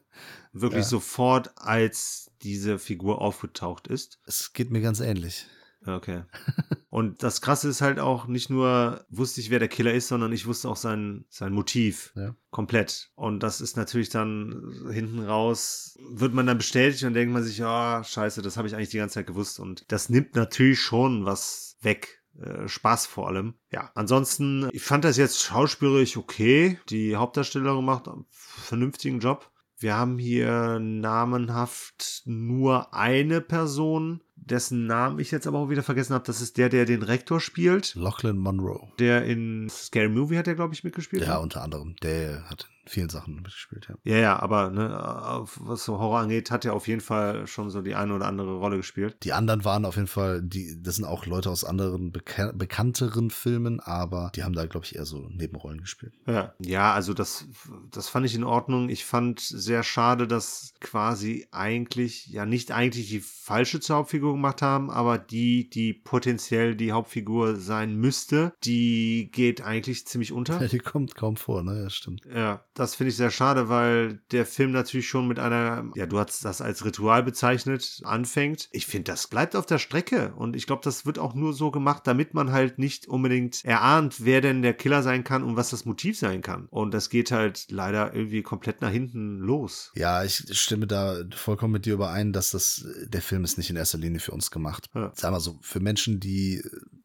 [0.54, 0.90] Wirklich Ja.
[0.90, 4.20] sofort, als diese Figur aufgetaucht ist.
[4.26, 5.46] Es geht mir ganz ähnlich.
[5.86, 6.24] Okay.
[6.90, 10.32] Und das Krasse ist halt auch, nicht nur wusste ich, wer der Killer ist, sondern
[10.32, 12.14] ich wusste auch sein, sein Motiv.
[12.16, 12.36] Ja.
[12.52, 13.12] Komplett.
[13.16, 17.58] Und das ist natürlich dann hinten raus, wird man dann bestätigt und denkt man sich,
[17.58, 19.60] ja, scheiße, das habe ich eigentlich die ganze Zeit gewusst.
[19.60, 22.24] Und das nimmt natürlich schon was weg.
[22.40, 23.56] Äh, Spaß vor allem.
[23.72, 26.80] Ja, ansonsten, ich fand das jetzt schauspielerisch okay.
[26.90, 29.52] Die Hauptdarstellerin macht einen vernünftigen Job.
[29.78, 36.14] Wir haben hier namenhaft nur eine Person, dessen Namen ich jetzt aber auch wieder vergessen
[36.14, 36.26] habe.
[36.26, 37.96] Das ist der, der den Rektor spielt.
[37.96, 38.88] Lachlan Monroe.
[39.00, 41.24] Der in Scary Movie hat er, glaube ich, mitgespielt.
[41.24, 41.96] Ja, unter anderem.
[42.02, 43.96] Der hat vielen Sachen mitgespielt, ja.
[44.04, 47.82] Ja, ja, aber ne, was so Horror angeht, hat er auf jeden Fall schon so
[47.82, 49.18] die eine oder andere Rolle gespielt.
[49.24, 53.30] Die anderen waren auf jeden Fall, die, das sind auch Leute aus anderen beka bekannteren
[53.30, 56.14] Filmen, aber die haben da, glaube ich, eher so Nebenrollen gespielt.
[56.28, 57.48] Ja, ja also das,
[57.92, 58.90] das fand ich in Ordnung.
[58.90, 64.62] Ich fand sehr schade, dass quasi eigentlich, ja nicht eigentlich die falsche zur Hauptfigur gemacht
[64.62, 70.62] haben, aber die, die potenziell die Hauptfigur sein müsste, die geht eigentlich ziemlich unter.
[70.62, 71.84] Ja, die kommt kaum vor, ne?
[71.84, 72.22] Ja, stimmt.
[72.26, 76.20] Ja, das finde ich sehr schade, weil der Film natürlich schon mit einer, ja, du
[76.20, 78.70] hast das als Ritual bezeichnet, anfängt.
[78.72, 81.72] Ich finde, das bleibt auf der Strecke und ich glaube, das wird auch nur so
[81.72, 85.70] gemacht, damit man halt nicht unbedingt erahnt, wer denn der Killer sein kann und was
[85.70, 86.68] das Motiv sein kann.
[86.70, 89.92] Und das geht halt leider irgendwie komplett nach hinten los.
[89.96, 93.76] Ja, ich stimme da vollkommen mit dir überein, dass das, der Film ist nicht in
[93.76, 94.90] erster Linie für uns gemacht.
[94.96, 95.12] Ja.
[95.16, 96.64] Sag mal so, für Menschen, die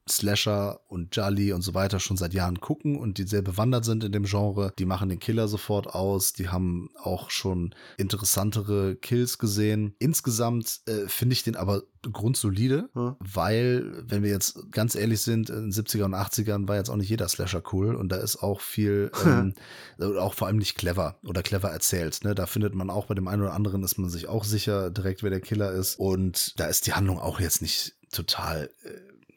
[0.09, 4.05] Slasher und Jolly und so weiter schon seit Jahren gucken und die sehr bewandert sind
[4.05, 9.39] in dem Genre, die machen den Killer sofort aus, die haben auch schon interessantere Kills
[9.39, 9.95] gesehen.
[9.99, 11.83] Insgesamt äh, finde ich den aber
[12.13, 13.17] grundsolide, Ja.
[13.21, 16.97] weil, wenn wir jetzt ganz ehrlich sind, in den 70er und 80ern war jetzt auch
[16.97, 19.55] nicht jeder Slasher cool und da ist auch viel, ähm,
[20.19, 22.21] auch vor allem nicht clever oder clever erzählt.
[22.25, 22.35] Ne?
[22.35, 25.23] Da findet man auch bei dem einen oder anderen ist man sich auch sicher direkt,
[25.23, 28.91] wer der Killer ist und da ist die Handlung auch jetzt nicht total äh,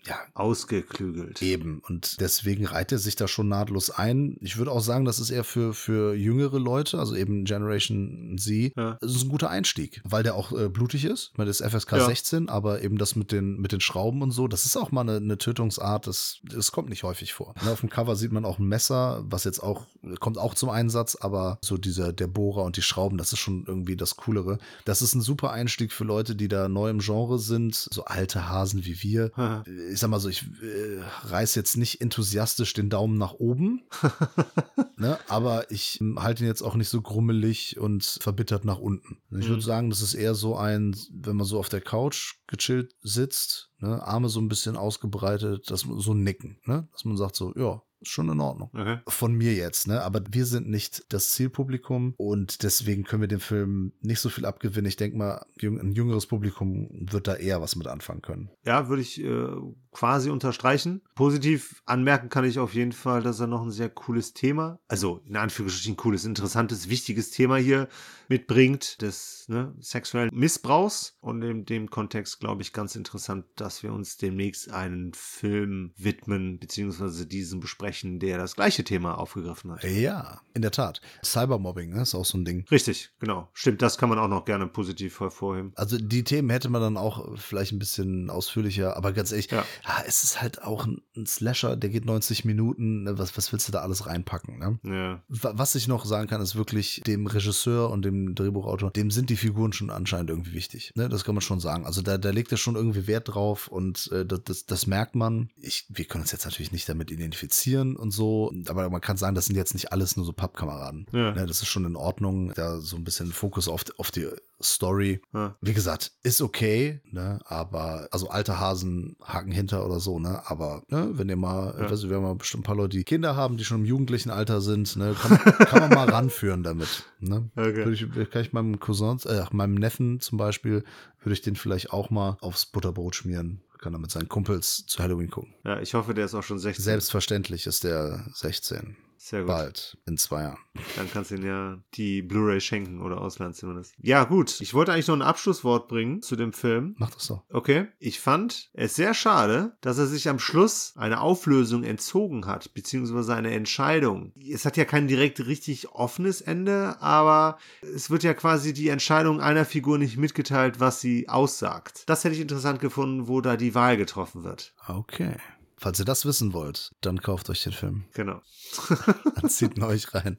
[0.07, 1.41] ja, Ausgeklügelt.
[1.41, 1.79] Eben.
[1.87, 4.37] Und deswegen reiht er sich da schon nahtlos ein.
[4.41, 8.73] Ich würde auch sagen, das ist eher für, für jüngere Leute, also eben Generation Z.
[8.75, 8.97] Ja.
[8.99, 11.33] Das ist ein guter Einstieg, weil der auch äh, blutig ist.
[11.37, 12.05] Das ist FSK Ja.
[12.05, 15.01] 16, aber eben das mit den, mit den Schrauben und so, das ist auch mal
[15.01, 17.53] eine, eine Tötungsart, das, das kommt nicht häufig vor.
[17.63, 19.85] Ne, auf dem Cover sieht man auch ein Messer, was jetzt auch,
[20.19, 23.65] kommt auch zum Einsatz, aber so dieser, der Bohrer und die Schrauben, das ist schon
[23.67, 24.57] irgendwie das Coolere.
[24.85, 28.49] Das ist ein super Einstieg für Leute, die da neu im Genre sind, so alte
[28.49, 29.63] Hasen wie wir Ja.
[29.91, 33.83] Ich sag mal so, ich äh, reiß jetzt nicht enthusiastisch den Daumen nach oben,
[34.97, 39.21] ne, aber ich ähm, halte ihn jetzt auch nicht so grummelig und verbittert nach unten.
[39.31, 39.61] Ich würde Mhm.
[39.61, 44.01] sagen, das ist eher so ein, wenn man so auf der Couch gechillt sitzt, ne,
[44.03, 47.81] Arme so ein bisschen ausgebreitet, dass man so nicken, ne, dass man sagt so, ja,
[48.03, 48.99] schon in Ordnung Okay.
[49.07, 50.01] von mir jetzt, ne?
[50.01, 54.45] Aber wir sind nicht das Zielpublikum und deswegen können wir dem Film nicht so viel
[54.45, 54.87] abgewinnen.
[54.87, 58.49] Ich denke mal, ein jüngeres Publikum wird da eher was mit anfangen können.
[58.65, 59.47] Ja, würde ich äh,
[59.91, 61.01] quasi unterstreichen.
[61.15, 65.21] Positiv anmerken kann ich auf jeden Fall, dass er noch ein sehr cooles Thema, also
[65.25, 67.87] in Anführungsstrichen cooles, interessantes, wichtiges Thema hier
[68.29, 71.17] mitbringt, des ne, sexuellen Missbrauchs.
[71.19, 76.57] Und in dem Kontext glaube ich ganz interessant, dass wir uns demnächst einen Film widmen,
[76.59, 79.83] beziehungsweise diesen besprechen, der das gleiche Thema aufgegriffen hat.
[79.83, 81.01] Ja, in der Tat.
[81.23, 82.65] Cybermobbing ne, ist auch so ein Ding.
[82.71, 83.49] Richtig, genau.
[83.53, 85.71] Stimmt, das kann man auch noch gerne positiv hervorheben.
[85.75, 89.65] Also die Themen hätte man dann auch vielleicht ein bisschen ausführlicher, aber ganz ehrlich, Ja.
[89.85, 90.03] ja.
[90.05, 93.03] es ist halt auch ein, ein Slasher, der geht 90 Minuten.
[93.03, 93.17] Ne?
[93.17, 94.59] Was, was willst du da alles reinpacken?
[94.59, 94.79] Ne?
[94.83, 95.23] Ja.
[95.27, 99.29] Wa- Was ich noch sagen kann, ist wirklich dem Regisseur und dem Drehbuchautor, dem sind
[99.29, 100.91] die Figuren schon anscheinend irgendwie wichtig.
[100.95, 101.09] Ne?
[101.09, 101.85] Das kann man schon sagen.
[101.85, 105.15] Also da, da legt er schon irgendwie Wert drauf und äh, das, das, das merkt
[105.15, 105.49] man.
[105.57, 109.35] Ich, wir können uns jetzt natürlich nicht damit identifizieren und so, aber man kann sagen,
[109.35, 111.05] das sind jetzt nicht alles nur so Pappkameraden.
[111.11, 111.33] Ja.
[111.33, 111.45] Ne?
[111.45, 114.27] Das ist schon in Ordnung, da so ein bisschen Fokus auf, auf die
[114.61, 115.21] Story.
[115.33, 115.55] Ja.
[115.61, 117.39] Wie gesagt, ist okay, ne?
[117.45, 120.41] aber also alte Hasen haken hinter oder so, ne?
[120.45, 121.89] aber ne, wenn ihr mal, Ja.
[121.89, 123.85] weißt du, wir haben mal bestimmt ein paar Leute, die Kinder haben, die schon im
[123.85, 125.15] jugendlichen Alter sind, ne?
[125.19, 127.05] kann, kann man mal ranführen damit.
[127.19, 127.49] Ne?
[127.55, 127.85] Okay.
[127.85, 130.83] Würde ich, kann ich meinem Cousin, äh, meinem Neffen zum Beispiel,
[131.23, 133.61] würde ich den vielleicht auch mal aufs Butterbrot schmieren.
[133.81, 135.55] Kann er mit seinen Kumpels zu Halloween gucken.
[135.65, 136.83] ja, ich hoffe, der ist auch schon 16.
[136.83, 138.95] Selbstverständlich ist der 16.
[139.23, 139.49] Sehr gut.
[139.49, 140.57] bald, in zwei Jahren.
[140.95, 143.93] Dann kannst du ihn ja die Blu-ray schenken oder ausleihen zumindest.
[144.01, 144.59] Ja, gut.
[144.61, 146.95] Ich wollte eigentlich noch ein Abschlusswort bringen zu dem Film.
[146.97, 147.43] Mach das so.
[147.51, 147.85] Okay.
[147.99, 153.35] Ich fand es sehr schade, dass er sich am Schluss eine Auflösung entzogen hat, beziehungsweise
[153.35, 154.33] eine Entscheidung.
[154.35, 159.39] Es hat ja kein direkt richtig offenes Ende, aber es wird ja quasi die Entscheidung
[159.39, 162.09] einer Figur nicht mitgeteilt, was sie aussagt.
[162.09, 164.73] Das hätte ich interessant gefunden, wo da die Wahl getroffen wird.
[164.87, 165.35] Okay.
[165.81, 168.05] Falls ihr das wissen wollt, dann kauft euch den Film.
[168.13, 168.39] Genau.
[169.35, 170.37] Dann zieht ihn euch rein.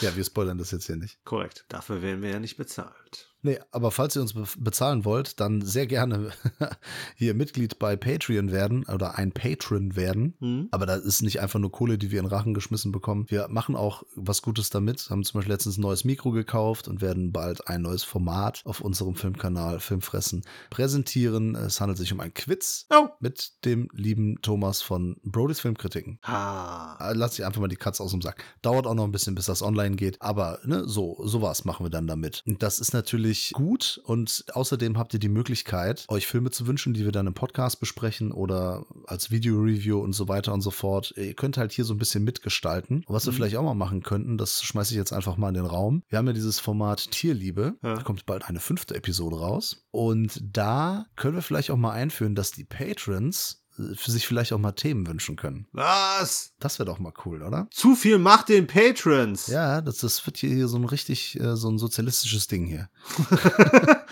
[0.00, 1.22] Ja, wir spoilern das jetzt hier nicht.
[1.26, 1.66] Korrekt.
[1.68, 3.29] Dafür werden wir ja nicht bezahlt.
[3.42, 6.30] Nee, aber falls ihr uns be bezahlen wollt, dann sehr gerne
[7.16, 10.34] hier Mitglied bei Patreon werden oder ein Patron werden.
[10.40, 10.68] Hm?
[10.70, 13.26] Aber da ist nicht einfach nur Kohle, die wir in Rachen geschmissen bekommen.
[13.28, 15.08] Wir machen auch was Gutes damit.
[15.10, 18.80] Haben zum Beispiel letztens ein neues Mikro gekauft und werden bald ein neues Format auf
[18.80, 21.54] unserem Filmkanal Filmfressen präsentieren.
[21.54, 23.08] Es handelt sich um ein Quiz Oh.
[23.20, 26.18] mit dem lieben Thomas von Brody's Filmkritiken.
[26.22, 27.12] Ah.
[27.14, 28.42] Lass ich einfach mal die Katze aus dem Sack.
[28.62, 30.20] Dauert auch noch ein bisschen, bis das online geht.
[30.20, 32.42] Aber ne, so, sowas machen wir dann damit.
[32.46, 34.00] Und das ist natürlich gut.
[34.04, 37.80] Und außerdem habt ihr die Möglichkeit, euch Filme zu wünschen, die wir dann im Podcast
[37.80, 41.12] besprechen oder als Video-Review und so weiter und so fort.
[41.16, 43.04] Ihr könnt halt hier so ein bisschen mitgestalten.
[43.06, 43.36] Und was wir Mhm.
[43.36, 46.02] vielleicht auch mal machen könnten, das schmeiße ich jetzt einfach mal in den Raum.
[46.08, 47.76] Wir haben ja dieses Format Tierliebe.
[47.82, 47.94] Ja.
[47.96, 49.86] Da kommt bald eine fünfte Episode raus.
[49.90, 53.59] Und da können wir vielleicht auch mal einführen, dass die Patrons
[53.96, 55.66] für sich vielleicht auch mal Themen wünschen können.
[55.72, 56.52] Was?
[56.58, 57.68] Das wäre doch mal cool, oder?
[57.70, 59.46] Zu viel Macht den Patrons.
[59.46, 62.88] Ja, das, das wird hier, hier so ein richtig, äh, so ein sozialistisches Ding hier.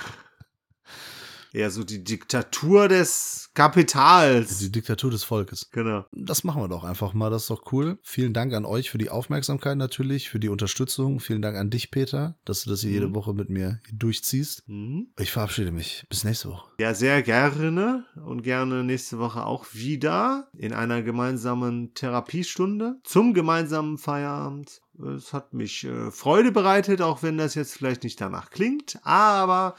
[1.53, 4.59] Ja, so die Diktatur des Kapitals.
[4.59, 5.71] Die Diktatur des Volkes.
[5.73, 6.05] Genau.
[6.13, 7.99] Das machen wir doch einfach mal, das ist doch cool.
[8.03, 11.21] Vielen Dank an euch für die Aufmerksamkeit natürlich, für die Unterstützung.
[11.21, 13.15] Vielen Dank an dich, Peter, dass du das hier jede Mhm.
[13.15, 14.65] Woche mit mir durchziehst.
[14.69, 15.09] Mhm.
[15.19, 16.05] Ich verabschiede mich.
[16.09, 16.71] Bis nächste Woche.
[16.81, 23.99] Ja, sehr gerne und gerne nächste Woche auch wieder in einer gemeinsamen Therapiestunde zum gemeinsamen
[23.99, 24.81] Feierabend.
[25.17, 29.77] Es hat mich äh, Freude bereitet, auch wenn das jetzt vielleicht nicht danach klingt, aber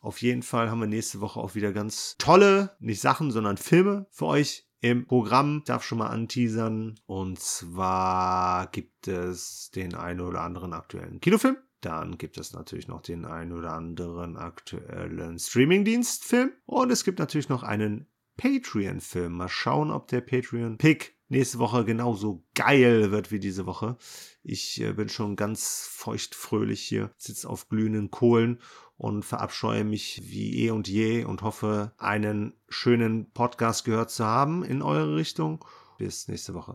[0.00, 4.06] auf jeden Fall haben wir nächste Woche auch wieder ganz tolle, nicht Sachen, sondern Filme
[4.10, 5.58] für euch im Programm.
[5.58, 6.98] Ich darf schon mal anteasern.
[7.06, 11.58] Und zwar gibt es den einen oder anderen aktuellen Kinofilm.
[11.82, 16.52] Dann gibt es natürlich noch den einen oder anderen aktuellen Streamingdienstfilm.
[16.66, 19.32] Und es gibt natürlich noch einen Patreon-Film.
[19.32, 23.96] Mal schauen, ob der Patreon-Pick nächste Woche genauso geil wird wie diese Woche.
[24.42, 28.60] Ich äh, bin schon ganz feuchtfröhlich hier, sitze auf glühenden Kohlen
[29.00, 34.62] und verabscheue mich wie eh und je und hoffe, einen schönen Podcast gehört zu haben
[34.62, 35.64] in eure Richtung.
[35.96, 36.68] Bis nächste Woche.